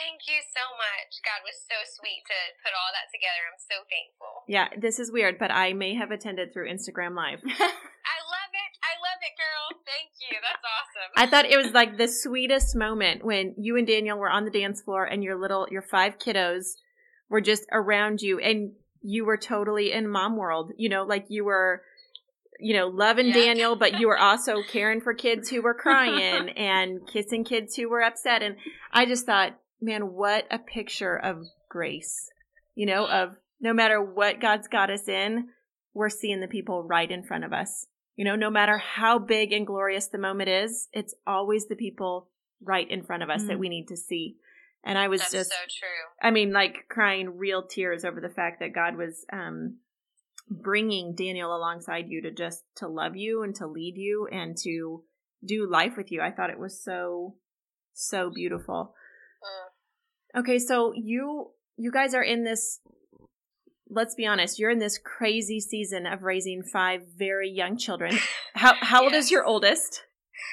Thank 0.00 0.24
you 0.24 0.40
so 0.56 0.64
much. 0.80 1.20
God 1.20 1.44
was 1.44 1.60
so 1.68 1.76
sweet 2.00 2.24
to 2.24 2.38
put 2.64 2.72
all 2.72 2.88
that 2.96 3.12
together. 3.12 3.44
I'm 3.44 3.60
so 3.60 3.84
thankful. 3.92 4.48
Yeah, 4.48 4.72
this 4.80 4.96
is 4.98 5.12
weird, 5.12 5.36
but 5.36 5.52
I 5.52 5.74
may 5.74 5.94
have 5.94 6.10
attended 6.10 6.52
through 6.52 6.72
Instagram 6.72 7.12
Live. 7.12 7.40
I 7.44 8.18
love 8.24 8.52
it. 8.56 8.72
I 8.80 8.96
love 8.96 9.20
it, 9.20 9.34
girl. 9.36 9.64
Thank 9.84 10.08
you. 10.24 10.40
That's 10.40 10.64
awesome. 10.64 11.10
I 11.16 11.26
thought 11.28 11.44
it 11.44 11.60
was 11.60 11.72
like 11.72 11.98
the 11.98 12.08
sweetest 12.08 12.74
moment 12.74 13.24
when 13.24 13.54
you 13.58 13.76
and 13.76 13.86
Daniel 13.86 14.16
were 14.16 14.30
on 14.30 14.46
the 14.46 14.50
dance 14.50 14.80
floor 14.80 15.04
and 15.04 15.22
your 15.22 15.38
little, 15.38 15.68
your 15.70 15.82
five 15.82 16.18
kiddos 16.18 16.76
were 17.28 17.42
just 17.42 17.66
around 17.70 18.22
you 18.22 18.38
and 18.38 18.72
you 19.02 19.26
were 19.26 19.36
totally 19.36 19.92
in 19.92 20.08
mom 20.08 20.36
world. 20.36 20.72
You 20.78 20.88
know, 20.88 21.04
like 21.04 21.26
you 21.28 21.44
were 21.44 21.82
you 22.62 22.76
know, 22.76 22.88
loving 22.88 23.28
yeah. 23.28 23.34
Daniel, 23.34 23.76
but 23.76 23.98
you 23.98 24.08
were 24.08 24.18
also 24.18 24.62
caring 24.62 25.00
for 25.00 25.14
kids 25.14 25.48
who 25.48 25.62
were 25.62 25.74
crying 25.74 26.50
and 26.56 27.06
kissing 27.06 27.44
kids 27.44 27.74
who 27.76 27.88
were 27.88 28.02
upset. 28.02 28.42
And 28.42 28.56
I 28.92 29.06
just 29.06 29.26
thought, 29.26 29.58
man, 29.80 30.12
what 30.12 30.46
a 30.50 30.58
picture 30.58 31.16
of 31.16 31.46
grace, 31.68 32.28
you 32.74 32.86
know, 32.86 33.06
of 33.06 33.30
no 33.60 33.72
matter 33.72 34.02
what 34.02 34.40
God's 34.40 34.68
got 34.68 34.90
us 34.90 35.08
in, 35.08 35.48
we're 35.94 36.08
seeing 36.08 36.40
the 36.40 36.48
people 36.48 36.82
right 36.84 37.10
in 37.10 37.22
front 37.22 37.44
of 37.44 37.52
us. 37.52 37.86
You 38.16 38.24
know, 38.24 38.36
no 38.36 38.50
matter 38.50 38.78
how 38.78 39.18
big 39.18 39.52
and 39.52 39.66
glorious 39.66 40.08
the 40.08 40.18
moment 40.18 40.50
is, 40.50 40.88
it's 40.92 41.14
always 41.26 41.66
the 41.66 41.76
people 41.76 42.28
right 42.62 42.88
in 42.90 43.02
front 43.02 43.22
of 43.22 43.30
us 43.30 43.44
that 43.44 43.56
Mm. 43.56 43.60
we 43.60 43.68
need 43.68 43.88
to 43.88 43.96
see. 43.96 44.36
And 44.84 44.98
I 44.98 45.08
was 45.08 45.20
That's 45.20 45.32
just, 45.32 45.50
so 45.50 45.56
true. 45.56 45.88
I 46.22 46.30
mean, 46.30 46.52
like 46.52 46.88
crying 46.88 47.36
real 47.36 47.66
tears 47.66 48.04
over 48.04 48.20
the 48.20 48.28
fact 48.28 48.60
that 48.60 48.74
God 48.74 48.96
was 48.96 49.24
um, 49.32 49.78
bringing 50.48 51.14
Daniel 51.14 51.54
alongside 51.54 52.08
you 52.08 52.22
to 52.22 52.30
just 52.30 52.64
to 52.76 52.88
love 52.88 53.16
you 53.16 53.42
and 53.42 53.54
to 53.56 53.66
lead 53.66 53.96
you 53.96 54.26
and 54.30 54.56
to 54.58 55.04
do 55.44 55.68
life 55.70 55.96
with 55.96 56.10
you. 56.12 56.20
I 56.20 56.30
thought 56.30 56.50
it 56.50 56.58
was 56.58 56.82
so, 56.82 57.36
so 57.92 58.30
beautiful. 58.30 58.94
Mm. 59.42 59.69
Okay, 60.36 60.58
so 60.58 60.92
you 60.94 61.50
you 61.76 61.90
guys 61.90 62.14
are 62.14 62.22
in 62.22 62.44
this 62.44 62.80
let's 63.92 64.14
be 64.14 64.26
honest, 64.26 64.58
you're 64.58 64.70
in 64.70 64.78
this 64.78 64.98
crazy 64.98 65.60
season 65.60 66.06
of 66.06 66.22
raising 66.22 66.62
five 66.62 67.02
very 67.16 67.50
young 67.50 67.76
children. 67.76 68.16
How 68.54 68.74
how 68.80 69.04
old 69.04 69.14
is 69.14 69.30
your 69.30 69.44
oldest? 69.44 70.04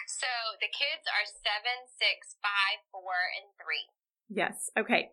So 0.07 0.27
the 0.59 0.67
kids 0.67 1.07
are 1.07 1.25
seven, 1.25 1.87
six, 1.97 2.35
five, 2.41 2.79
four, 2.91 3.13
and 3.37 3.51
three. 3.57 3.85
Yes. 4.29 4.69
Okay. 4.77 5.09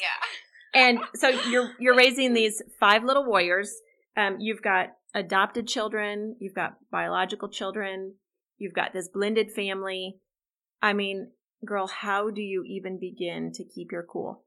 Yeah. 0.00 0.80
And 0.82 0.98
so 1.14 1.28
you're 1.48 1.72
you're 1.78 1.96
raising 1.96 2.34
these 2.34 2.62
five 2.78 3.04
little 3.04 3.24
warriors. 3.24 3.74
Um 4.16 4.36
you've 4.38 4.62
got 4.62 4.88
adopted 5.14 5.66
children, 5.66 6.36
you've 6.38 6.54
got 6.54 6.76
biological 6.90 7.48
children, 7.48 8.14
you've 8.58 8.74
got 8.74 8.92
this 8.92 9.08
blended 9.08 9.50
family. 9.50 10.18
I 10.82 10.92
mean, 10.92 11.32
girl, 11.64 11.86
how 11.86 12.30
do 12.30 12.40
you 12.40 12.64
even 12.64 12.98
begin 12.98 13.52
to 13.52 13.64
keep 13.64 13.92
your 13.92 14.02
cool? 14.02 14.44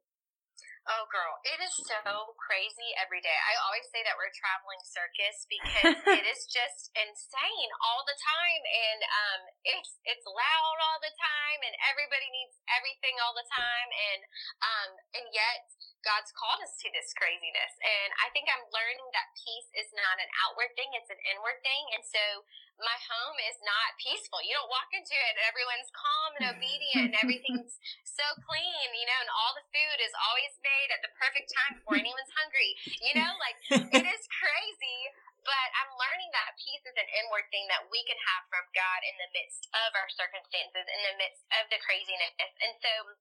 Oh, 0.83 1.07
girl, 1.07 1.39
it 1.47 1.63
is 1.63 1.71
so 1.87 2.35
crazy 2.35 2.91
every 2.99 3.23
day. 3.23 3.31
I 3.31 3.55
always 3.63 3.87
say 3.87 4.03
that 4.03 4.19
we're 4.19 4.27
a 4.27 4.35
traveling 4.35 4.83
circus 4.83 5.47
because 5.53 5.95
it 6.19 6.27
is 6.27 6.43
just 6.51 6.91
insane 6.91 7.71
all 7.87 8.03
the 8.03 8.19
time, 8.19 8.63
and 8.67 8.99
um, 8.99 9.41
it's 9.63 9.95
it's 10.03 10.27
loud 10.27 10.77
all 10.83 10.99
the 10.99 11.15
time, 11.15 11.59
and 11.63 11.71
everybody 11.87 12.27
needs 12.35 12.59
everything 12.67 13.15
all 13.23 13.31
the 13.31 13.47
time, 13.47 13.89
and 14.11 14.21
um, 14.59 14.89
and 15.23 15.25
yet 15.31 15.71
God's 16.03 16.35
called 16.35 16.59
us 16.59 16.75
to 16.83 16.91
this 16.91 17.15
craziness, 17.15 17.73
and 17.79 18.09
I 18.19 18.27
think 18.35 18.51
I'm 18.51 18.67
learning 18.75 19.07
that 19.15 19.31
peace 19.39 19.71
is 19.79 19.87
not 19.95 20.19
an 20.19 20.27
outward 20.43 20.75
thing; 20.75 20.91
it's 20.99 21.07
an 21.07 21.21
inward 21.31 21.63
thing, 21.63 21.95
and 21.95 22.03
so 22.03 22.43
my 22.81 22.97
home 23.05 23.37
is 23.45 23.57
not 23.61 23.93
peaceful. 24.01 24.41
You 24.41 24.57
don't 24.57 24.71
walk 24.71 24.89
into 24.93 25.13
it 25.13 25.31
and 25.37 25.45
everyone's 25.45 25.91
calm 25.93 26.31
and 26.39 26.45
obedient 26.57 27.13
and 27.13 27.15
everything's 27.23 27.77
so 28.01 28.25
clean, 28.45 28.87
you 28.97 29.05
know, 29.05 29.19
and 29.21 29.31
all 29.31 29.53
the 29.53 29.65
food 29.69 29.97
is 30.01 30.13
always 30.29 30.53
made 30.65 30.89
at 30.89 31.01
the 31.05 31.11
perfect 31.17 31.53
time 31.53 31.77
before 31.77 31.97
anyone's 32.01 32.33
hungry. 32.33 32.71
You 33.01 33.13
know, 33.21 33.31
like 33.37 33.57
it 33.69 34.05
is 34.05 34.23
crazy. 34.29 34.99
But 35.43 35.67
I'm 35.75 35.91
learning 35.99 36.31
that 36.31 36.55
peace 36.55 36.87
is 36.87 36.95
an 36.95 37.09
inward 37.19 37.43
thing 37.51 37.67
that 37.67 37.83
we 37.91 37.99
can 38.07 38.15
have 38.15 38.47
from 38.47 38.63
God 38.71 38.99
in 39.03 39.15
the 39.19 39.27
midst 39.35 39.67
of 39.75 39.91
our 39.91 40.07
circumstances, 40.07 40.87
in 40.87 41.01
the 41.03 41.19
midst 41.19 41.43
of 41.59 41.67
the 41.67 41.83
craziness. 41.83 42.31
And 42.39 42.79
so 42.79 43.19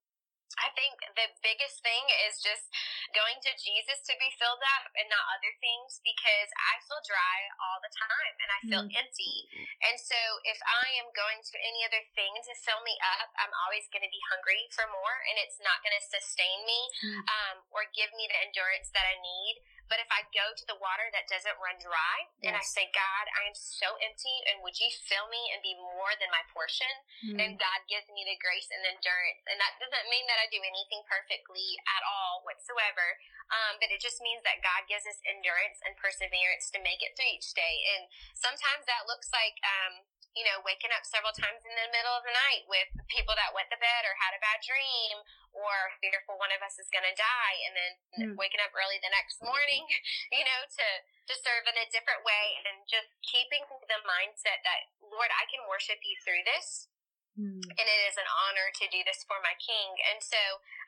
I 0.61 0.71
think 0.79 1.01
the 1.19 1.29
biggest 1.43 1.83
thing 1.83 2.05
is 2.29 2.39
just 2.39 2.71
going 3.11 3.39
to 3.43 3.51
Jesus 3.59 3.99
to 4.07 4.15
be 4.23 4.31
filled 4.39 4.63
up 4.79 4.91
and 4.95 5.11
not 5.11 5.25
other 5.35 5.51
things 5.59 5.99
because 6.07 6.49
I 6.55 6.79
feel 6.87 7.03
dry 7.03 7.39
all 7.59 7.79
the 7.83 7.91
time 7.91 8.35
and 8.39 8.49
I 8.55 8.61
feel 8.71 8.85
empty. 9.03 9.37
And 9.83 9.99
so 9.99 10.19
if 10.47 10.59
I 10.63 10.87
am 11.03 11.11
going 11.13 11.43
to 11.43 11.55
any 11.67 11.83
other 11.83 12.03
thing 12.15 12.33
to 12.47 12.55
fill 12.63 12.81
me 12.87 12.95
up, 13.19 13.35
I'm 13.43 13.53
always 13.67 13.91
going 13.91 14.07
to 14.07 14.13
be 14.13 14.23
hungry 14.31 14.71
for 14.71 14.87
more 14.91 15.17
and 15.27 15.37
it's 15.43 15.59
not 15.63 15.83
going 15.83 15.95
to 15.99 16.05
sustain 16.07 16.63
me 16.63 16.81
Mm. 17.03 17.25
um, 17.27 17.57
or 17.75 17.83
give 17.97 18.11
me 18.15 18.29
the 18.31 18.39
endurance 18.47 18.91
that 18.95 19.03
I 19.03 19.17
need. 19.19 19.55
But 19.93 20.01
if 20.01 20.09
I 20.09 20.25
go 20.33 20.57
to 20.57 20.65
the 20.65 20.81
water 20.81 21.13
that 21.13 21.29
doesn't 21.29 21.61
run 21.61 21.77
dry 21.77 22.17
and 22.41 22.57
I 22.57 22.65
say, 22.65 22.89
God, 22.97 23.25
I 23.37 23.45
am 23.45 23.53
so 23.53 24.01
empty 24.01 24.41
and 24.49 24.65
would 24.65 24.81
you 24.81 24.89
fill 24.89 25.29
me 25.29 25.53
and 25.53 25.61
be 25.61 25.77
more 25.77 26.17
than 26.17 26.33
my 26.33 26.41
portion? 26.49 26.89
Mm. 27.29 27.37
and 27.37 27.51
God 27.61 27.81
gives 27.93 28.09
me 28.09 28.25
the 28.25 28.41
grace 28.41 28.73
and 28.73 28.81
endurance. 28.89 29.45
And 29.47 29.61
that 29.61 29.77
doesn't 29.77 30.09
mean 30.09 30.25
that 30.33 30.41
I 30.41 30.49
do 30.49 30.65
anything 30.65 31.05
perfectly 31.05 31.77
at 31.93 32.03
all 32.09 32.41
whatsoever, 32.49 33.21
um, 33.53 33.77
but 33.85 33.93
it 33.93 34.01
just 34.01 34.19
means 34.25 34.41
that 34.49 34.65
God 34.65 34.89
gives 34.89 35.05
us 35.05 35.21
endurance 35.29 35.79
and 35.85 35.93
perseverance 36.01 36.73
to 36.73 36.81
make 36.81 37.05
it 37.05 37.13
through 37.13 37.29
each 37.29 37.53
day. 37.53 37.77
And 37.95 38.09
sometimes 38.33 38.89
that 38.89 39.05
looks 39.05 39.29
like, 39.29 39.61
um, 39.61 40.09
you 40.33 40.45
know, 40.49 40.65
waking 40.65 40.93
up 40.97 41.05
several 41.05 41.33
times 41.37 41.61
in 41.65 41.75
the 41.77 41.89
middle 41.93 42.17
of 42.17 42.25
the 42.25 42.33
night 42.33 42.65
with 42.69 42.89
people 43.13 43.37
that 43.37 43.53
went 43.53 43.69
to 43.69 43.79
bed 43.81 44.03
or 44.09 44.17
had 44.17 44.33
a 44.33 44.41
bad 44.41 44.65
dream 44.65 45.21
or 45.53 45.73
fearful 46.01 46.41
one 46.41 46.53
of 46.53 46.65
us 46.65 46.81
is 46.81 46.89
going 46.89 47.05
to 47.05 47.17
die 47.17 47.57
and 47.69 47.73
then 47.77 47.93
Mm. 48.13 48.37
waking 48.37 48.61
up 48.61 48.73
early 48.77 49.01
the 49.01 49.13
next 49.13 49.41
morning, 49.41 49.85
you 50.37 50.45
know, 50.45 50.61
to, 50.69 50.87
to 51.29 51.35
serve 51.41 51.65
in 51.69 51.77
a 51.81 51.89
different 51.93 52.25
way 52.25 52.61
and 52.65 52.85
just 52.89 53.09
keeping 53.25 53.65
the 53.89 54.01
mindset 54.05 54.61
that, 54.65 54.89
Lord, 55.01 55.33
I 55.33 55.49
can 55.49 55.65
worship 55.69 56.01
you 56.05 56.17
through 56.25 56.45
this 56.45 56.89
Mm. 57.33 57.65
and 57.65 57.87
it 57.89 58.01
is 58.05 58.21
an 58.21 58.29
honor 58.29 58.69
to 58.77 58.85
do 58.93 59.01
this 59.09 59.25
for 59.25 59.41
my 59.41 59.57
king. 59.57 59.97
And 60.13 60.21
so 60.21 60.37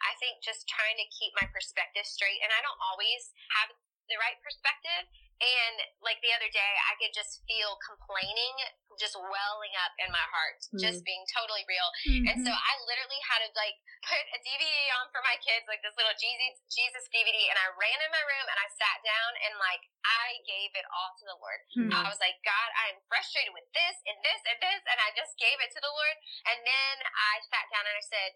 I 0.04 0.12
think 0.20 0.44
just 0.44 0.68
trying 0.68 1.00
to 1.00 1.06
keep 1.08 1.32
my 1.40 1.48
perspective 1.48 2.04
straight, 2.04 2.44
and 2.44 2.52
I 2.52 2.60
don't 2.60 2.76
always 2.84 3.32
have 3.56 3.72
the 4.12 4.20
right 4.20 4.36
perspective. 4.44 5.08
And 5.42 5.76
like 6.00 6.22
the 6.22 6.30
other 6.32 6.48
day, 6.48 6.72
I 6.90 6.94
could 7.00 7.12
just 7.12 7.42
feel 7.48 7.76
complaining 7.82 8.54
just 8.98 9.18
welling 9.18 9.74
up 9.82 9.92
in 9.98 10.08
my 10.14 10.22
heart, 10.30 10.58
just 10.78 11.02
being 11.02 11.22
totally 11.34 11.66
real. 11.66 11.88
And 12.30 12.38
so 12.46 12.52
I 12.52 12.72
literally 12.86 13.20
had 13.26 13.42
to 13.42 13.50
like 13.58 13.74
put 14.06 14.22
a 14.34 14.38
DVD 14.42 14.66
on 15.00 15.10
for 15.10 15.20
my 15.26 15.34
kids, 15.42 15.66
like 15.66 15.82
this 15.82 15.94
little 15.98 16.14
Jesus 16.14 16.62
Jesus 16.70 17.04
DVD, 17.10 17.50
and 17.50 17.58
I 17.58 17.74
ran 17.74 17.98
in 17.98 18.10
my 18.10 18.24
room 18.24 18.46
and 18.46 18.58
I 18.58 18.68
sat 18.70 18.98
down 19.02 19.30
and 19.50 19.54
like 19.58 19.82
I 20.06 20.38
gave 20.46 20.72
it 20.78 20.86
all 20.94 21.10
to 21.18 21.24
the 21.26 21.36
Lord. 21.38 21.60
Mm-hmm. 21.74 21.90
I 21.90 22.06
was 22.06 22.20
like, 22.22 22.38
God, 22.46 22.68
I'm 22.86 22.98
frustrated 23.10 23.50
with 23.50 23.66
this 23.74 23.96
and 24.06 24.16
this 24.22 24.42
and 24.46 24.58
this, 24.62 24.82
and 24.86 24.98
I 25.02 25.10
just 25.18 25.34
gave 25.40 25.58
it 25.58 25.70
to 25.74 25.80
the 25.82 25.90
Lord. 25.90 26.16
And 26.54 26.58
then 26.62 26.94
I 27.02 27.34
sat 27.50 27.66
down 27.74 27.84
and 27.84 27.96
I 27.98 28.04
said, 28.04 28.30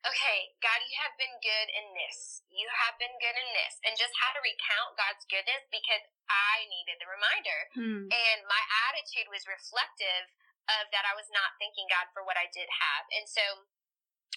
Okay, 0.00 0.56
God, 0.64 0.80
you 0.88 0.96
have 1.04 1.12
been 1.20 1.36
good 1.44 1.68
in 1.76 1.86
this. 1.92 2.40
You 2.48 2.64
have 2.72 2.96
been 2.96 3.12
good 3.20 3.36
in 3.36 3.48
this. 3.52 3.76
And 3.84 3.92
just 4.00 4.16
how 4.16 4.32
to 4.32 4.40
recount 4.40 4.96
God's 4.96 5.28
goodness 5.28 5.68
because 5.68 6.00
I 6.32 6.64
needed 6.72 6.96
the 7.04 7.08
reminder. 7.08 7.60
Mm. 7.76 8.08
And 8.08 8.38
my 8.48 8.62
attitude 8.88 9.28
was 9.28 9.44
reflective 9.44 10.32
of 10.72 10.88
that 10.96 11.04
I 11.04 11.12
was 11.12 11.28
not 11.36 11.52
thanking 11.60 11.84
God 11.92 12.08
for 12.16 12.24
what 12.24 12.40
I 12.40 12.48
did 12.48 12.68
have. 12.72 13.04
And 13.12 13.28
so 13.28 13.44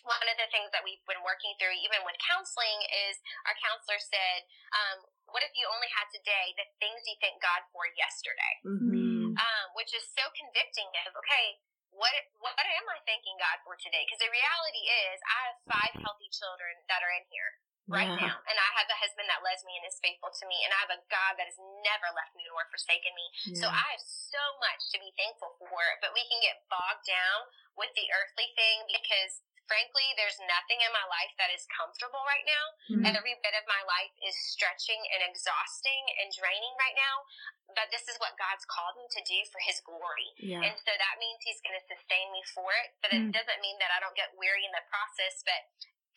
one 0.04 0.28
of 0.28 0.36
the 0.36 0.52
things 0.52 0.68
that 0.76 0.84
we've 0.84 1.00
been 1.08 1.24
working 1.24 1.56
through, 1.56 1.80
even 1.80 2.04
with 2.04 2.20
counseling, 2.20 2.80
is 3.08 3.24
our 3.48 3.56
counselor 3.64 4.00
said, 4.04 4.44
um, 4.76 5.08
What 5.32 5.48
if 5.48 5.56
you 5.56 5.64
only 5.72 5.88
had 5.96 6.12
today 6.12 6.52
the 6.60 6.68
things 6.84 7.08
you 7.08 7.16
thank 7.24 7.40
God 7.40 7.64
for 7.72 7.88
yesterday? 7.96 8.54
Mm-hmm. 8.68 9.40
Um, 9.40 9.66
which 9.80 9.96
is 9.96 10.04
so 10.12 10.28
convicting 10.36 10.92
of, 11.08 11.16
okay, 11.24 11.56
what 11.96 12.14
what 12.42 12.54
am 12.58 12.86
I 12.90 13.00
thanking 13.08 13.38
God 13.40 13.58
for 13.64 13.78
today? 13.80 14.04
Because 14.06 14.22
the 14.22 14.32
reality 14.32 14.84
is, 15.08 15.18
I 15.24 15.40
have 15.50 15.58
five 15.70 15.94
healthy 16.02 16.30
children 16.34 16.74
that 16.90 17.02
are 17.06 17.14
in 17.14 17.26
here 17.30 17.52
right 17.88 18.10
Yeah. 18.10 18.32
now, 18.32 18.36
and 18.48 18.58
I 18.58 18.70
have 18.80 18.88
a 18.90 18.98
husband 18.98 19.28
that 19.28 19.44
loves 19.44 19.62
me 19.68 19.76
and 19.78 19.84
is 19.86 20.00
faithful 20.00 20.32
to 20.32 20.46
me, 20.48 20.58
and 20.64 20.72
I 20.72 20.80
have 20.88 20.94
a 20.96 21.02
God 21.12 21.36
that 21.38 21.48
has 21.48 21.60
never 21.84 22.08
left 22.16 22.34
me 22.34 22.48
nor 22.48 22.64
forsaken 22.72 23.12
me. 23.14 23.28
So 23.60 23.68
I 23.68 23.86
have 23.94 24.04
so 24.04 24.44
much 24.64 24.82
to 24.96 24.98
be 25.04 25.12
thankful 25.20 25.56
for, 25.60 25.82
but 26.02 26.16
we 26.16 26.24
can 26.32 26.40
get 26.42 26.64
bogged 26.72 27.06
down 27.06 27.48
with 27.78 27.92
the 27.96 28.08
earthly 28.12 28.50
thing 28.58 28.88
because. 28.90 29.44
Frankly, 29.74 30.06
there's 30.22 30.38
nothing 30.46 30.78
in 30.86 30.92
my 30.94 31.02
life 31.10 31.34
that 31.42 31.50
is 31.50 31.66
comfortable 31.74 32.22
right 32.30 32.46
now. 32.46 32.66
Mhm. 32.94 33.10
Every 33.10 33.34
bit 33.42 33.58
of 33.58 33.66
my 33.66 33.82
life 33.90 34.14
is 34.22 34.38
stretching 34.54 35.02
and 35.18 35.26
exhausting 35.26 36.04
and 36.22 36.30
draining 36.30 36.76
right 36.78 36.94
now. 36.94 37.26
But 37.74 37.90
this 37.90 38.06
is 38.08 38.20
what 38.22 38.38
God's 38.38 38.66
called 38.70 38.98
me 39.02 39.10
to 39.10 39.22
do 39.26 39.40
for 39.50 39.58
His 39.66 39.82
glory. 39.82 40.30
Yeah. 40.38 40.62
And 40.62 40.78
so 40.78 40.94
that 40.94 41.18
means 41.18 41.42
he's 41.42 41.58
going 41.66 41.74
to 41.74 41.86
sustain 41.90 42.30
me 42.32 42.44
for 42.54 42.70
it. 42.86 42.94
But 43.02 43.14
it 43.18 43.22
Mm. 43.26 43.34
doesn't 43.34 43.62
mean 43.66 43.80
that 43.80 43.90
I 43.90 44.00
don't 44.00 44.14
get 44.14 44.36
weary 44.38 44.64
in 44.64 44.72
the 44.78 44.86
process. 44.94 45.42
But 45.42 45.66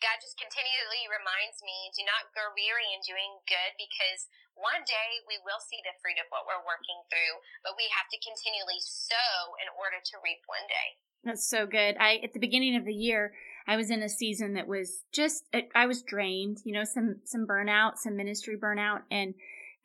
God 0.05 0.21
just 0.21 0.37
continually 0.37 1.07
reminds 1.09 1.63
me 1.63 1.89
do 1.97 2.05
not 2.05 2.31
grow 2.33 2.53
weary 2.53 2.93
in 2.93 3.01
doing 3.01 3.41
good 3.47 3.73
because 3.77 4.29
one 4.53 4.83
day 4.83 5.21
we 5.25 5.39
will 5.39 5.59
see 5.59 5.81
the 5.81 5.93
fruit 5.97 6.19
of 6.19 6.29
what 6.29 6.45
we're 6.45 6.61
working 6.61 7.01
through. 7.09 7.41
But 7.63 7.75
we 7.75 7.87
have 7.89 8.07
to 8.09 8.19
continually 8.19 8.79
sow 8.81 9.55
in 9.55 9.69
order 9.69 9.99
to 9.99 10.19
reap 10.19 10.45
one 10.45 10.67
day. 10.67 10.99
That's 11.23 11.49
so 11.49 11.65
good. 11.65 11.97
I 11.99 12.19
at 12.23 12.33
the 12.33 12.39
beginning 12.39 12.75
of 12.75 12.85
the 12.85 12.93
year, 12.93 13.33
I 13.67 13.75
was 13.75 13.91
in 13.91 14.01
a 14.01 14.09
season 14.09 14.53
that 14.53 14.67
was 14.67 15.03
just 15.11 15.43
I 15.75 15.85
was 15.85 16.01
drained, 16.01 16.59
you 16.63 16.73
know, 16.73 16.85
some 16.85 17.17
some 17.25 17.45
burnout, 17.45 17.97
some 17.97 18.15
ministry 18.15 18.55
burnout, 18.57 19.01
and 19.11 19.33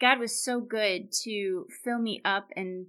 God 0.01 0.18
was 0.18 0.45
so 0.45 0.61
good 0.61 1.12
to 1.25 1.66
fill 1.85 1.99
me 1.99 2.21
up 2.25 2.49
and 2.55 2.87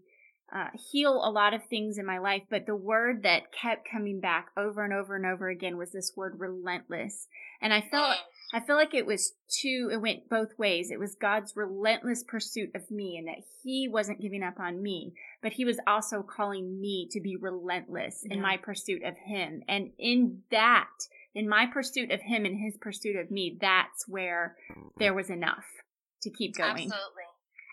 uh, 0.54 0.68
heal 0.92 1.14
a 1.14 1.32
lot 1.32 1.56
of 1.56 1.66
things 1.66 1.98
in 1.98 2.06
my 2.06 2.20
life. 2.20 2.44
But 2.48 2.68
the 2.68 2.76
word 2.76 3.24
that 3.24 3.52
kept 3.52 3.90
coming 3.92 4.20
back 4.20 4.50
over 4.56 4.84
and 4.84 4.94
over 4.94 5.16
and 5.16 5.26
over 5.26 5.50
again 5.50 5.78
was 5.78 5.92
this 5.92 6.14
word 6.16 6.36
relentless, 6.40 7.28
and 7.62 7.74
I 7.74 7.82
felt. 7.82 8.16
I 8.56 8.60
feel 8.60 8.76
like 8.76 8.94
it 8.94 9.08
was 9.08 9.34
two, 9.50 9.90
it 9.92 10.00
went 10.00 10.30
both 10.30 10.60
ways. 10.60 10.92
It 10.92 11.00
was 11.00 11.16
God's 11.20 11.54
relentless 11.56 12.24
pursuit 12.24 12.70
of 12.76 12.92
me 12.92 13.18
and 13.18 13.28
that 13.28 13.44
He 13.64 13.88
wasn't 13.92 14.22
giving 14.22 14.44
up 14.44 14.60
on 14.60 14.84
me, 14.84 15.16
but 15.44 15.54
He 15.54 15.66
was 15.66 15.78
also 15.86 16.24
calling 16.24 16.80
me 16.80 17.10
to 17.12 17.20
be 17.20 17.36
relentless 17.36 18.24
in 18.24 18.42
my 18.42 18.58
pursuit 18.58 19.04
of 19.04 19.16
Him. 19.18 19.62
And 19.68 19.92
in 20.00 20.42
that, 20.50 20.90
in 21.36 21.50
my 21.50 21.68
pursuit 21.68 22.10
of 22.10 22.22
Him 22.22 22.46
and 22.46 22.58
His 22.58 22.78
pursuit 22.78 23.18
of 23.18 23.30
me, 23.30 23.58
that's 23.60 24.08
where 24.08 24.56
there 24.98 25.14
was 25.14 25.30
enough 25.30 25.66
to 26.24 26.32
keep 26.32 26.56
going. 26.56 26.88
Absolutely. 26.88 27.28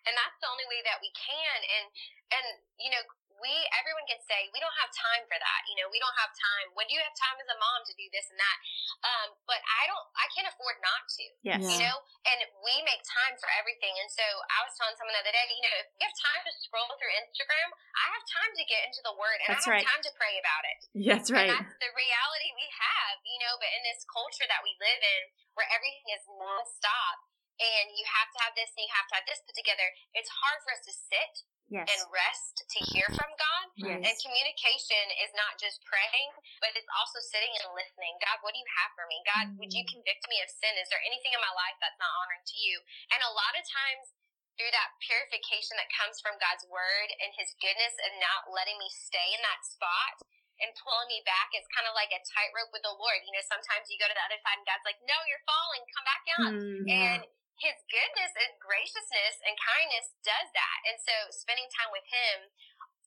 And 0.04 0.14
that's 0.18 0.36
the 0.42 0.50
only 0.50 0.66
way 0.66 0.82
that 0.82 0.98
we 0.98 1.14
can. 1.14 1.58
And, 1.62 1.86
and, 2.34 2.46
you 2.82 2.90
know, 2.90 3.04
we 3.40 3.52
everyone 3.74 4.06
can 4.06 4.20
say 4.24 4.48
we 4.52 4.60
don't 4.60 4.76
have 4.78 4.92
time 4.92 5.24
for 5.26 5.36
that. 5.40 5.60
You 5.66 5.80
know, 5.80 5.88
we 5.88 5.98
don't 5.98 6.14
have 6.20 6.32
time. 6.36 6.72
When 6.76 6.86
do 6.86 6.94
you 6.94 7.02
have 7.02 7.16
time 7.16 7.36
as 7.40 7.48
a 7.48 7.58
mom 7.58 7.80
to 7.88 7.94
do 7.96 8.06
this 8.12 8.28
and 8.30 8.38
that? 8.38 8.56
Um, 9.04 9.28
but 9.48 9.60
I 9.64 9.88
don't. 9.88 10.06
I 10.16 10.28
can't 10.36 10.48
afford 10.48 10.76
not 10.84 11.02
to. 11.18 11.24
Yes. 11.42 11.64
You 11.64 11.88
know, 11.88 11.96
and 12.28 12.38
we 12.62 12.74
make 12.84 13.02
time 13.04 13.34
for 13.40 13.48
everything. 13.56 13.92
And 13.98 14.08
so 14.12 14.24
I 14.24 14.62
was 14.62 14.72
telling 14.76 14.94
someone 15.00 15.16
the 15.16 15.24
other 15.24 15.34
day, 15.34 15.44
you 15.50 15.64
know, 15.64 15.76
if 15.80 15.88
you 15.96 16.04
have 16.04 16.16
time 16.20 16.42
to 16.44 16.52
scroll 16.60 16.92
through 17.00 17.12
Instagram, 17.20 17.68
I 17.96 18.06
have 18.12 18.24
time 18.28 18.52
to 18.54 18.64
get 18.68 18.84
into 18.86 19.00
the 19.02 19.16
Word, 19.16 19.40
and 19.44 19.56
That's 19.56 19.66
I 19.66 19.76
have 19.76 19.82
right. 19.82 19.88
time 19.88 20.02
to 20.04 20.12
pray 20.14 20.34
about 20.38 20.64
it. 20.68 20.78
That's 21.10 21.28
right. 21.32 21.50
And 21.50 21.56
that's 21.56 21.76
the 21.80 21.92
reality 21.96 22.48
we 22.54 22.68
have, 22.76 23.16
you 23.24 23.40
know, 23.40 23.56
but 23.56 23.70
in 23.72 23.82
this 23.88 24.04
culture 24.06 24.46
that 24.46 24.60
we 24.62 24.76
live 24.78 25.00
in 25.00 25.22
where 25.56 25.68
everything 25.72 26.12
is 26.12 26.22
nonstop 26.28 27.24
and 27.60 27.92
you 27.92 28.04
have 28.08 28.32
to 28.32 28.38
have 28.40 28.52
this 28.56 28.72
and 28.72 28.88
you 28.88 28.92
have 28.96 29.08
to 29.12 29.14
have 29.20 29.26
this 29.28 29.44
put 29.44 29.52
together, 29.52 29.84
it's 30.16 30.32
hard 30.32 30.58
for 30.64 30.72
us 30.72 30.82
to 30.88 30.92
sit 30.92 31.44
Yes. 31.70 31.86
and 31.86 32.02
rest 32.10 32.66
to 32.66 32.78
hear 32.90 33.06
from 33.14 33.30
God. 33.38 33.64
Yes. 33.78 34.02
And 34.02 34.14
communication 34.18 35.06
is 35.22 35.30
not 35.38 35.54
just 35.54 35.78
praying, 35.86 36.30
but 36.58 36.74
it's 36.74 36.90
also 36.98 37.22
sitting 37.22 37.54
and 37.62 37.70
listening. 37.78 38.18
God, 38.18 38.42
what 38.42 38.52
do 38.52 38.58
you 38.58 38.70
have 38.82 38.90
for 38.98 39.06
me? 39.06 39.22
God, 39.22 39.54
would 39.54 39.70
you 39.70 39.86
convict 39.86 40.26
me 40.26 40.42
of 40.42 40.50
sin? 40.50 40.74
Is 40.82 40.90
there 40.90 41.00
anything 41.06 41.30
in 41.30 41.38
my 41.38 41.54
life 41.54 41.78
that's 41.78 41.96
not 42.02 42.10
honoring 42.10 42.42
to 42.42 42.58
you? 42.58 42.82
And 43.14 43.22
a 43.22 43.32
lot 43.32 43.54
of 43.54 43.62
times, 43.70 44.10
through 44.58 44.74
that 44.76 44.92
purification 45.00 45.78
that 45.80 45.88
comes 45.94 46.20
from 46.20 46.36
God's 46.36 46.66
word 46.68 47.08
and 47.22 47.32
his 47.32 47.48
goodness 47.64 47.96
and 47.96 48.12
not 48.20 48.52
letting 48.52 48.76
me 48.76 48.90
stay 48.92 49.32
in 49.32 49.40
that 49.40 49.64
spot 49.64 50.20
and 50.60 50.68
pulling 50.76 51.08
me 51.08 51.24
back, 51.24 51.48
it's 51.56 51.70
kind 51.72 51.88
of 51.88 51.96
like 51.96 52.12
a 52.12 52.20
tightrope 52.20 52.68
with 52.68 52.84
the 52.84 52.92
Lord. 52.92 53.24
You 53.24 53.32
know, 53.32 53.46
sometimes 53.48 53.88
you 53.88 53.96
go 53.96 54.04
to 54.04 54.12
the 54.12 54.26
other 54.28 54.36
side 54.44 54.60
and 54.60 54.68
God's 54.68 54.84
like, 54.84 55.00
no, 55.08 55.16
you're 55.24 55.46
falling, 55.48 55.82
come 55.88 56.04
back 56.04 56.24
up. 56.36 56.52
Mm, 56.52 56.84
And 56.92 57.22
his 57.60 57.76
goodness 57.92 58.32
and 58.34 58.56
graciousness 58.58 59.36
and 59.44 59.54
kindness 59.60 60.16
does 60.24 60.48
that. 60.56 60.78
And 60.88 60.96
so 60.98 61.14
spending 61.30 61.68
time 61.70 61.92
with 61.92 62.08
him 62.08 62.48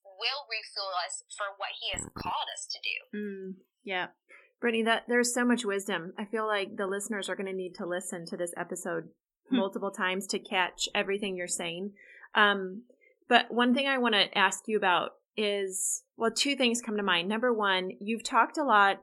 will 0.06 0.45
refuel 0.45 0.93
us 1.04 1.26
for 1.34 1.58
what 1.58 1.74
he 1.76 1.89
has 1.97 2.06
called 2.14 2.49
us 2.54 2.70
to 2.70 2.80
do. 2.80 2.97
mm. 3.18 3.49
yeah. 3.84 4.14
Brittany, 4.62 4.84
that 4.88 5.04
there's 5.10 5.34
so 5.34 5.43
much 5.43 5.66
wisdom. 5.66 6.14
I 6.16 6.24
feel 6.24 6.47
like 6.47 6.78
the 6.78 6.88
listeners 6.88 7.28
are 7.28 7.36
going 7.36 7.51
to 7.51 7.58
need 7.58 7.76
to 7.76 7.86
listen 7.86 8.26
to 8.28 8.38
this 8.38 8.54
episode 8.56 9.10
Hmm. 9.49 9.58
multiple 9.58 9.91
times 9.91 10.26
to 10.28 10.39
catch 10.39 10.88
everything 10.95 11.36
you're 11.36 11.47
saying. 11.47 11.91
Um, 12.34 12.84
but 13.28 13.51
one 13.51 13.74
thing 13.74 13.88
I 13.88 13.97
want 13.97 14.16
to 14.16 14.38
ask 14.38 14.68
you 14.68 14.78
about 14.78 15.12
is 15.36 16.04
well, 16.16 16.32
two 16.32 16.56
things 16.56 16.82
come 16.82 16.95
to 16.97 17.04
mind. 17.04 17.28
Number 17.28 17.51
one, 17.54 17.91
you've 17.99 18.24
talked 18.24 18.58
a 18.58 18.64
lot 18.64 19.01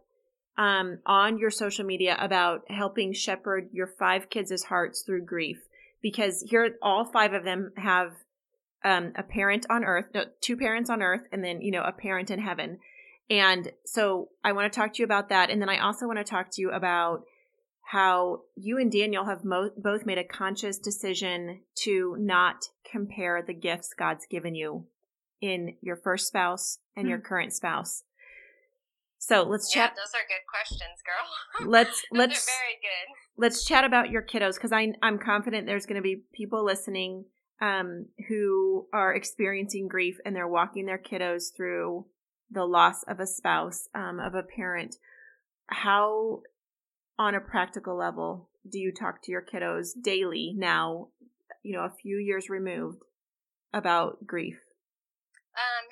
um, 0.61 0.98
on 1.06 1.38
your 1.38 1.50
social 1.50 1.86
media 1.86 2.14
about 2.20 2.70
helping 2.70 3.14
shepherd 3.14 3.70
your 3.72 3.86
five 3.86 4.28
kids' 4.28 4.62
hearts 4.62 5.00
through 5.00 5.24
grief 5.24 5.56
because 6.02 6.44
here 6.46 6.76
all 6.82 7.06
five 7.06 7.32
of 7.32 7.44
them 7.44 7.72
have 7.78 8.12
um, 8.84 9.14
a 9.16 9.22
parent 9.22 9.64
on 9.70 9.84
earth, 9.84 10.04
no, 10.12 10.24
two 10.42 10.58
parents 10.58 10.90
on 10.90 11.02
earth, 11.02 11.22
and 11.32 11.42
then 11.42 11.62
you 11.62 11.70
know 11.70 11.82
a 11.82 11.92
parent 11.92 12.30
in 12.30 12.38
heaven. 12.38 12.78
And 13.30 13.72
so 13.86 14.28
I 14.44 14.52
want 14.52 14.70
to 14.70 14.78
talk 14.78 14.92
to 14.92 14.98
you 14.98 15.04
about 15.06 15.30
that. 15.30 15.48
And 15.48 15.62
then 15.62 15.70
I 15.70 15.78
also 15.78 16.06
want 16.06 16.18
to 16.18 16.24
talk 16.24 16.50
to 16.52 16.61
you 16.61 16.70
about 16.72 17.22
how 17.80 18.40
you 18.54 18.76
and 18.78 18.92
Daniel 18.92 19.24
have 19.24 19.44
mo- 19.44 19.70
both 19.78 20.04
made 20.04 20.18
a 20.18 20.24
conscious 20.24 20.78
decision 20.78 21.61
to 21.84 22.16
not 22.18 22.64
compare 22.90 23.42
the 23.46 23.54
gifts 23.54 23.94
God's 23.98 24.26
given 24.26 24.54
you 24.54 24.84
in 25.40 25.76
your 25.80 25.96
first 25.96 26.26
spouse 26.26 26.78
and 26.96 27.08
your 27.08 27.18
current 27.18 27.54
spouse. 27.54 28.02
So 29.22 29.42
let's 29.42 29.74
Yeah, 29.76 29.88
chat. 29.88 29.96
those 29.96 30.14
are 30.14 30.26
good 30.26 30.46
questions, 30.48 31.02
girl. 31.04 31.68
Let's 31.70 32.02
those 32.10 32.18
let's 32.18 32.48
are 32.48 32.50
very 32.50 32.76
good. 32.80 33.14
let's 33.36 33.64
chat 33.66 33.84
about 33.84 34.08
your 34.10 34.22
kiddos 34.22 34.54
because 34.54 34.72
I 34.72 34.94
I'm 35.02 35.18
confident 35.18 35.66
there's 35.66 35.84
going 35.84 35.96
to 35.96 36.02
be 36.02 36.22
people 36.34 36.64
listening 36.64 37.26
um, 37.60 38.06
who 38.28 38.88
are 38.94 39.14
experiencing 39.14 39.88
grief 39.88 40.16
and 40.24 40.34
they're 40.34 40.48
walking 40.48 40.86
their 40.86 40.98
kiddos 40.98 41.54
through 41.54 42.06
the 42.50 42.64
loss 42.64 43.02
of 43.06 43.20
a 43.20 43.26
spouse 43.26 43.88
um, 43.94 44.18
of 44.18 44.34
a 44.34 44.42
parent. 44.42 44.96
How, 45.68 46.40
on 47.18 47.34
a 47.34 47.40
practical 47.40 47.96
level, 47.96 48.48
do 48.68 48.78
you 48.78 48.90
talk 48.90 49.22
to 49.24 49.30
your 49.30 49.42
kiddos 49.44 49.88
daily 50.02 50.54
now? 50.56 51.08
You 51.62 51.76
know, 51.76 51.84
a 51.84 51.94
few 52.02 52.16
years 52.16 52.48
removed 52.48 53.02
about 53.74 54.26
grief. 54.26 54.56
Um, 55.54 55.86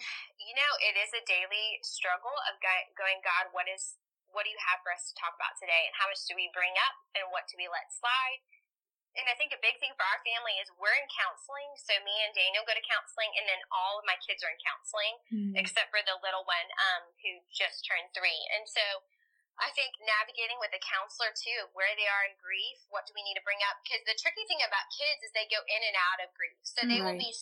you 0.48 0.56
know, 0.56 0.72
it 0.80 0.96
is 0.96 1.12
a 1.12 1.20
daily 1.28 1.76
struggle 1.84 2.32
of 2.48 2.56
going, 2.96 3.20
God, 3.20 3.52
what 3.52 3.68
is 3.68 4.00
what 4.32 4.44
do 4.44 4.52
you 4.52 4.60
have 4.60 4.80
for 4.84 4.92
us 4.92 5.08
to 5.08 5.16
talk 5.16 5.32
about 5.36 5.56
today, 5.56 5.88
and 5.88 5.94
how 5.96 6.08
much 6.08 6.20
do 6.28 6.36
we 6.36 6.52
bring 6.52 6.72
up, 6.84 6.96
and 7.16 7.28
what 7.32 7.48
do 7.48 7.56
we 7.56 7.68
let 7.68 7.88
slide? 7.92 8.40
And 9.16 9.24
I 9.24 9.34
think 9.34 9.56
a 9.56 9.58
big 9.64 9.80
thing 9.80 9.96
for 9.96 10.04
our 10.04 10.20
family 10.20 10.60
is 10.60 10.68
we're 10.76 10.94
in 10.94 11.08
counseling. 11.10 11.74
So 11.80 11.96
me 12.04 12.12
and 12.22 12.30
Daniel 12.36 12.62
go 12.68 12.76
to 12.76 12.84
counseling, 12.84 13.32
and 13.40 13.48
then 13.48 13.58
all 13.72 13.98
of 13.98 14.04
my 14.04 14.20
kids 14.20 14.44
are 14.44 14.52
in 14.52 14.60
counseling, 14.60 15.16
except 15.58 15.88
for 15.90 16.04
the 16.04 16.20
little 16.20 16.44
one 16.44 16.68
um, 16.92 17.02
who 17.24 17.40
just 17.50 17.82
turned 17.88 18.12
three. 18.12 18.40
And 18.52 18.68
so 18.68 18.84
I 19.58 19.74
think 19.74 19.96
navigating 19.98 20.60
with 20.62 20.70
a 20.76 20.78
counselor 20.84 21.34
too, 21.34 21.66
of 21.66 21.74
where 21.74 21.90
they 21.98 22.06
are 22.06 22.30
in 22.30 22.38
grief, 22.38 22.78
what 22.94 23.10
do 23.10 23.16
we 23.16 23.26
need 23.26 23.34
to 23.40 23.42
bring 23.42 23.58
up? 23.66 23.80
Because 23.82 24.06
the 24.06 24.14
tricky 24.14 24.46
thing 24.46 24.62
about 24.62 24.86
kids 24.94 25.24
is 25.26 25.34
they 25.34 25.50
go 25.50 25.64
in 25.66 25.82
and 25.82 25.98
out 25.98 26.22
of 26.22 26.30
grief. 26.36 26.60
So 26.62 26.86
they 26.86 27.02
will 27.02 27.18
be 27.18 27.32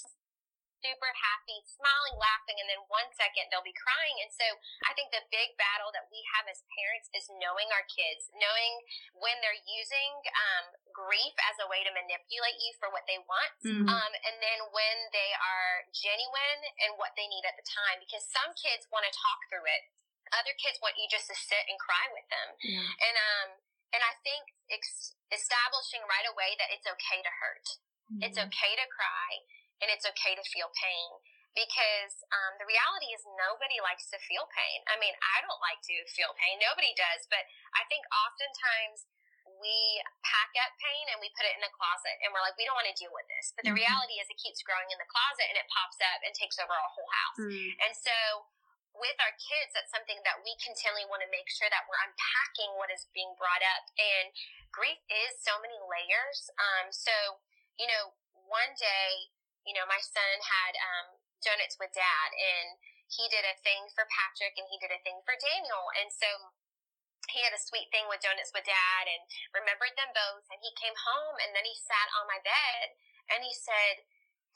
super 0.82 1.10
happy, 1.16 1.58
smiling, 1.64 2.16
laughing, 2.20 2.56
and 2.60 2.68
then 2.68 2.80
one 2.92 3.08
second 3.16 3.48
they'll 3.48 3.64
be 3.66 3.74
crying. 3.76 4.16
And 4.22 4.30
so 4.32 4.46
I 4.88 4.92
think 4.94 5.10
the 5.12 5.24
big 5.32 5.56
battle 5.56 5.90
that 5.96 6.06
we 6.12 6.20
have 6.36 6.46
as 6.48 6.62
parents 6.76 7.08
is 7.16 7.26
knowing 7.40 7.68
our 7.72 7.84
kids, 7.88 8.28
knowing 8.36 8.72
when 9.16 9.36
they're 9.40 9.60
using 9.66 10.10
um, 10.30 10.64
grief 10.92 11.34
as 11.48 11.56
a 11.62 11.66
way 11.68 11.82
to 11.84 11.92
manipulate 11.92 12.58
you 12.60 12.72
for 12.80 12.88
what 12.92 13.04
they 13.08 13.18
want, 13.24 13.52
Mhm. 13.64 13.88
um, 13.88 14.12
and 14.26 14.36
then 14.42 14.58
when 14.72 14.96
they 15.12 15.30
are 15.34 15.84
genuine 15.92 16.60
and 16.84 16.96
what 17.00 17.12
they 17.16 17.26
need 17.28 17.44
at 17.48 17.56
the 17.56 17.66
time. 17.66 17.98
Because 18.00 18.24
some 18.28 18.52
kids 18.54 18.86
want 18.92 19.04
to 19.08 19.12
talk 19.12 19.40
through 19.48 19.66
it, 19.66 19.82
other 20.34 20.54
kids 20.58 20.80
want 20.82 20.96
you 20.98 21.06
just 21.08 21.26
to 21.30 21.36
sit 21.38 21.64
and 21.70 21.78
cry 21.78 22.06
with 22.12 22.26
them. 22.28 22.48
Yeah. 22.62 22.82
And 22.82 23.16
um, 23.16 23.48
and 23.94 24.02
I 24.02 24.14
think 24.26 24.50
ex- 24.68 25.14
establishing 25.32 26.02
right 26.10 26.26
away 26.26 26.56
that 26.58 26.68
it's 26.74 26.84
okay 26.86 27.22
to 27.22 27.32
hurt. 27.40 27.66
It's 28.22 28.38
Mm-hmm. 28.38 28.48
okay 28.50 28.72
to 28.76 28.86
cry 28.86 29.30
and 29.82 29.88
it's 29.92 30.06
okay 30.08 30.34
to 30.36 30.44
feel 30.48 30.70
pain 30.76 31.10
because 31.56 32.20
um, 32.28 32.60
the 32.60 32.68
reality 32.68 33.16
is 33.16 33.24
nobody 33.40 33.80
likes 33.80 34.12
to 34.12 34.20
feel 34.20 34.44
pain. 34.52 34.84
I 34.92 35.00
mean, 35.00 35.16
I 35.36 35.40
don't 35.40 35.60
like 35.64 35.80
to 35.88 35.96
feel 36.12 36.36
pain. 36.36 36.60
Nobody 36.60 36.92
does. 36.92 37.24
But 37.32 37.48
I 37.72 37.88
think 37.88 38.04
oftentimes 38.12 39.08
we 39.56 40.04
pack 40.20 40.52
up 40.60 40.76
pain 40.76 41.04
and 41.08 41.16
we 41.22 41.32
put 41.32 41.48
it 41.48 41.56
in 41.56 41.64
a 41.64 41.72
closet 41.72 42.12
and 42.20 42.28
we're 42.34 42.44
like, 42.44 42.58
we 42.60 42.68
don't 42.68 42.76
want 42.76 42.90
to 42.92 42.98
deal 42.98 43.14
with 43.14 43.24
this. 43.32 43.56
But 43.56 43.64
the 43.64 43.72
Mhm. 43.72 43.80
reality 43.88 44.20
is 44.20 44.28
it 44.28 44.36
keeps 44.36 44.60
growing 44.60 44.90
in 44.92 44.98
the 45.00 45.08
closet 45.08 45.48
and 45.48 45.56
it 45.56 45.64
pops 45.72 45.96
up 46.04 46.20
and 46.28 46.34
takes 46.36 46.60
over 46.60 46.76
our 46.76 46.90
whole 46.92 47.08
house. 47.08 47.38
Mm. 47.40 47.72
And 47.88 47.92
so 47.96 48.12
with 48.92 49.16
our 49.20 49.32
kids, 49.40 49.72
that's 49.72 49.92
something 49.92 50.20
that 50.24 50.42
we 50.44 50.56
continually 50.60 51.04
want 51.08 51.22
to 51.24 51.28
make 51.32 51.48
sure 51.48 51.70
that 51.72 51.88
we're 51.88 52.00
unpacking 52.04 52.76
what 52.76 52.90
is 52.92 53.08
being 53.16 53.32
brought 53.36 53.64
up. 53.64 53.84
And 53.96 54.32
grief 54.72 55.00
is 55.08 55.40
so 55.40 55.56
many 55.60 55.78
layers. 55.80 56.50
Um, 56.58 56.92
so, 56.92 57.40
you 57.78 57.86
know, 57.86 58.12
one 58.44 58.74
day, 58.76 59.32
you 59.66 59.74
know, 59.74 59.84
my 59.90 60.00
son 60.00 60.38
had 60.40 60.72
um, 60.78 61.06
donuts 61.42 61.76
with 61.76 61.90
dad, 61.92 62.30
and 62.32 62.78
he 63.06 63.26
did 63.30 63.46
a 63.46 63.54
thing 63.62 63.86
for 63.94 64.02
Patrick 64.10 64.58
and 64.58 64.66
he 64.66 64.82
did 64.82 64.90
a 64.90 64.98
thing 65.06 65.22
for 65.22 65.38
Daniel. 65.38 65.94
And 65.94 66.10
so 66.10 66.26
he 67.30 67.38
had 67.46 67.54
a 67.54 67.62
sweet 67.62 67.86
thing 67.94 68.10
with 68.10 68.18
donuts 68.18 68.50
with 68.50 68.66
dad 68.66 69.06
and 69.06 69.22
remembered 69.54 69.94
them 69.94 70.10
both. 70.10 70.42
And 70.50 70.58
he 70.58 70.74
came 70.74 70.94
home 70.98 71.38
and 71.38 71.54
then 71.54 71.62
he 71.62 71.74
sat 71.78 72.10
on 72.18 72.26
my 72.26 72.42
bed 72.42 72.98
and 73.30 73.46
he 73.46 73.54
said, 73.54 74.02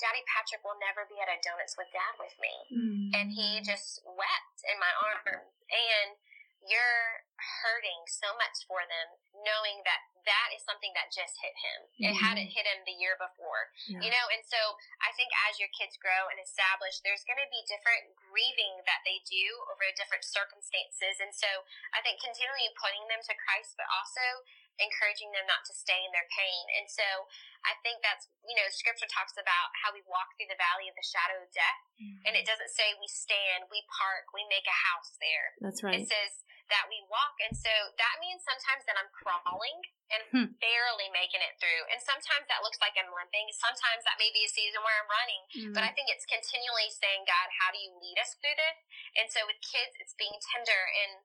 Daddy 0.03 0.27
Patrick 0.27 0.67
will 0.67 0.83
never 0.83 1.07
be 1.07 1.23
at 1.23 1.31
a 1.31 1.39
donuts 1.39 1.79
with 1.79 1.95
dad 1.95 2.19
with 2.19 2.35
me 2.43 2.55
Mm. 2.75 3.11
and 3.15 3.27
he 3.31 3.61
just 3.63 4.03
wept 4.03 4.59
in 4.67 4.81
my 4.83 4.91
arms 4.99 5.55
and 5.71 6.19
you're 6.65 7.23
hurting 7.63 8.03
so 8.11 8.35
much 8.35 8.65
for 8.67 8.83
them 8.83 9.15
knowing 9.47 9.85
that 9.87 10.10
that 10.27 10.49
is 10.57 10.63
something 10.65 10.93
that 10.97 11.09
just 11.13 11.37
hit 11.41 11.55
him 11.57 11.79
it 11.99 12.13
Mhm. 12.15 12.21
hadn't 12.21 12.51
hit 12.53 12.67
him 12.67 12.85
the 12.85 12.97
year 12.97 13.17
before 13.17 13.73
Yeah. 13.89 14.01
you 14.05 14.11
know 14.11 14.27
and 14.35 14.43
so 14.45 14.59
i 15.01 15.13
think 15.17 15.31
as 15.49 15.59
your 15.59 15.69
kids 15.73 15.97
grow 15.97 16.29
and 16.29 16.39
establish 16.41 17.01
there's 17.01 17.25
going 17.25 17.39
to 17.41 17.49
be 17.51 17.63
different 17.69 18.15
grieving 18.17 18.83
that 18.87 19.01
they 19.05 19.21
do 19.27 19.47
over 19.73 19.85
different 19.97 20.25
circumstances 20.25 21.21
and 21.21 21.35
so 21.35 21.49
i 21.93 22.01
think 22.03 22.21
continually 22.21 22.69
pointing 22.79 23.07
them 23.09 23.23
to 23.23 23.35
christ 23.35 23.77
but 23.77 23.87
also 23.91 24.45
encouraging 24.81 25.29
them 25.33 25.45
not 25.45 25.61
to 25.69 25.75
stay 25.77 26.01
in 26.05 26.13
their 26.13 26.27
pain 26.33 26.65
and 26.81 26.89
so 26.89 27.29
i 27.69 27.75
think 27.85 28.01
that's 28.03 28.29
you 28.49 28.57
know 28.57 28.65
scripture 28.73 29.09
talks 29.09 29.37
about 29.37 29.69
how 29.85 29.93
we 29.93 30.01
walk 30.09 30.33
through 30.37 30.49
the 30.49 30.57
valley 30.57 30.89
of 30.89 30.97
the 30.97 31.05
shadow 31.05 31.37
of 31.43 31.51
death 31.53 31.81
and 32.25 32.33
it 32.37 32.47
doesn't 32.49 32.71
say 32.73 32.97
we 32.97 33.05
stand, 33.09 33.69
we 33.69 33.85
park, 33.93 34.33
we 34.33 34.41
make 34.49 34.65
a 34.65 34.79
house 34.89 35.13
there. 35.21 35.53
That's 35.61 35.83
right. 35.85 36.01
It 36.01 36.09
says 36.09 36.33
that 36.71 36.87
we 36.89 37.03
walk. 37.11 37.37
And 37.43 37.55
so 37.55 37.71
that 37.99 38.15
means 38.23 38.41
sometimes 38.47 38.87
that 38.87 38.97
I'm 38.97 39.11
crawling 39.11 39.79
and 40.11 40.23
Hmm. 40.31 40.49
barely 40.59 41.09
making 41.15 41.43
it 41.43 41.55
through. 41.63 41.83
And 41.91 42.03
sometimes 42.03 42.47
that 42.51 42.63
looks 42.67 42.81
like 42.83 42.99
I'm 42.99 43.11
limping. 43.15 43.47
Sometimes 43.55 44.03
that 44.07 44.19
may 44.19 44.31
be 44.35 44.43
a 44.43 44.51
season 44.51 44.83
where 44.83 44.97
I'm 44.99 45.11
running. 45.11 45.43
Mm. 45.55 45.75
But 45.75 45.87
I 45.87 45.95
think 45.95 46.11
it's 46.11 46.27
continually 46.27 46.91
saying, 46.91 47.23
God, 47.27 47.49
how 47.63 47.71
do 47.71 47.79
you 47.79 47.95
lead 47.95 48.19
us 48.19 48.35
through 48.43 48.59
this? 48.59 48.79
And 49.19 49.27
so 49.31 49.47
with 49.47 49.59
kids, 49.63 49.95
it's 50.03 50.15
being 50.19 50.35
tender. 50.51 50.83
And 51.05 51.23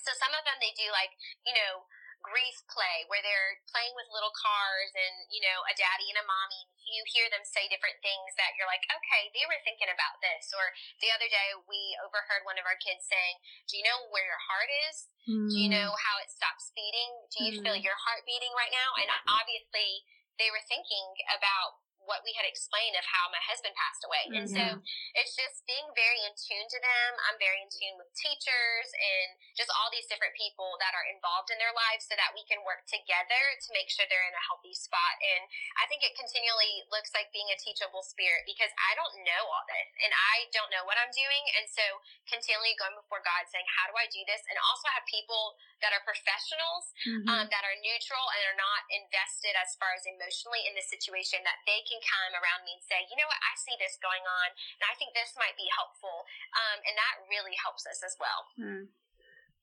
so 0.00 0.12
some 0.16 0.32
of 0.32 0.44
them, 0.48 0.56
they 0.60 0.72
do 0.72 0.88
like, 0.92 1.12
you 1.44 1.52
know, 1.52 1.84
grief 2.24 2.56
play 2.72 3.04
where 3.12 3.20
they're 3.20 3.60
playing 3.68 3.92
with 3.92 4.08
little 4.08 4.32
cars 4.32 4.90
and 4.96 5.28
you 5.28 5.44
know 5.44 5.60
a 5.68 5.74
daddy 5.76 6.08
and 6.08 6.18
a 6.18 6.24
mommy 6.24 6.64
you 6.88 7.04
hear 7.12 7.28
them 7.28 7.44
say 7.44 7.68
different 7.68 8.00
things 8.00 8.32
that 8.40 8.56
you're 8.56 8.68
like 8.68 8.84
okay 8.88 9.28
they 9.36 9.44
were 9.44 9.60
thinking 9.60 9.92
about 9.92 10.16
this 10.24 10.48
or 10.56 10.72
the 11.04 11.12
other 11.12 11.28
day 11.28 11.52
we 11.68 11.92
overheard 12.00 12.40
one 12.48 12.56
of 12.56 12.64
our 12.64 12.80
kids 12.80 13.04
saying 13.04 13.36
do 13.68 13.76
you 13.76 13.84
know 13.84 14.08
where 14.08 14.24
your 14.24 14.40
heart 14.48 14.70
is 14.88 14.96
mm. 15.28 15.48
do 15.52 15.56
you 15.60 15.68
know 15.68 15.92
mm. 15.92 16.04
how 16.08 16.16
it 16.24 16.32
stops 16.32 16.72
beating 16.72 17.12
do 17.28 17.44
you 17.44 17.52
mm. 17.60 17.60
feel 17.60 17.76
your 17.76 17.98
heart 18.08 18.24
beating 18.24 18.52
right 18.56 18.72
now 18.72 18.96
and 18.96 19.12
obviously 19.28 20.08
they 20.40 20.48
were 20.50 20.64
thinking 20.66 21.06
about 21.28 21.83
what 22.04 22.24
we 22.24 22.32
had 22.36 22.44
explained 22.48 22.96
of 22.96 23.04
how 23.04 23.28
my 23.32 23.40
husband 23.44 23.74
passed 23.76 24.02
away. 24.04 24.24
Mm-hmm. 24.28 24.36
And 24.38 24.46
so 24.48 24.64
mm-hmm. 24.64 25.18
it's 25.18 25.34
just 25.36 25.64
being 25.68 25.84
very 25.96 26.20
in 26.24 26.32
tune 26.36 26.68
to 26.68 26.78
them. 26.80 27.10
I'm 27.28 27.38
very 27.40 27.60
in 27.60 27.70
tune 27.70 27.96
with 28.00 28.08
teachers 28.16 28.88
and 28.92 29.36
just 29.56 29.72
all 29.74 29.88
these 29.92 30.08
different 30.08 30.36
people 30.36 30.76
that 30.80 30.92
are 30.92 31.06
involved 31.10 31.52
in 31.52 31.58
their 31.60 31.72
lives 31.72 32.08
so 32.08 32.14
that 32.16 32.32
we 32.36 32.44
can 32.48 32.60
work 32.64 32.84
together 32.88 33.42
to 33.64 33.68
make 33.72 33.88
sure 33.88 34.04
they're 34.08 34.28
in 34.28 34.36
a 34.36 34.44
healthy 34.48 34.76
spot. 34.76 35.14
And 35.20 35.48
I 35.80 35.88
think 35.88 36.04
it 36.04 36.16
continually 36.16 36.84
looks 36.92 37.12
like 37.16 37.32
being 37.32 37.48
a 37.52 37.58
teachable 37.58 38.04
spirit 38.04 38.44
because 38.44 38.70
I 38.76 38.96
don't 38.96 39.24
know 39.24 39.42
all 39.48 39.64
this 39.66 39.88
and 40.04 40.12
I 40.12 40.48
don't 40.52 40.70
know 40.70 40.84
what 40.84 41.00
I'm 41.00 41.12
doing. 41.12 41.44
And 41.60 41.66
so 41.68 41.84
continually 42.28 42.76
going 42.76 42.96
before 42.98 43.24
God 43.24 43.48
saying, 43.48 43.66
how 43.80 43.88
do 43.90 43.94
I 43.96 44.06
do 44.12 44.22
this? 44.28 44.44
And 44.48 44.56
also 44.60 44.86
have 44.92 45.04
people 45.08 45.56
that 45.84 45.92
are 45.92 46.04
professionals, 46.04 46.84
mm-hmm. 47.04 47.28
um, 47.28 47.44
that 47.52 47.64
are 47.64 47.76
neutral 47.84 48.24
and 48.32 48.42
are 48.48 48.58
not 48.58 48.88
invested 48.88 49.52
as 49.60 49.76
far 49.76 49.92
as 49.92 50.08
emotionally 50.08 50.64
in 50.64 50.72
the 50.72 50.84
situation 50.84 51.44
that 51.44 51.60
they 51.68 51.84
can 51.84 51.93
come 52.02 52.32
around 52.34 52.66
me 52.66 52.74
and 52.74 52.84
say, 52.84 53.04
you 53.06 53.16
know 53.18 53.28
what, 53.28 53.42
I 53.42 53.52
see 53.54 53.76
this 53.78 54.00
going 54.02 54.24
on 54.24 54.48
and 54.80 54.84
I 54.88 54.94
think 54.98 55.14
this 55.14 55.36
might 55.38 55.54
be 55.54 55.68
helpful. 55.70 56.26
Um, 56.56 56.78
and 56.82 56.94
that 56.98 57.14
really 57.30 57.54
helps 57.60 57.84
us 57.86 58.00
as 58.02 58.14
well. 58.18 58.40
Mm. 58.58 58.84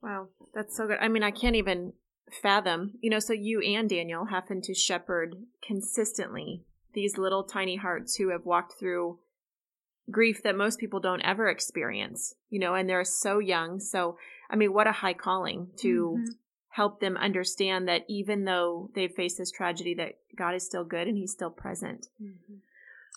Wow, 0.01 0.21
that's 0.53 0.75
so 0.75 0.87
good. 0.87 0.99
I 0.99 1.07
mean, 1.07 1.23
I 1.23 1.31
can't 1.31 1.55
even 1.55 1.93
fathom, 2.41 2.97
you 3.01 3.09
know, 3.09 3.19
so 3.19 3.33
you 3.33 3.61
and 3.61 3.89
Daniel 3.89 4.25
happen 4.25 4.61
to 4.63 4.73
shepherd 4.73 5.35
consistently 5.61 6.63
these 6.93 7.17
little 7.17 7.43
tiny 7.43 7.77
hearts 7.77 8.15
who 8.15 8.29
have 8.29 8.45
walked 8.45 8.79
through 8.79 9.19
grief 10.09 10.43
that 10.43 10.55
most 10.55 10.79
people 10.79 10.99
don't 10.99 11.21
ever 11.21 11.47
experience, 11.47 12.35
you 12.49 12.59
know, 12.59 12.73
and 12.73 12.89
they're 12.89 13.05
so 13.05 13.39
young. 13.39 13.79
So, 13.79 14.17
I 14.49 14.55
mean, 14.55 14.73
what 14.73 14.87
a 14.87 14.91
high 14.91 15.13
calling 15.13 15.67
to 15.77 16.17
mm-hmm. 16.17 16.31
Help 16.71 16.99
them 17.03 17.19
understand 17.19 17.87
that 17.87 18.07
even 18.07 18.47
though 18.47 18.89
they 18.95 19.07
face 19.07 19.35
this 19.35 19.51
tragedy, 19.51 19.93
that 19.95 20.15
God 20.35 20.55
is 20.55 20.65
still 20.65 20.87
good 20.87 21.07
and 21.07 21.17
He's 21.19 21.31
still 21.31 21.51
present. 21.51 22.07
Mm-hmm. 22.15 22.63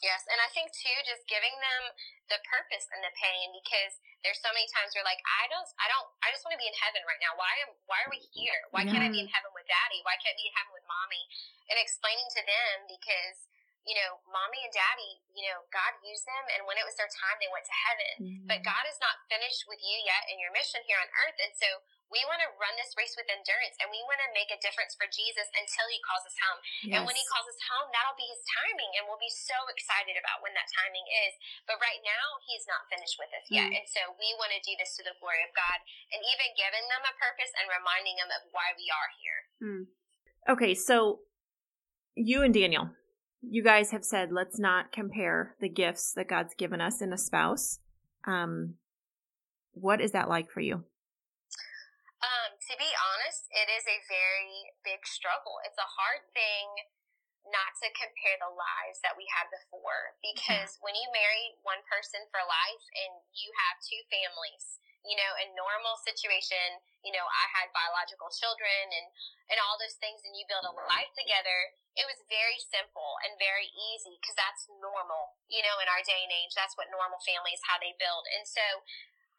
Yes, 0.03 0.27
and 0.29 0.37
I 0.43 0.53
think 0.53 0.75
too, 0.75 0.93
just 1.07 1.25
giving 1.31 1.55
them 1.65 1.83
the 2.29 2.37
purpose 2.45 2.85
and 2.93 3.01
the 3.01 3.15
pain 3.17 3.55
because 3.57 3.97
there's 4.21 4.43
so 4.43 4.53
many 4.53 4.69
times 4.69 4.93
where 4.93 5.07
like 5.07 5.23
I 5.23 5.49
don't, 5.49 5.65
I 5.81 5.87
don't, 5.89 6.05
I 6.21 6.29
just 6.35 6.45
want 6.45 6.53
to 6.53 6.61
be 6.61 6.69
in 6.69 6.77
heaven 6.77 7.01
right 7.09 7.23
now. 7.25 7.33
Why 7.39 7.49
am, 7.65 7.73
why 7.89 8.05
are 8.05 8.13
we 8.13 8.21
here? 8.37 8.59
Why 8.75 8.85
yeah. 8.85 8.93
can't 8.93 9.07
I 9.07 9.09
be 9.09 9.23
in 9.23 9.31
heaven 9.31 9.49
with 9.57 9.65
Daddy? 9.65 10.05
Why 10.05 10.19
can't 10.21 10.35
I 10.35 10.41
be 10.45 10.51
in 10.51 10.55
heaven 10.59 10.77
with 10.77 10.85
Mommy? 10.85 11.25
And 11.73 11.79
explaining 11.81 12.29
to 12.37 12.43
them 12.45 12.75
because 12.91 13.49
you 13.85 13.97
know, 14.01 14.21
mommy 14.33 14.65
and 14.65 14.73
daddy, 14.73 15.21
you 15.37 15.45
know, 15.53 15.61
God 15.69 15.93
used 16.01 16.25
them, 16.25 16.45
and 16.57 16.65
when 16.65 16.81
it 16.81 16.89
was 16.89 16.97
their 16.97 17.11
time, 17.13 17.37
they 17.37 17.53
went 17.53 17.69
to 17.69 17.77
heaven. 17.85 18.13
Mm-hmm. 18.21 18.49
But 18.49 18.65
God 18.65 18.85
is 18.89 18.97
not 19.01 19.21
finished 19.29 19.69
with 19.69 19.81
you 19.85 19.97
yet 20.05 20.25
in 20.33 20.41
your 20.41 20.53
mission 20.57 20.81
here 20.89 20.97
on 20.97 21.09
earth. 21.25 21.37
And 21.41 21.53
so 21.53 21.69
we 22.09 22.21
want 22.29 22.41
to 22.45 22.51
run 22.61 22.73
this 22.81 22.95
race 22.95 23.17
with 23.19 23.27
endurance 23.27 23.75
and 23.81 23.89
we 23.91 23.99
want 24.07 24.21
to 24.23 24.31
make 24.37 24.53
a 24.53 24.61
difference 24.61 24.95
for 24.95 25.09
Jesus 25.09 25.49
until 25.57 25.89
he 25.89 25.99
calls 26.05 26.25
us 26.25 26.37
home. 26.39 26.61
Yes. 26.85 26.93
And 26.97 27.03
when 27.09 27.17
he 27.17 27.25
calls 27.27 27.49
us 27.49 27.61
home, 27.69 27.89
that'll 27.91 28.17
be 28.17 28.29
his 28.29 28.45
timing, 28.45 28.93
and 28.97 29.05
we'll 29.05 29.21
be 29.21 29.33
so 29.33 29.57
excited 29.69 30.17
about 30.17 30.41
when 30.41 30.57
that 30.57 30.69
timing 30.73 31.05
is. 31.29 31.33
But 31.69 31.81
right 31.83 32.01
now, 32.05 32.41
he's 32.49 32.65
not 32.65 32.89
finished 32.89 33.21
with 33.21 33.33
us 33.37 33.47
yet. 33.53 33.69
Mm-hmm. 33.69 33.85
And 33.85 33.87
so 33.91 34.01
we 34.17 34.33
want 34.41 34.53
to 34.57 34.61
do 34.65 34.73
this 34.81 34.97
to 34.97 35.05
the 35.05 35.17
glory 35.21 35.45
of 35.45 35.53
God 35.53 35.79
and 36.15 36.25
even 36.25 36.57
giving 36.57 36.89
them 36.89 37.05
a 37.05 37.15
purpose 37.21 37.53
and 37.61 37.69
reminding 37.69 38.17
them 38.17 38.31
of 38.33 38.49
why 38.55 38.73
we 38.77 38.87
are 38.89 39.11
here. 39.21 39.41
Mm. 39.61 39.85
Okay, 40.45 40.73
so 40.77 41.25
you 42.15 42.45
and 42.45 42.53
Daniel, 42.53 42.93
you 43.51 43.63
guys 43.63 43.91
have 43.91 44.05
said 44.05 44.33
let's 44.33 44.59
not 44.59 44.93
compare 44.93 45.55
the 45.61 45.69
gifts 45.69 46.13
that 46.15 46.29
God's 46.29 46.55
given 46.55 46.81
us 46.81 47.01
in 47.01 47.13
a 47.13 47.19
spouse. 47.19 47.79
Um, 48.27 48.75
what 49.73 50.01
is 50.01 50.13
that 50.13 50.29
like 50.29 50.51
for 50.51 50.61
you? 50.61 50.75
Um, 52.25 52.51
to 52.57 52.75
be 52.79 52.89
honest, 52.89 53.45
it 53.53 53.69
is 53.69 53.85
a 53.85 54.01
very 54.09 54.73
big 54.85 55.05
struggle. 55.05 55.61
It's 55.67 55.77
a 55.77 55.95
hard 56.01 56.25
thing 56.33 56.69
not 57.49 57.77
to 57.85 57.89
compare 57.93 58.37
the 58.41 58.53
lives 58.53 59.05
that 59.05 59.17
we 59.17 59.29
had 59.29 59.49
before 59.53 60.17
mm-hmm. 60.17 60.33
because 60.33 60.77
yeah. 60.77 60.83
when 60.85 60.95
you 60.97 61.07
marry 61.13 61.57
one 61.61 61.81
person 61.85 62.25
for 62.33 62.41
life 62.45 62.85
and 62.97 63.21
you 63.37 63.53
have 63.69 63.77
two 63.85 64.01
families, 64.09 64.81
you 65.05 65.17
know, 65.21 65.33
a 65.37 65.53
normal 65.53 66.01
situation, 66.01 66.81
you 67.05 67.13
know, 67.13 67.25
I 67.25 67.45
had 67.53 67.69
biological 67.77 68.33
children 68.33 68.89
and, 68.89 69.07
and 69.53 69.59
all 69.61 69.77
those 69.77 70.01
things 70.01 70.25
and 70.25 70.33
you 70.33 70.49
build 70.49 70.65
a 70.65 70.73
life 70.89 71.13
together, 71.13 71.77
it 71.95 72.09
was 72.09 72.25
very 72.33 72.57
simple 72.59 73.21
and 73.23 73.37
very 73.37 73.69
easy 73.93 74.17
because 74.19 74.35
that's 74.35 74.67
normal, 74.81 75.37
you 75.47 75.61
know, 75.61 75.77
in 75.85 75.87
our 75.93 76.03
day 76.03 76.25
and 76.25 76.33
age. 76.33 76.57
That's 76.57 76.75
what 76.75 76.89
normal 76.89 77.21
families, 77.23 77.61
how 77.69 77.77
they 77.79 77.93
build. 78.01 78.25
And 78.33 78.49
so 78.49 78.65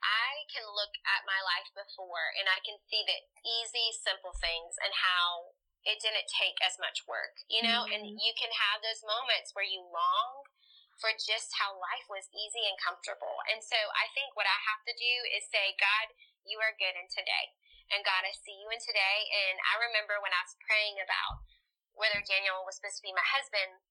I 0.05 0.45
can 0.53 0.63
look 0.69 0.93
at 1.03 1.25
my 1.25 1.41
life 1.41 1.73
before 1.73 2.29
and 2.37 2.45
I 2.45 2.61
can 2.61 2.77
see 2.85 3.01
the 3.01 3.19
easy, 3.41 3.89
simple 3.91 4.37
things 4.37 4.77
and 4.77 4.93
how 4.93 5.57
it 5.85 6.01
didn't 6.01 6.25
take 6.33 6.57
as 6.65 6.75
much 6.81 7.05
work, 7.05 7.37
you 7.45 7.61
know, 7.61 7.85
mm-hmm. 7.85 7.93
and 7.93 8.03
you 8.17 8.33
can 8.33 8.49
have 8.49 8.81
those 8.81 9.05
moments 9.05 9.53
where 9.53 9.65
you 9.65 9.85
long 9.85 10.45
for 10.97 11.11
just 11.13 11.51
how 11.59 11.75
life 11.77 12.07
was 12.07 12.25
easy 12.31 12.65
and 12.65 12.77
comfortable. 12.79 13.37
And 13.51 13.61
so 13.61 13.77
I 13.77 14.09
think 14.15 14.33
what 14.33 14.49
I 14.49 14.57
have 14.65 14.81
to 14.87 14.95
do 14.95 15.13
is 15.35 15.45
say, 15.51 15.75
God, 15.77 16.15
you 16.47 16.57
are 16.63 16.73
good 16.79 16.95
in 16.95 17.07
today. 17.11 17.53
And 17.93 18.01
God, 18.01 18.25
I 18.25 18.33
see 18.33 18.55
you 18.57 18.67
in 18.71 18.81
today. 18.81 19.17
And 19.29 19.61
I 19.61 19.77
remember 19.77 20.17
when 20.23 20.33
I 20.33 20.41
was 20.41 20.57
praying 20.65 20.97
about 20.97 21.45
whether 21.93 22.23
Daniel 22.25 22.65
was 22.65 22.79
supposed 22.79 22.97
to 23.03 23.05
be 23.05 23.13
my 23.13 23.27
husband, 23.27 23.83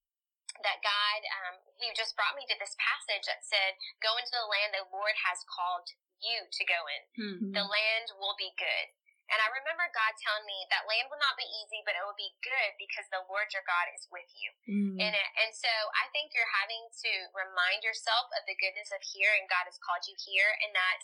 that 0.66 0.82
God, 0.82 1.20
um, 1.45 1.57
He 1.78 1.90
just 1.95 2.18
brought 2.18 2.34
me 2.34 2.47
to 2.51 2.57
this 2.59 2.74
passage 2.78 3.26
that 3.26 3.47
said, 3.47 3.78
Go 4.03 4.16
into 4.18 4.34
the 4.34 4.51
land 4.51 4.74
the 4.74 4.86
Lord 4.90 5.14
has 5.28 5.42
called 5.47 5.86
you 6.22 6.47
to 6.47 6.62
go 6.64 6.80
in. 6.88 7.03
Mm-hmm. 7.14 7.51
The 7.55 7.66
land 7.66 8.07
will 8.18 8.34
be 8.38 8.55
good. 8.57 8.86
And 9.33 9.41
I 9.41 9.49
remember 9.57 9.89
God 9.97 10.12
telling 10.20 10.45
me 10.45 10.68
that 10.68 10.85
land 10.85 11.09
will 11.09 11.20
not 11.20 11.35
be 11.41 11.49
easy, 11.49 11.81
but 11.89 11.97
it 11.97 12.05
will 12.05 12.18
be 12.18 12.33
good 12.45 12.70
because 12.77 13.09
the 13.09 13.25
Lord 13.25 13.49
your 13.57 13.64
God 13.64 13.89
is 13.97 14.05
with 14.12 14.29
you. 14.37 14.51
Mm. 14.68 15.01
And, 15.01 15.14
and 15.16 15.53
so 15.57 15.72
I 15.97 16.12
think 16.12 16.37
you're 16.37 16.51
having 16.61 16.93
to 17.09 17.12
remind 17.33 17.81
yourself 17.81 18.29
of 18.37 18.45
the 18.45 18.57
goodness 18.61 18.93
of 18.93 19.01
here 19.01 19.33
and 19.33 19.49
God 19.49 19.64
has 19.64 19.81
called 19.81 20.05
you 20.05 20.16
here 20.20 20.53
and 20.61 20.77
that 20.77 20.99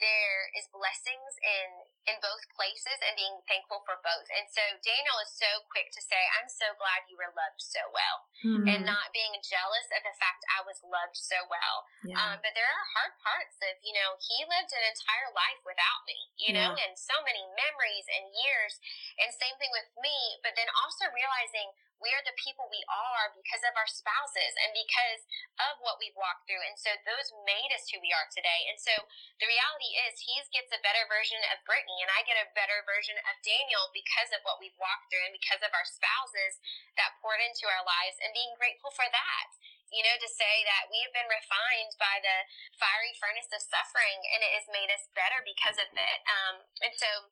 there 0.00 0.50
is 0.56 0.66
blessings 0.72 1.36
in 1.44 1.68
in 2.08 2.18
both 2.18 2.42
places 2.50 2.98
and 3.02 3.14
being 3.14 3.38
thankful 3.46 3.86
for 3.86 3.98
both. 4.02 4.26
And 4.34 4.50
so 4.50 4.62
Daniel 4.82 5.18
is 5.22 5.30
so 5.30 5.62
quick 5.70 5.94
to 5.94 6.02
say, 6.02 6.18
"I'm 6.38 6.50
so 6.50 6.74
glad 6.74 7.06
you 7.06 7.14
were 7.14 7.30
loved 7.30 7.62
so 7.62 7.82
well," 7.94 8.16
mm-hmm. 8.42 8.66
and 8.66 8.82
not 8.82 9.14
being 9.14 9.38
jealous 9.42 9.86
of 9.94 10.02
the 10.02 10.16
fact 10.18 10.42
I 10.50 10.66
was 10.66 10.82
loved 10.82 11.14
so 11.14 11.46
well. 11.46 11.86
Yeah. 12.02 12.18
Um, 12.18 12.36
but 12.42 12.54
there 12.58 12.66
are 12.66 12.86
hard 12.98 13.14
parts 13.22 13.56
of 13.62 13.78
you 13.86 13.94
know 13.94 14.18
he 14.18 14.42
lived 14.42 14.74
an 14.74 14.84
entire 14.84 15.30
life 15.30 15.62
without 15.62 16.02
me, 16.06 16.18
you 16.38 16.50
yeah. 16.50 16.70
know, 16.70 16.70
and 16.74 16.98
so 16.98 17.14
many 17.22 17.46
memories 17.54 18.06
and 18.10 18.34
years. 18.34 18.82
And 19.22 19.30
same 19.30 19.54
thing 19.62 19.70
with 19.70 19.90
me. 20.02 20.42
But 20.42 20.58
then 20.58 20.68
also 20.82 21.06
realizing 21.10 21.70
we 22.02 22.10
are 22.12 22.26
the 22.26 22.36
people 22.36 22.66
we 22.68 22.82
are 22.90 23.30
because 23.32 23.62
of 23.62 23.72
our 23.78 23.86
spouses 23.86 24.52
and 24.60 24.74
because 24.74 25.22
of 25.62 25.78
what 25.80 25.96
we've 26.02 26.18
walked 26.18 26.50
through. 26.50 26.60
And 26.66 26.74
so 26.74 26.90
those 27.06 27.30
made 27.46 27.70
us 27.70 27.86
who 27.88 28.02
we 28.02 28.10
are 28.10 28.26
today. 28.34 28.68
And 28.68 28.76
so 28.76 28.92
the 29.38 29.48
reality 29.48 29.94
is 30.04 30.18
he 30.18 30.36
gets 30.50 30.74
a 30.74 30.82
better 30.82 31.06
version 31.06 31.38
of 31.54 31.62
Brittany 31.64 32.02
and 32.02 32.10
I 32.10 32.26
get 32.26 32.42
a 32.42 32.52
better 32.58 32.82
version 32.84 33.16
of 33.30 33.38
Daniel 33.46 33.88
because 33.94 34.34
of 34.34 34.42
what 34.42 34.58
we've 34.58 34.76
walked 34.76 35.08
through 35.08 35.24
and 35.30 35.38
because 35.38 35.62
of 35.62 35.72
our 35.72 35.86
spouses 35.86 36.58
that 36.98 37.16
poured 37.22 37.40
into 37.40 37.70
our 37.70 37.86
lives 37.86 38.18
and 38.18 38.34
being 38.34 38.52
grateful 38.58 38.90
for 38.90 39.06
that 39.06 39.48
you 39.92 40.00
know, 40.00 40.16
to 40.16 40.30
say 40.32 40.64
that 40.64 40.88
we 40.88 41.04
have 41.04 41.12
been 41.12 41.28
refined 41.28 41.92
by 42.00 42.16
the 42.24 42.48
fiery 42.80 43.12
furnace 43.20 43.52
of 43.52 43.60
suffering 43.60 44.24
and 44.32 44.40
it 44.40 44.52
has 44.56 44.64
made 44.72 44.88
us 44.88 45.04
better 45.12 45.44
because 45.44 45.76
of 45.76 45.92
it. 45.92 46.18
Um, 46.24 46.64
and 46.80 46.96
so 46.96 47.28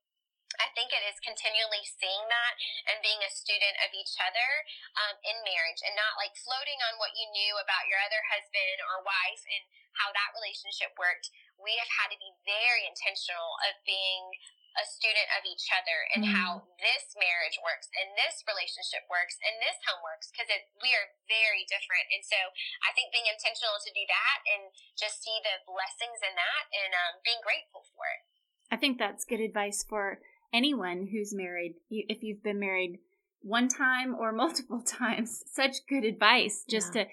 I 0.58 0.68
think 0.74 0.90
it 0.90 1.04
is 1.06 1.16
continually 1.22 1.86
seeing 1.86 2.26
that 2.26 2.54
and 2.90 2.98
being 3.04 3.22
a 3.22 3.30
student 3.30 3.76
of 3.86 3.94
each 3.94 4.18
other 4.18 4.50
um, 4.98 5.14
in 5.22 5.36
marriage 5.46 5.80
and 5.86 5.94
not 5.94 6.18
like 6.18 6.34
floating 6.34 6.80
on 6.90 6.98
what 6.98 7.14
you 7.14 7.30
knew 7.30 7.54
about 7.62 7.86
your 7.86 8.02
other 8.02 8.18
husband 8.26 8.78
or 8.90 9.06
wife 9.06 9.42
and 9.46 9.62
how 9.94 10.10
that 10.10 10.34
relationship 10.34 10.90
worked. 10.98 11.30
We 11.60 11.78
have 11.78 11.90
had 12.02 12.10
to 12.10 12.18
be 12.18 12.34
very 12.42 12.82
intentional 12.88 13.58
of 13.70 13.78
being 13.86 14.34
a 14.78 14.86
student 14.86 15.26
of 15.34 15.42
each 15.42 15.66
other 15.74 15.98
and 16.14 16.22
mm. 16.22 16.30
how 16.30 16.62
this 16.78 17.10
marriage 17.18 17.58
works 17.58 17.90
and 17.98 18.14
this 18.14 18.46
relationship 18.46 19.02
works 19.10 19.34
and 19.42 19.58
this 19.58 19.74
home 19.82 19.98
works 20.06 20.30
because 20.30 20.46
we 20.78 20.94
are 20.94 21.10
very 21.26 21.66
different 21.66 22.06
and 22.14 22.22
so 22.22 22.38
i 22.86 22.94
think 22.94 23.10
being 23.10 23.26
intentional 23.26 23.74
to 23.82 23.90
do 23.90 24.04
that 24.06 24.38
and 24.46 24.70
just 24.94 25.26
see 25.26 25.42
the 25.42 25.58
blessings 25.66 26.22
in 26.22 26.34
that 26.38 26.64
and 26.70 26.94
um, 26.94 27.18
being 27.26 27.42
grateful 27.42 27.82
for 27.90 28.06
it 28.14 28.22
i 28.70 28.78
think 28.78 28.94
that's 28.94 29.26
good 29.26 29.42
advice 29.42 29.82
for 29.82 30.22
anyone 30.52 31.08
who's 31.10 31.34
married, 31.34 31.74
if 31.90 32.22
you've 32.22 32.42
been 32.42 32.60
married 32.60 32.98
one 33.42 33.68
time 33.68 34.14
or 34.14 34.32
multiple 34.44 34.82
times, 34.82 35.42
such 35.46 35.86
good 35.88 36.04
advice 36.04 36.64
just 36.68 36.94
yeah. 36.94 37.04
to 37.04 37.10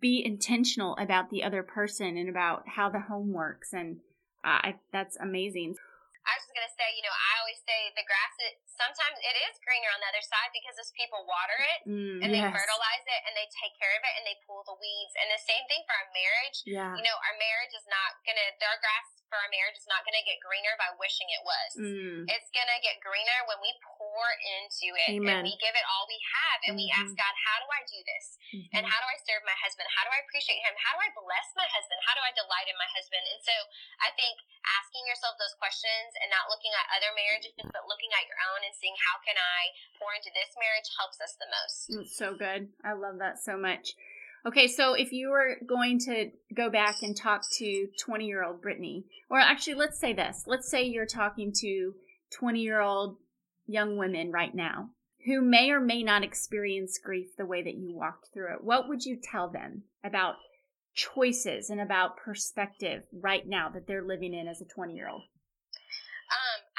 be 0.00 0.22
intentional 0.24 0.96
about 0.98 1.30
the 1.30 1.44
other 1.44 1.62
person 1.62 2.16
and 2.16 2.28
about 2.28 2.68
how 2.68 2.90
the 2.90 3.00
home 3.00 3.32
works. 3.32 3.72
And 3.72 3.98
uh, 4.44 4.48
I, 4.62 4.74
that's 4.92 5.16
amazing. 5.16 5.76
I 6.26 6.34
was 6.36 6.42
just 6.44 6.54
gonna 6.58 6.74
say, 6.74 6.88
you 6.98 7.02
know, 7.06 7.14
I 7.14 7.32
always 7.40 7.60
say 7.62 7.94
the 7.94 8.02
grass. 8.02 8.34
It 8.42 8.58
sometimes 8.66 9.16
it 9.22 9.36
is 9.46 9.56
greener 9.62 9.88
on 9.94 10.00
the 10.02 10.10
other 10.10 10.24
side 10.26 10.50
because 10.52 10.74
those 10.76 10.92
people 10.98 11.22
water 11.24 11.56
it 11.56 11.80
Mm, 11.86 12.18
and 12.20 12.28
they 12.34 12.42
yes. 12.42 12.50
fertilize 12.50 13.06
it 13.06 13.20
and 13.30 13.32
they 13.38 13.46
take 13.54 13.72
care 13.78 13.94
of 13.94 14.02
it 14.02 14.12
and 14.18 14.24
they 14.26 14.36
pull 14.42 14.66
the 14.66 14.74
weeds. 14.76 15.14
And 15.22 15.30
the 15.30 15.38
same 15.38 15.62
thing 15.70 15.86
for 15.86 15.94
our 15.94 16.08
marriage. 16.10 16.58
Yeah. 16.66 16.92
You 16.98 17.04
know, 17.06 17.14
our 17.14 17.36
marriage 17.38 17.74
is 17.78 17.86
not 17.86 18.18
gonna. 18.26 18.42
Our 18.66 18.78
grass 18.82 19.06
for 19.30 19.38
our 19.38 19.50
marriage 19.50 19.74
is 19.78 19.86
not 19.90 20.02
gonna 20.06 20.22
get 20.22 20.38
greener 20.42 20.74
by 20.78 20.90
wishing 21.02 21.26
it 21.30 21.42
was. 21.46 21.70
Mm, 21.78 22.26
It's 22.30 22.50
gonna 22.54 22.78
get 22.82 22.98
greener 23.02 23.38
when 23.50 23.58
we 23.62 23.70
pour 23.82 24.26
into 24.58 24.94
it 25.06 25.18
Amen. 25.18 25.42
and 25.42 25.46
we 25.46 25.54
give 25.58 25.74
it 25.74 25.86
all 25.90 26.06
we 26.06 26.18
have 26.18 26.58
and 26.66 26.74
we 26.78 26.86
ask. 26.94 27.10
God, 27.14 27.34
how 27.42 27.56
do 27.62 27.66
I 27.70 27.82
do 27.86 27.98
this? 28.06 28.26
And 28.74 28.82
mhm. 28.86 28.90
how 28.90 28.98
do 29.02 29.06
I 29.10 29.18
serve 29.26 29.42
my 29.46 29.54
husband? 29.58 29.86
How 29.94 30.06
do 30.06 30.10
I 30.14 30.22
appreciate 30.26 30.62
him? 30.62 30.74
How 30.78 30.94
do 30.98 31.00
I 31.06 31.10
bless 31.14 31.48
my 31.58 31.66
husband? 31.70 31.98
How 32.06 32.14
do 32.14 32.22
I 32.22 32.30
delight 32.38 32.66
in 32.70 32.76
my 32.78 32.86
husband? 32.94 33.24
And 33.34 33.40
so 33.42 33.54
I 34.02 34.10
think 34.14 34.38
asking 34.78 35.06
yourself 35.10 35.34
those 35.42 35.54
questions 35.58 36.10
and 36.20 36.32
not 36.32 36.48
looking 36.48 36.72
at 36.74 36.90
other 36.92 37.12
marriages, 37.14 37.52
mm-hmm. 37.56 37.72
but 37.72 37.88
looking 37.88 38.12
at 38.16 38.26
your 38.28 38.40
own 38.52 38.64
and 38.64 38.74
seeing 38.76 38.96
how 38.98 39.20
can 39.22 39.36
I 39.36 39.72
pour 40.00 40.12
into 40.16 40.32
this 40.32 40.52
marriage 40.56 40.88
helps 40.96 41.20
us 41.20 41.36
the 41.36 41.50
most. 41.50 41.78
It's 41.92 42.16
so 42.16 42.34
good. 42.34 42.72
I 42.84 42.96
love 42.96 43.20
that 43.20 43.38
so 43.40 43.56
much. 43.56 43.94
Okay, 44.46 44.68
so 44.68 44.94
if 44.94 45.10
you 45.10 45.30
were 45.30 45.58
going 45.66 45.98
to 46.06 46.30
go 46.54 46.70
back 46.70 47.02
and 47.02 47.16
talk 47.16 47.42
to 47.58 47.88
20 47.98 48.26
year 48.26 48.44
old 48.44 48.62
Brittany, 48.62 49.04
or 49.28 49.40
actually, 49.40 49.74
let's 49.74 49.98
say 49.98 50.12
this 50.12 50.44
let's 50.46 50.70
say 50.70 50.84
you're 50.84 51.06
talking 51.06 51.52
to 51.62 51.94
20 52.38 52.60
year 52.60 52.80
old 52.80 53.18
young 53.66 53.96
women 53.96 54.30
right 54.30 54.54
now 54.54 54.90
who 55.26 55.42
may 55.42 55.70
or 55.70 55.80
may 55.80 56.04
not 56.04 56.22
experience 56.22 57.00
grief 57.02 57.36
the 57.36 57.44
way 57.44 57.62
that 57.62 57.74
you 57.74 57.92
walked 57.92 58.28
through 58.32 58.54
it, 58.54 58.62
what 58.62 58.88
would 58.88 59.04
you 59.04 59.18
tell 59.20 59.50
them 59.50 59.82
about 60.04 60.36
choices 60.94 61.68
and 61.68 61.80
about 61.80 62.16
perspective 62.16 63.02
right 63.12 63.46
now 63.46 63.68
that 63.68 63.86
they're 63.86 64.06
living 64.06 64.32
in 64.32 64.46
as 64.46 64.60
a 64.60 64.64
20 64.64 64.94
year 64.94 65.08
old? 65.08 65.22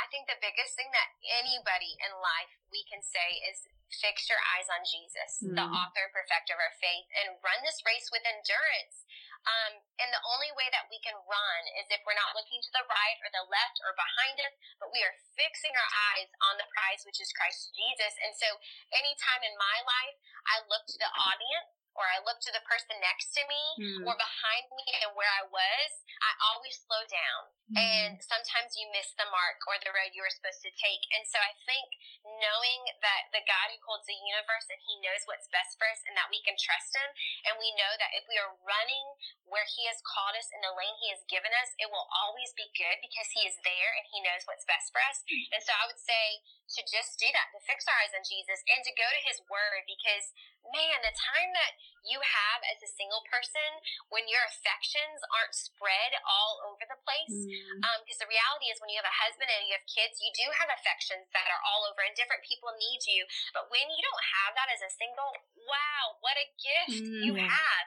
I 0.08 0.10
think 0.16 0.32
the 0.32 0.40
biggest 0.40 0.80
thing 0.80 0.88
that 0.96 1.20
anybody 1.28 2.00
in 2.00 2.16
life 2.24 2.56
we 2.72 2.80
can 2.88 3.04
say 3.04 3.44
is 3.52 3.68
fix 3.92 4.32
your 4.32 4.40
eyes 4.56 4.72
on 4.72 4.88
Jesus, 4.88 5.44
the 5.44 5.68
Mm. 5.68 5.76
author 5.76 6.08
and 6.08 6.16
perfecter 6.16 6.56
of 6.56 6.64
our 6.64 6.72
faith, 6.80 7.12
and 7.12 7.36
run 7.44 7.60
this 7.68 7.84
race 7.84 8.08
with 8.08 8.24
endurance. 8.24 9.04
Um, 9.44 9.84
and 10.00 10.08
the 10.16 10.24
only 10.24 10.52
way 10.56 10.72
that 10.72 10.88
we 10.88 11.00
can 11.04 11.16
run 11.28 11.62
is 11.76 11.92
if 11.92 12.00
we're 12.08 12.16
not 12.16 12.36
looking 12.40 12.62
to 12.62 12.72
the 12.72 12.88
right 12.88 13.20
or 13.20 13.30
the 13.36 13.44
left 13.52 13.80
or 13.84 13.92
behind 14.00 14.40
us, 14.48 14.56
but 14.80 14.92
we 14.96 15.04
are 15.04 15.16
fixing 15.36 15.76
our 15.76 15.92
eyes 16.16 16.32
on 16.40 16.56
the 16.56 16.68
prize, 16.72 17.04
which 17.04 17.20
is 17.20 17.32
Christ 17.36 17.76
Jesus. 17.76 18.16
And 18.24 18.32
so, 18.36 18.48
anytime 18.96 19.44
in 19.44 19.56
my 19.60 19.84
life 19.84 20.16
I 20.48 20.64
look 20.72 20.88
to 20.88 20.98
the 20.98 21.12
audience 21.12 21.77
or 21.98 22.06
I 22.06 22.22
look 22.24 22.40
to 22.46 22.54
the 22.54 22.64
person 22.70 22.96
next 23.02 23.34
to 23.34 23.42
me 23.50 23.64
Mm. 23.78 24.06
or 24.08 24.16
behind 24.16 24.66
me 24.74 24.86
and 25.04 25.12
where 25.18 25.30
I 25.30 25.44
was, 25.50 25.90
I 26.22 26.32
always 26.54 26.78
slow 26.82 27.04
down. 27.10 27.42
And 27.76 28.16
sometimes 28.24 28.80
you 28.80 28.88
miss 28.96 29.12
the 29.20 29.28
mark 29.28 29.60
or 29.68 29.76
the 29.84 29.92
road 29.92 30.16
you 30.16 30.24
were 30.24 30.32
supposed 30.32 30.64
to 30.64 30.72
take. 30.80 31.04
And 31.12 31.28
so 31.28 31.36
I 31.36 31.52
think 31.68 31.92
knowing 32.24 32.82
that 33.04 33.28
the 33.36 33.44
God 33.44 33.68
who 33.76 33.80
holds 33.84 34.08
the 34.08 34.16
universe 34.16 34.72
and 34.72 34.80
he 34.88 35.04
knows 35.04 35.28
what's 35.28 35.52
best 35.52 35.76
for 35.76 35.84
us 35.92 36.00
and 36.08 36.16
that 36.16 36.32
we 36.32 36.40
can 36.48 36.56
trust 36.56 36.96
him. 36.96 37.10
And 37.44 37.60
we 37.60 37.76
know 37.76 37.92
that 38.00 38.16
if 38.16 38.24
we 38.32 38.40
are 38.40 38.56
running 38.64 39.08
where 39.52 39.68
he 39.68 39.84
has 39.92 40.00
called 40.00 40.40
us 40.40 40.48
in 40.56 40.64
the 40.64 40.72
lane 40.72 40.96
he 41.04 41.12
has 41.12 41.28
given 41.28 41.52
us, 41.60 41.76
it 41.76 41.92
will 41.92 42.08
always 42.24 42.56
be 42.56 42.72
good 42.72 43.04
because 43.04 43.28
he 43.36 43.44
is 43.44 43.60
there 43.68 43.92
and 44.00 44.08
he 44.16 44.24
knows 44.24 44.48
what's 44.48 44.64
best 44.64 44.96
for 44.96 45.04
us. 45.04 45.20
And 45.28 45.60
so 45.60 45.76
I 45.76 45.92
would 45.92 46.00
say 46.00 46.40
to 46.80 46.82
just 46.88 47.20
do 47.20 47.28
that, 47.36 47.52
to 47.52 47.60
fix 47.68 47.84
our 47.88 48.00
eyes 48.00 48.16
on 48.16 48.24
Jesus 48.24 48.64
and 48.72 48.80
to 48.84 48.92
go 48.96 49.08
to 49.08 49.22
his 49.28 49.44
word 49.52 49.84
because 49.88 50.32
man, 50.72 51.00
the 51.00 51.16
time 51.16 51.52
that 51.56 51.80
you 52.08 52.24
have 52.24 52.64
as 52.72 52.80
a 52.80 52.88
single 52.88 53.20
person 53.28 53.84
when 54.08 54.28
your 54.32 54.40
affections 54.48 55.20
aren't 55.36 55.52
spread 55.52 56.16
all 56.24 56.64
over 56.64 56.84
the 56.88 57.00
place. 57.04 57.36
Mm. 57.36 57.84
Because 58.04 58.20
the 58.24 58.30
reality 58.32 58.72
is, 58.72 58.80
when 58.80 58.88
you 58.88 59.00
have 59.00 59.10
a 59.10 59.20
husband 59.28 59.52
and 59.52 59.68
you 59.68 59.76
have 59.76 59.88
kids, 59.90 60.24
you 60.24 60.32
do 60.32 60.48
have 60.56 60.72
affections 60.72 61.28
that 61.36 61.48
are 61.52 61.64
all 61.68 61.84
over, 61.88 62.00
and 62.04 62.16
different 62.16 62.44
people 62.48 62.72
need 62.80 63.04
you. 63.08 63.28
But 63.52 63.68
when 63.68 63.88
you 63.92 64.00
don't 64.00 64.26
have 64.40 64.56
that 64.56 64.72
as 64.72 64.82
a 64.84 64.92
single, 64.92 65.36
wow, 65.68 66.16
what 66.24 66.40
a 66.40 66.48
gift 66.56 66.96
you 67.28 67.36
Mm. 67.36 67.44
have 67.44 67.86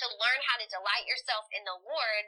to 0.00 0.06
learn 0.08 0.40
how 0.48 0.56
to 0.56 0.66
delight 0.70 1.04
yourself 1.04 1.44
in 1.52 1.64
the 1.68 1.76
Lord 1.76 2.24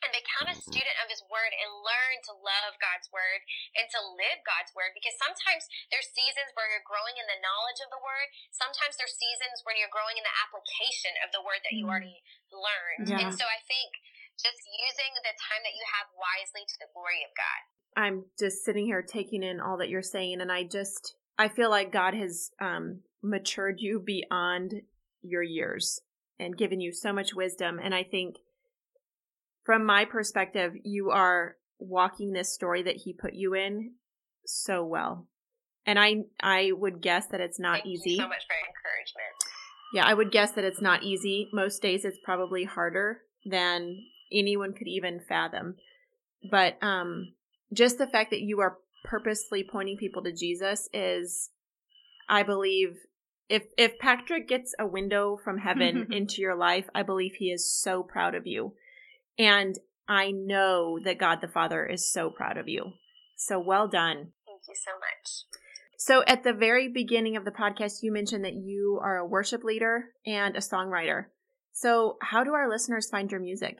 and 0.00 0.10
become 0.14 0.46
a 0.46 0.56
student 0.56 0.96
of 1.02 1.10
his 1.10 1.22
word 1.26 1.50
and 1.50 1.68
learn 1.82 2.16
to 2.30 2.32
love 2.38 2.78
God's 2.78 3.10
word 3.10 3.42
and 3.74 3.86
to 3.90 4.00
live 4.14 4.40
God's 4.46 4.70
word 4.72 4.94
because 4.94 5.14
sometimes 5.18 5.66
there's 5.90 6.08
seasons 6.14 6.54
where 6.54 6.70
you're 6.70 6.86
growing 6.86 7.18
in 7.18 7.26
the 7.26 7.42
knowledge 7.42 7.80
of 7.82 7.90
the 7.90 8.00
word 8.00 8.28
sometimes 8.54 8.96
there's 8.96 9.18
seasons 9.18 9.66
when 9.66 9.74
you're 9.76 9.92
growing 9.92 10.16
in 10.16 10.24
the 10.24 10.36
application 10.46 11.12
of 11.26 11.34
the 11.34 11.42
word 11.42 11.60
that 11.66 11.74
you 11.74 11.84
Mm. 11.84 11.92
already 11.92 12.18
learned 12.54 13.06
Yeah. 13.10 13.26
and 13.26 13.34
so 13.34 13.44
I 13.44 13.58
think 13.66 13.90
just 14.38 14.62
using 14.70 15.12
the 15.20 15.34
time 15.36 15.62
that 15.66 15.74
you 15.76 15.84
have 15.84 16.08
wisely 16.16 16.64
to 16.64 16.76
the 16.80 16.88
glory 16.94 17.26
of 17.26 17.34
God 17.34 17.60
I'm 17.96 18.24
just 18.38 18.64
sitting 18.64 18.86
here 18.86 19.02
taking 19.02 19.42
in 19.42 19.60
all 19.60 19.76
that 19.78 19.88
you're 19.88 20.02
saying, 20.02 20.40
and 20.40 20.50
I 20.50 20.62
just 20.64 21.16
I 21.38 21.48
feel 21.48 21.70
like 21.70 21.92
God 21.92 22.14
has 22.14 22.50
um, 22.60 23.00
matured 23.22 23.80
you 23.80 23.98
beyond 24.00 24.82
your 25.22 25.42
years 25.42 26.00
and 26.38 26.56
given 26.56 26.80
you 26.80 26.92
so 26.92 27.12
much 27.12 27.34
wisdom. 27.34 27.80
And 27.82 27.94
I 27.94 28.02
think, 28.02 28.36
from 29.64 29.84
my 29.84 30.04
perspective, 30.04 30.72
you 30.84 31.10
are 31.10 31.56
walking 31.78 32.32
this 32.32 32.52
story 32.52 32.82
that 32.82 32.96
He 32.96 33.12
put 33.12 33.34
you 33.34 33.54
in 33.54 33.92
so 34.46 34.84
well. 34.84 35.26
And 35.86 35.98
I 35.98 36.24
I 36.42 36.72
would 36.72 37.00
guess 37.00 37.26
that 37.28 37.40
it's 37.40 37.58
not 37.58 37.82
Thank 37.82 37.86
easy. 37.86 38.10
you 38.10 38.16
so 38.16 38.28
much 38.28 38.46
for 38.46 38.54
your 38.54 38.66
encouragement 38.68 39.34
Yeah, 39.94 40.04
I 40.04 40.14
would 40.14 40.30
guess 40.30 40.52
that 40.52 40.64
it's 40.64 40.82
not 40.82 41.02
easy. 41.02 41.48
Most 41.52 41.80
days 41.82 42.04
it's 42.04 42.18
probably 42.24 42.64
harder 42.64 43.22
than 43.44 43.98
anyone 44.32 44.72
could 44.72 44.88
even 44.88 45.20
fathom. 45.26 45.76
But 46.50 46.76
um 46.82 47.34
just 47.72 47.98
the 47.98 48.06
fact 48.06 48.30
that 48.30 48.40
you 48.42 48.60
are 48.60 48.78
purposely 49.04 49.64
pointing 49.64 49.96
people 49.96 50.22
to 50.22 50.32
Jesus 50.32 50.88
is 50.92 51.50
I 52.28 52.42
believe 52.42 52.98
if 53.48 53.64
if 53.76 53.98
Patrick 53.98 54.48
gets 54.48 54.74
a 54.78 54.86
window 54.86 55.38
from 55.42 55.58
heaven 55.58 56.08
into 56.12 56.40
your 56.42 56.54
life, 56.54 56.88
I 56.94 57.02
believe 57.02 57.34
he 57.38 57.50
is 57.50 57.72
so 57.72 58.02
proud 58.02 58.34
of 58.34 58.46
you. 58.46 58.74
And 59.38 59.78
I 60.08 60.32
know 60.32 60.98
that 61.04 61.18
God 61.18 61.40
the 61.40 61.48
Father 61.48 61.86
is 61.86 62.10
so 62.10 62.30
proud 62.30 62.56
of 62.56 62.68
you. 62.68 62.92
So 63.36 63.58
well 63.58 63.88
done. 63.88 64.32
thank 64.46 64.62
you 64.68 64.74
so 64.74 64.92
much 64.98 65.44
So, 65.96 66.22
at 66.26 66.44
the 66.44 66.52
very 66.52 66.88
beginning 66.88 67.36
of 67.36 67.44
the 67.44 67.50
podcast, 67.50 68.02
you 68.02 68.12
mentioned 68.12 68.44
that 68.44 68.54
you 68.54 68.98
are 69.02 69.18
a 69.18 69.26
worship 69.26 69.64
leader 69.64 70.10
and 70.26 70.56
a 70.56 70.60
songwriter. 70.60 71.26
So, 71.72 72.18
how 72.20 72.44
do 72.44 72.52
our 72.52 72.68
listeners 72.68 73.08
find 73.08 73.30
your 73.30 73.40
music? 73.40 73.78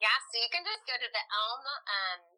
Yeah, 0.00 0.18
so 0.30 0.38
you 0.40 0.48
can 0.50 0.64
just 0.64 0.82
go 0.86 0.96
to 0.98 1.10
the 1.12 1.24
elm 1.30 1.62
um, 1.86 2.31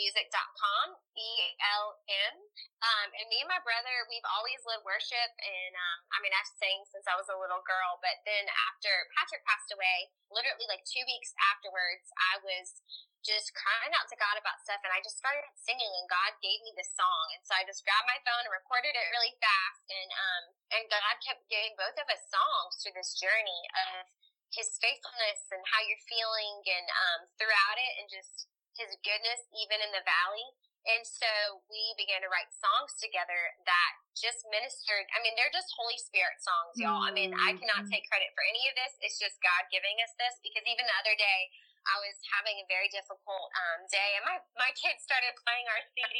music.com, 0.00 0.96
E 1.12 1.30
L 1.60 2.00
M. 2.08 2.34
Um, 2.80 3.08
and 3.20 3.28
me 3.28 3.44
and 3.44 3.52
my 3.52 3.60
brother, 3.60 4.08
we've 4.08 4.24
always 4.32 4.64
led 4.64 4.80
worship. 4.80 5.30
And 5.36 5.72
um, 5.76 5.98
I 6.16 6.24
mean, 6.24 6.32
I've 6.32 6.48
sang 6.56 6.88
since 6.88 7.04
I 7.04 7.20
was 7.20 7.28
a 7.28 7.36
little 7.36 7.60
girl. 7.68 8.00
But 8.00 8.24
then 8.24 8.48
after 8.72 8.88
Patrick 9.12 9.44
passed 9.44 9.68
away, 9.76 10.08
literally 10.32 10.64
like 10.72 10.88
two 10.88 11.04
weeks 11.04 11.36
afterwards, 11.52 12.08
I 12.16 12.40
was 12.40 12.80
just 13.20 13.52
crying 13.52 13.92
out 13.92 14.08
to 14.08 14.16
God 14.16 14.40
about 14.40 14.64
stuff. 14.64 14.80
And 14.80 14.96
I 14.96 15.04
just 15.04 15.20
started 15.20 15.44
singing, 15.60 15.92
and 16.00 16.08
God 16.08 16.32
gave 16.40 16.64
me 16.64 16.72
this 16.72 16.88
song. 16.96 17.26
And 17.36 17.44
so 17.44 17.52
I 17.52 17.68
just 17.68 17.84
grabbed 17.84 18.08
my 18.08 18.16
phone 18.24 18.48
and 18.48 18.56
recorded 18.56 18.96
it 18.96 19.12
really 19.12 19.36
fast. 19.36 19.84
And, 19.92 20.10
um, 20.16 20.44
and 20.80 20.84
God 20.88 21.16
kept 21.20 21.44
giving 21.52 21.76
both 21.76 22.00
of 22.00 22.08
us 22.08 22.24
songs 22.32 22.80
through 22.80 22.96
this 22.96 23.12
journey 23.20 23.60
of 23.92 24.08
his 24.50 24.74
faithfulness 24.82 25.46
and 25.54 25.62
how 25.70 25.78
you're 25.86 26.08
feeling 26.10 26.58
and 26.66 26.88
um, 26.90 27.20
throughout 27.38 27.78
it 27.78 27.92
and 28.02 28.10
just 28.10 28.49
his 28.80 28.96
goodness 29.04 29.44
even 29.52 29.84
in 29.84 29.92
the 29.92 30.00
valley. 30.08 30.48
And 30.88 31.04
so 31.04 31.60
we 31.68 31.92
began 32.00 32.24
to 32.24 32.32
write 32.32 32.48
songs 32.56 32.96
together 32.96 33.52
that 33.68 33.92
just 34.16 34.42
ministered 34.48 35.06
i 35.14 35.18
mean 35.22 35.32
they're 35.38 35.52
just 35.54 35.70
holy 35.76 35.96
spirit 35.96 36.36
songs 36.42 36.74
y'all. 36.76 37.04
I 37.04 37.12
mean 37.14 37.36
i 37.36 37.54
cannot 37.56 37.88
take 37.88 38.04
credit 38.10 38.32
for 38.36 38.44
any 38.48 38.64
of 38.68 38.74
this. 38.74 38.96
It's 39.04 39.16
just 39.20 39.38
god 39.44 39.68
giving 39.68 39.96
us 40.02 40.12
this 40.16 40.40
because 40.44 40.64
even 40.66 40.84
the 40.84 40.96
other 40.98 41.14
day 41.14 41.40
i 41.88 41.96
was 42.00 42.16
having 42.36 42.60
a 42.60 42.66
very 42.68 42.92
difficult 42.92 43.48
um, 43.56 43.88
day 43.88 44.20
and 44.20 44.24
my, 44.28 44.36
my 44.60 44.68
kids 44.76 45.00
started 45.00 45.32
playing 45.40 45.64
our 45.72 45.80
cd 45.96 46.16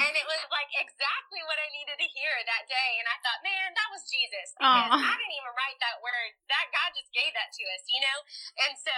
and 0.00 0.12
it 0.16 0.24
was 0.24 0.40
like 0.48 0.70
exactly 0.80 1.44
what 1.44 1.60
i 1.60 1.68
needed 1.72 2.00
to 2.00 2.08
hear 2.16 2.32
that 2.48 2.64
day. 2.68 2.90
And 3.00 3.08
i 3.08 3.16
thought 3.20 3.40
man 3.44 3.68
that 3.76 3.88
was 3.92 4.04
jesus 4.08 4.56
because 4.56 4.92
i 4.96 5.12
didn't 5.18 5.36
even 5.36 5.52
write 5.56 5.78
that 5.82 6.00
word. 6.00 6.30
That 6.48 6.68
god 6.72 6.92
just 6.96 7.10
gave 7.12 7.32
that 7.32 7.52
to 7.52 7.62
us 7.76 7.84
you 7.88 8.00
know? 8.00 8.18
And 8.64 8.72
so 8.76 8.96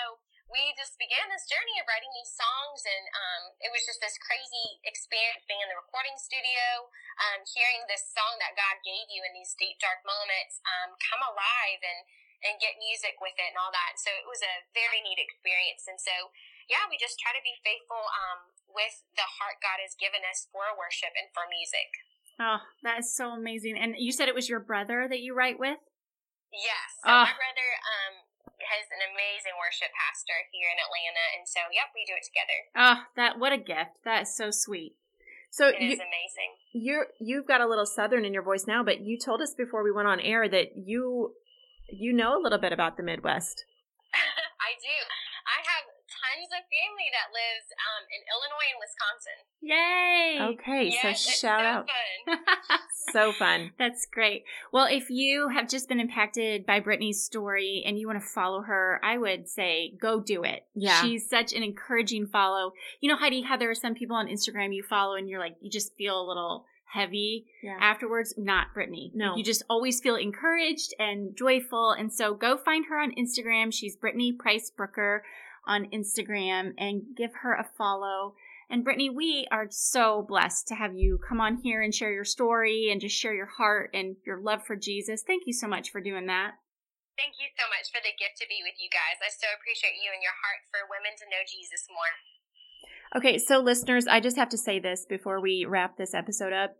we 0.49 0.72
just 0.80 0.96
began 0.96 1.28
this 1.28 1.44
journey 1.44 1.76
of 1.80 1.84
writing 1.88 2.09
these 2.16 2.32
songs 2.32 2.80
and 2.88 3.05
um, 3.12 3.42
it 3.61 3.68
was 3.68 3.84
just 3.84 4.01
this 4.01 4.16
crazy 4.20 4.80
experience 4.88 5.44
being 5.44 5.61
in 5.61 5.68
the 5.68 5.76
recording 5.76 6.16
studio 6.16 6.88
um, 7.20 7.44
hearing 7.44 7.84
this 7.84 8.09
song 8.16 8.40
that 8.40 8.57
god 8.57 8.80
gave 8.80 9.07
you 9.12 9.20
in 9.28 9.32
these 9.36 9.53
deep 9.61 9.76
dark 9.80 10.01
moments 10.09 10.61
um, 10.64 10.96
come 10.96 11.20
alive 11.20 11.80
and 11.84 12.01
and 12.49 12.55
get 12.62 12.78
music 12.78 13.18
with 13.20 13.34
it 13.36 13.51
and 13.53 13.59
all 13.61 13.74
that 13.74 13.99
so 14.01 14.09
it 14.14 14.24
was 14.24 14.40
a 14.40 14.62
very 14.72 15.03
neat 15.05 15.18
experience 15.20 15.84
and 15.90 15.99
so 16.01 16.32
yeah 16.70 16.86
we 16.88 16.96
just 16.96 17.18
try 17.20 17.34
to 17.34 17.42
be 17.44 17.53
faithful 17.66 17.99
um, 17.99 18.55
with 18.72 19.05
the 19.20 19.26
heart 19.42 19.59
god 19.61 19.82
has 19.82 19.92
given 19.99 20.22
us 20.24 20.46
for 20.49 20.64
worship 20.78 21.12
and 21.18 21.28
for 21.36 21.44
music 21.53 21.88
Oh, 22.38 22.62
that 22.86 23.03
is 23.03 23.11
so 23.18 23.34
amazing. 23.34 23.74
And 23.74 23.99
you 23.99 24.14
said 24.14 24.30
it 24.30 24.34
was 24.38 24.46
your 24.46 24.62
brother 24.62 25.11
that 25.11 25.18
you 25.26 25.34
write 25.34 25.59
with? 25.59 25.82
yes 26.55 26.88
so 27.03 27.11
Ah. 27.11 27.26
my 27.26 27.34
brother 27.34 27.68
um, 27.82 28.14
has 28.68 28.86
an 28.92 29.02
amazing 29.02 29.56
worship 29.58 29.90
pastor 29.96 30.36
here 30.52 30.68
in 30.68 30.78
Atlanta, 30.78 31.24
and 31.36 31.44
so 31.48 31.60
yep, 31.72 31.90
we 31.96 32.04
do 32.04 32.14
it 32.16 32.24
together. 32.24 32.58
Oh, 32.76 33.08
that 33.16 33.38
what 33.40 33.52
a 33.52 33.60
gift! 33.60 34.04
That 34.04 34.28
is 34.28 34.36
so 34.36 34.50
sweet. 34.52 34.94
So 35.50 35.68
It 35.68 35.80
you, 35.80 35.92
is 35.96 36.00
amazing. 36.00 36.50
you're 36.76 37.06
you've 37.18 37.48
got 37.48 37.60
a 37.60 37.66
little 37.66 37.86
southern 37.88 38.24
in 38.24 38.32
your 38.36 38.44
voice 38.44 38.66
now, 38.68 38.84
but 38.84 39.00
you 39.00 39.18
told 39.18 39.40
us 39.40 39.54
before 39.56 39.82
we 39.82 39.90
went 39.92 40.08
on 40.08 40.20
air 40.20 40.48
that 40.48 40.76
you 40.76 41.32
you 41.88 42.12
know 42.12 42.36
a 42.36 42.42
little 42.42 42.58
bit 42.60 42.72
about 42.72 42.96
the 42.96 43.02
Midwest. 43.02 43.64
I 44.12 44.76
do. 44.76 44.96
I 45.48 45.64
have 45.64 45.84
tons 46.28 46.48
of 46.52 46.62
family 46.68 47.08
that 47.16 47.32
lives 47.32 47.68
um, 47.72 48.02
in 48.12 48.20
Illinois 48.28 48.68
and 48.68 48.80
Wisconsin. 48.84 49.38
Yay! 49.60 50.38
Okay, 50.52 50.84
yes, 50.92 51.02
so 51.02 51.08
it's 51.08 51.38
shout 51.40 51.60
so 51.60 51.66
out. 51.66 51.86
Fun. 51.88 52.78
So 53.12 53.32
fun. 53.32 53.72
That's 53.78 54.06
great. 54.12 54.44
Well, 54.70 54.84
if 54.84 55.08
you 55.08 55.48
have 55.48 55.66
just 55.66 55.88
been 55.88 55.98
impacted 55.98 56.66
by 56.66 56.80
Brittany's 56.80 57.24
story 57.24 57.82
and 57.86 57.98
you 57.98 58.06
want 58.06 58.20
to 58.20 58.26
follow 58.26 58.60
her, 58.60 59.00
I 59.02 59.16
would 59.16 59.48
say 59.48 59.94
go 59.98 60.20
do 60.20 60.42
it. 60.42 60.66
Yeah. 60.74 61.00
She's 61.00 61.26
such 61.26 61.54
an 61.54 61.62
encouraging 61.62 62.26
follow. 62.26 62.72
You 63.00 63.08
know, 63.08 63.16
Heidi, 63.16 63.40
how 63.40 63.56
there 63.56 63.70
are 63.70 63.74
some 63.74 63.94
people 63.94 64.16
on 64.16 64.26
Instagram 64.26 64.74
you 64.74 64.82
follow 64.82 65.14
and 65.14 65.26
you're 65.26 65.40
like, 65.40 65.56
you 65.62 65.70
just 65.70 65.94
feel 65.96 66.20
a 66.20 66.28
little 66.28 66.66
heavy 66.84 67.46
Yeah. 67.62 67.78
afterwards. 67.80 68.34
Not 68.36 68.74
Brittany. 68.74 69.10
No. 69.14 69.36
You 69.36 69.44
just 69.44 69.62
always 69.70 70.00
feel 70.00 70.16
encouraged 70.16 70.92
and 70.98 71.34
joyful. 71.34 71.92
And 71.92 72.12
so 72.12 72.34
go 72.34 72.58
find 72.58 72.84
her 72.90 72.98
on 73.00 73.12
Instagram. 73.14 73.72
She's 73.72 73.96
Brittany 73.96 74.32
Price 74.38 74.70
Brooker 74.76 75.22
on 75.68 75.90
Instagram 75.92 76.72
and 76.78 77.02
give 77.16 77.30
her 77.42 77.52
a 77.52 77.68
follow. 77.76 78.34
And 78.70 78.84
Brittany, 78.84 79.08
we 79.08 79.46
are 79.50 79.68
so 79.70 80.24
blessed 80.26 80.68
to 80.68 80.74
have 80.74 80.94
you 80.94 81.18
come 81.26 81.40
on 81.40 81.58
here 81.62 81.80
and 81.80 81.94
share 81.94 82.12
your 82.12 82.24
story 82.24 82.88
and 82.90 83.00
just 83.00 83.16
share 83.16 83.34
your 83.34 83.46
heart 83.46 83.90
and 83.94 84.16
your 84.26 84.40
love 84.40 84.64
for 84.66 84.76
Jesus. 84.76 85.22
Thank 85.22 85.44
you 85.46 85.52
so 85.52 85.68
much 85.68 85.90
for 85.90 86.00
doing 86.00 86.26
that. 86.26 86.52
Thank 87.16 87.34
you 87.40 87.48
so 87.58 87.66
much 87.66 87.90
for 87.90 88.00
the 88.02 88.14
gift 88.14 88.38
to 88.38 88.46
be 88.48 88.60
with 88.62 88.78
you 88.78 88.88
guys. 88.90 89.18
I 89.20 89.30
so 89.30 89.48
appreciate 89.58 89.98
you 90.02 90.10
and 90.12 90.22
your 90.22 90.36
heart 90.38 90.62
for 90.70 90.86
women 90.86 91.16
to 91.18 91.26
know 91.26 91.42
Jesus 91.46 91.86
more. 91.88 92.14
Okay, 93.16 93.38
so 93.38 93.58
listeners, 93.58 94.06
I 94.06 94.20
just 94.20 94.36
have 94.36 94.50
to 94.50 94.58
say 94.58 94.78
this 94.78 95.06
before 95.08 95.40
we 95.40 95.64
wrap 95.64 95.96
this 95.96 96.14
episode 96.14 96.52
up. 96.52 96.76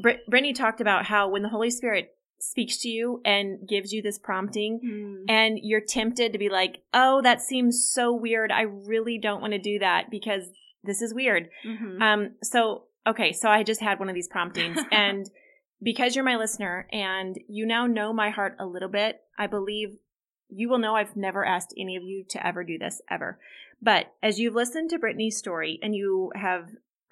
Brit- 0.00 0.26
Brittany 0.28 0.52
talked 0.52 0.80
about 0.80 1.06
how 1.06 1.28
when 1.28 1.42
the 1.42 1.48
Holy 1.48 1.70
Spirit 1.70 2.14
speaks 2.42 2.78
to 2.78 2.88
you 2.88 3.20
and 3.24 3.66
gives 3.68 3.92
you 3.92 4.02
this 4.02 4.18
prompting, 4.18 4.80
and 5.28 5.58
you're 5.62 5.80
tempted 5.80 6.32
to 6.32 6.38
be 6.38 6.48
like, 6.48 6.82
oh, 6.92 7.22
that 7.22 7.40
seems 7.40 7.88
so 7.92 8.12
weird. 8.12 8.50
I 8.50 8.62
really 8.62 9.18
don't 9.18 9.40
want 9.40 9.52
to 9.52 9.58
do 9.58 9.78
that 9.78 10.10
because 10.10 10.44
this 10.82 11.00
is 11.00 11.14
weird. 11.14 11.48
Mhm. 11.64 12.00
Um, 12.02 12.30
so 12.42 12.84
okay, 13.06 13.32
so 13.32 13.48
I 13.48 13.62
just 13.62 13.80
had 13.80 13.98
one 13.98 14.08
of 14.08 14.14
these 14.14 14.28
promptings, 14.28 14.78
and 14.92 15.30
because 15.82 16.14
you're 16.14 16.24
my 16.24 16.36
listener 16.36 16.86
and 16.92 17.38
you 17.48 17.66
now 17.66 17.86
know 17.86 18.12
my 18.12 18.30
heart 18.30 18.56
a 18.58 18.66
little 18.66 18.88
bit, 18.88 19.20
I 19.38 19.46
believe 19.46 19.96
you 20.48 20.68
will 20.68 20.78
know 20.78 20.94
I've 20.96 21.16
never 21.16 21.44
asked 21.44 21.74
any 21.78 21.96
of 21.96 22.02
you 22.02 22.24
to 22.30 22.46
ever 22.46 22.62
do 22.64 22.78
this 22.78 23.00
ever. 23.10 23.38
But 23.80 24.12
as 24.22 24.38
you've 24.38 24.54
listened 24.54 24.90
to 24.90 24.98
Brittany's 24.98 25.36
story 25.36 25.78
and 25.82 25.94
you 25.94 26.30
have 26.36 26.68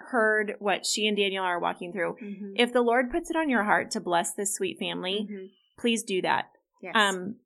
heard 0.09 0.55
what 0.59 0.84
she 0.86 1.07
and 1.07 1.16
Daniel 1.16 1.44
are 1.44 1.59
walking 1.61 1.92
through, 1.92 2.16
Mhm. 2.22 2.53
if 2.57 2.72
the 2.72 2.82
Lord 2.82 3.11
puts 3.11 3.30
it 3.30 3.36
on 3.36 3.48
your 3.51 3.64
heart 3.64 3.90
to 3.92 4.01
bless 4.01 4.34
this 4.34 4.55
sweet 4.55 4.78
family, 4.78 5.26
Mhm. 5.30 5.51
please 5.78 6.03
do 6.03 6.20
that 6.22 6.51
Yes. 6.82 6.92
um 6.94 7.36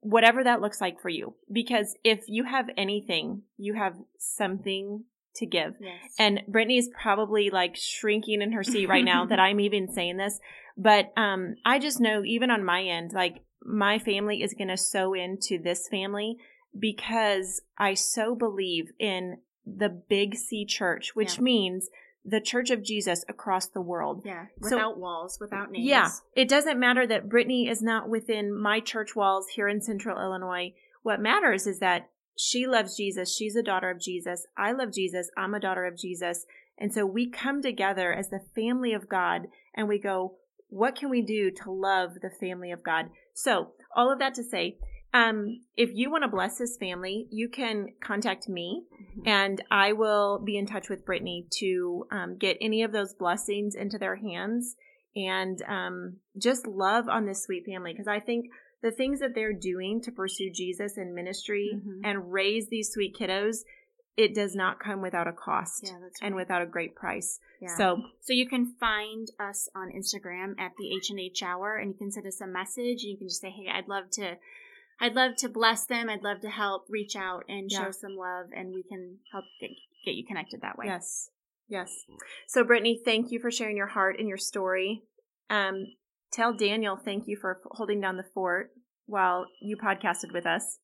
whatever 0.00 0.44
that 0.44 0.60
looks 0.60 0.80
like 0.80 1.00
for 1.00 1.08
you 1.08 1.34
because 1.50 1.96
if 2.04 2.24
you 2.28 2.44
have 2.44 2.68
anything 2.76 3.42
you 3.56 3.72
have 3.74 3.96
something 4.18 5.04
to 5.36 5.46
give 5.46 5.74
yes. 5.80 6.14
and 6.18 6.42
brittany 6.46 6.76
is 6.76 6.90
probably 7.00 7.48
like 7.50 7.74
shrinking 7.74 8.42
in 8.42 8.52
her 8.52 8.62
seat 8.62 8.86
right 8.86 9.04
now 9.04 9.24
that 9.24 9.38
i'm 9.46 9.60
even 9.60 9.88
saying 9.88 10.16
this 10.18 10.38
but 10.76 11.10
um 11.16 11.54
i 11.64 11.78
just 11.78 12.00
know 12.00 12.22
even 12.24 12.50
on 12.50 12.62
my 12.64 12.82
end 12.82 13.12
like 13.14 13.42
my 13.62 13.98
family 13.98 14.42
is 14.42 14.52
going 14.54 14.68
to 14.68 14.76
sow 14.76 15.14
into 15.14 15.58
this 15.58 15.88
family 15.88 16.36
because 16.78 17.62
i 17.78 17.94
so 17.94 18.34
believe 18.34 18.90
in 18.98 19.38
the 19.66 19.88
big 19.88 20.34
c 20.36 20.66
church 20.66 21.14
which 21.16 21.36
Yeah. 21.36 21.42
means 21.42 21.88
the 22.26 22.40
church 22.40 22.70
of 22.70 22.82
jesus 22.82 23.24
across 23.28 23.66
the 23.68 23.80
world 23.80 24.22
yeah. 24.24 24.46
so- 24.62 24.76
Without 24.76 24.98
walls, 24.98 25.38
without 25.40 25.70
names. 25.70 25.86
yeah, 25.86 26.08
it 26.34 26.48
doesn't 26.48 26.80
matter 26.80 27.06
that 27.06 27.28
Brittany 27.28 27.68
is 27.68 27.82
not 27.82 28.08
within 28.08 28.56
my 28.58 28.80
church 28.80 29.14
walls 29.14 29.48
here 29.48 29.68
in 29.68 29.80
Central 29.80 30.18
Illinois. 30.18 30.72
What 31.02 31.20
matters 31.20 31.66
is 31.66 31.80
that 31.80 32.08
she 32.36 32.66
loves 32.66 32.96
Jesus. 32.96 33.34
She's 33.34 33.54
a 33.56 33.62
daughter 33.62 33.90
of 33.90 34.00
Jesus. 34.00 34.46
I 34.56 34.72
love 34.72 34.92
Jesus. 34.92 35.30
I'm 35.36 35.54
a 35.54 35.60
daughter 35.60 35.84
of 35.84 35.96
Jesus. 35.98 36.46
And 36.78 36.92
so 36.92 37.04
we 37.06 37.30
come 37.30 37.62
together 37.62 38.12
as 38.12 38.30
the 38.30 38.40
family 38.54 38.92
of 38.92 39.08
God 39.08 39.42
and 39.74 39.86
we 39.86 39.98
go, 39.98 40.36
what 40.68 40.96
can 40.96 41.10
we 41.10 41.22
do 41.22 41.50
to 41.62 41.70
love 41.70 42.14
the 42.22 42.30
family 42.30 42.72
of 42.72 42.82
God? 42.82 43.10
So, 43.34 43.72
all 43.94 44.10
of 44.12 44.18
that 44.18 44.34
to 44.34 44.42
say, 44.42 44.78
um, 45.14 45.60
if 45.76 45.90
you 45.94 46.10
want 46.10 46.22
to 46.24 46.28
bless 46.28 46.58
this 46.58 46.76
family, 46.76 47.26
you 47.30 47.48
can 47.48 47.88
contact 48.02 48.48
me 48.48 48.84
Mhm. 49.16 49.22
and 49.26 49.62
I 49.70 49.92
will 49.92 50.40
be 50.40 50.56
in 50.58 50.66
touch 50.66 50.90
with 50.90 51.04
Brittany 51.06 51.46
to 51.60 52.06
um, 52.10 52.36
get 52.36 52.58
any 52.60 52.82
of 52.82 52.92
those 52.92 53.14
blessings 53.14 53.74
into 53.76 53.96
their 53.96 54.16
hands 54.16 54.76
and 55.16 55.62
um, 55.68 56.16
just 56.36 56.66
love 56.66 57.08
on 57.08 57.24
this 57.26 57.44
sweet 57.44 57.64
family 57.64 57.92
because 57.92 58.08
I 58.08 58.18
think 58.20 58.46
the 58.82 58.90
things 58.90 59.20
that 59.20 59.34
they're 59.34 59.52
doing 59.54 60.00
to 60.02 60.10
pursue 60.12 60.50
Jesus 60.50 60.98
in 60.98 61.14
ministry 61.14 61.70
Mhm. 61.74 62.00
and 62.02 62.32
raise 62.32 62.68
these 62.68 62.90
sweet 62.92 63.14
kiddos, 63.16 63.64
it 64.16 64.34
does 64.34 64.54
not 64.54 64.78
come 64.80 65.00
without 65.00 65.26
a 65.28 65.32
cost 65.32 65.84
Yeah, 65.86 65.98
that's 66.00 66.20
and 66.22 66.34
without 66.34 66.60
a 66.62 66.66
great 66.66 66.94
price. 66.94 67.40
Yeah. 67.60 67.76
So 67.76 68.02
So 68.20 68.32
you 68.32 68.48
can 68.48 68.66
find 68.78 69.28
us 69.40 69.68
on 69.74 69.90
Instagram 69.92 70.54
at 70.58 70.72
the 70.76 70.92
H 70.94 71.10
and 71.10 71.18
H 71.20 71.42
Hour, 71.42 71.76
and 71.76 71.92
you 71.92 71.96
can 71.98 72.10
send 72.10 72.26
us 72.26 72.40
a 72.40 72.46
message. 72.46 73.02
And 73.04 73.12
you 73.12 73.16
can 73.16 73.28
just 73.28 73.40
say, 73.40 73.50
"Hey, 73.50 73.68
I'd 73.68 73.88
love 73.88 74.10
to, 74.12 74.36
I'd 75.00 75.14
love 75.14 75.36
to 75.38 75.48
bless 75.48 75.86
them. 75.86 76.08
I'd 76.08 76.22
love 76.22 76.40
to 76.40 76.50
help 76.50 76.86
reach 76.88 77.16
out 77.16 77.44
and 77.48 77.70
Yeah. 77.70 77.84
show 77.86 77.90
some 77.90 78.16
love, 78.16 78.46
and 78.54 78.72
we 78.72 78.82
can 78.82 79.20
help 79.32 79.44
get, 79.60 79.70
get 80.04 80.14
you 80.14 80.26
connected 80.26 80.60
that 80.62 80.78
way." 80.78 80.86
Yes. 80.86 81.30
Yes. 81.68 82.04
So, 82.46 82.62
Brittany, 82.62 83.00
thank 83.04 83.32
you 83.32 83.40
for 83.40 83.50
sharing 83.50 83.76
your 83.76 83.88
heart 83.88 84.18
and 84.18 84.28
your 84.28 84.38
story. 84.38 85.02
Um, 85.48 85.96
tell 86.30 86.52
Daniel 86.52 86.96
thank 86.96 87.26
you 87.26 87.36
for 87.36 87.60
holding 87.72 88.00
down 88.00 88.16
the 88.16 88.30
fort 88.34 88.72
while 89.06 89.46
you 89.60 89.76
podcasted 89.76 90.32
with 90.32 90.46
us. 90.46 90.78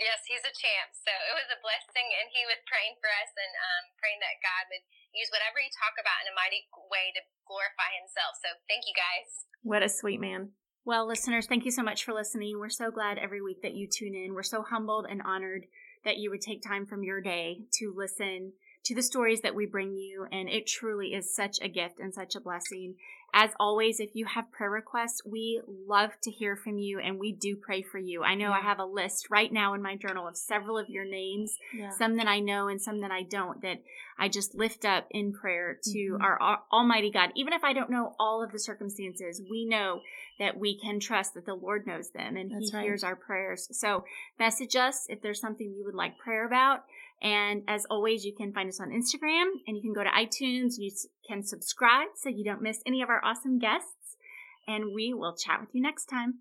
Yes, 0.00 0.24
he's 0.24 0.40
a 0.40 0.54
champ. 0.56 0.90
So 0.96 1.12
it 1.12 1.34
was 1.36 1.52
a 1.52 1.60
blessing, 1.60 2.08
and 2.08 2.32
he 2.32 2.48
was 2.48 2.56
praying 2.64 2.96
for 2.98 3.12
us 3.12 3.30
and 3.36 3.52
um, 3.52 3.84
praying 4.00 4.20
that 4.24 4.40
God 4.40 4.72
would 4.72 4.84
use 5.12 5.28
whatever 5.28 5.60
you 5.60 5.68
talk 5.76 6.00
about 6.00 6.24
in 6.24 6.32
a 6.32 6.36
mighty 6.36 6.64
way 6.88 7.12
to 7.12 7.20
glorify 7.44 7.92
Himself. 8.00 8.40
So 8.40 8.48
thank 8.66 8.88
you 8.88 8.96
guys. 8.96 9.28
What 9.60 9.84
a 9.84 9.92
sweet 9.92 10.20
man. 10.20 10.56
Well, 10.84 11.06
listeners, 11.06 11.46
thank 11.46 11.64
you 11.64 11.70
so 11.70 11.84
much 11.84 12.02
for 12.02 12.12
listening. 12.12 12.58
We're 12.58 12.68
so 12.68 12.90
glad 12.90 13.16
every 13.16 13.40
week 13.40 13.62
that 13.62 13.74
you 13.74 13.86
tune 13.86 14.16
in. 14.16 14.34
We're 14.34 14.42
so 14.42 14.62
humbled 14.62 15.06
and 15.08 15.22
honored 15.22 15.66
that 16.04 16.16
you 16.16 16.28
would 16.30 16.40
take 16.40 16.60
time 16.60 16.86
from 16.86 17.04
your 17.04 17.20
day 17.20 17.60
to 17.74 17.94
listen 17.96 18.54
to 18.86 18.94
the 18.96 19.02
stories 19.02 19.42
that 19.42 19.54
we 19.54 19.64
bring 19.64 19.94
you. 19.94 20.26
And 20.32 20.48
it 20.48 20.66
truly 20.66 21.14
is 21.14 21.32
such 21.32 21.60
a 21.62 21.68
gift 21.68 22.00
and 22.00 22.12
such 22.12 22.34
a 22.34 22.40
blessing. 22.40 22.96
As 23.34 23.50
always, 23.58 23.98
if 23.98 24.10
you 24.12 24.26
have 24.26 24.52
prayer 24.52 24.68
requests, 24.70 25.22
we 25.24 25.62
love 25.66 26.10
to 26.22 26.30
hear 26.30 26.54
from 26.54 26.76
you 26.76 26.98
and 26.98 27.18
we 27.18 27.32
do 27.32 27.56
pray 27.56 27.80
for 27.80 27.96
you. 27.98 28.22
I 28.22 28.34
know 28.34 28.52
I 28.52 28.60
have 28.60 28.78
a 28.78 28.84
list 28.84 29.28
right 29.30 29.50
now 29.50 29.72
in 29.72 29.80
my 29.80 29.96
journal 29.96 30.28
of 30.28 30.36
several 30.36 30.76
of 30.76 30.90
your 30.90 31.06
names, 31.06 31.56
Yeah. 31.72 31.90
some 31.90 32.16
that 32.16 32.26
I 32.28 32.40
know 32.40 32.68
and 32.68 32.80
some 32.80 33.00
that 33.00 33.10
I 33.10 33.22
don't, 33.22 33.62
that 33.62 33.82
I 34.18 34.28
just 34.28 34.54
lift 34.54 34.84
up 34.84 35.06
in 35.10 35.32
prayer 35.32 35.78
to 35.82 35.98
Mhm. 36.18 36.22
our 36.22 36.42
Al- 36.42 36.66
Almighty 36.70 37.10
God. 37.10 37.32
Even 37.34 37.54
if 37.54 37.64
I 37.64 37.72
don't 37.72 37.88
know 37.90 38.14
all 38.18 38.42
of 38.42 38.52
the 38.52 38.58
circumstances, 38.58 39.40
we 39.50 39.64
know 39.64 40.02
that 40.38 40.58
we 40.58 40.78
can 40.78 41.00
trust 41.00 41.32
that 41.32 41.46
the 41.46 41.54
Lord 41.54 41.86
knows 41.86 42.10
them 42.10 42.36
and 42.36 42.50
That's 42.50 42.70
He 42.70 42.76
right. 42.76 42.82
hears 42.84 43.02
our 43.02 43.16
prayers. 43.16 43.66
So 43.78 44.04
message 44.38 44.76
us 44.76 45.06
if 45.08 45.22
there's 45.22 45.40
something 45.40 45.72
you 45.72 45.84
would 45.86 45.94
like 45.94 46.18
prayer 46.18 46.44
about. 46.44 46.84
And 47.22 47.62
as 47.68 47.86
always, 47.88 48.24
you 48.24 48.34
can 48.34 48.52
find 48.52 48.68
us 48.68 48.80
on 48.80 48.90
Instagram 48.90 49.44
and 49.66 49.76
you 49.76 49.80
can 49.80 49.92
go 49.92 50.02
to 50.02 50.10
iTunes. 50.10 50.74
You 50.76 50.90
can 51.26 51.44
subscribe 51.44 52.08
so 52.16 52.28
you 52.28 52.44
don't 52.44 52.60
miss 52.60 52.82
any 52.84 53.00
of 53.00 53.08
our 53.08 53.24
awesome 53.24 53.60
guests. 53.60 54.16
And 54.66 54.92
we 54.92 55.14
will 55.14 55.36
chat 55.36 55.60
with 55.60 55.70
you 55.72 55.80
next 55.80 56.06
time. 56.06 56.40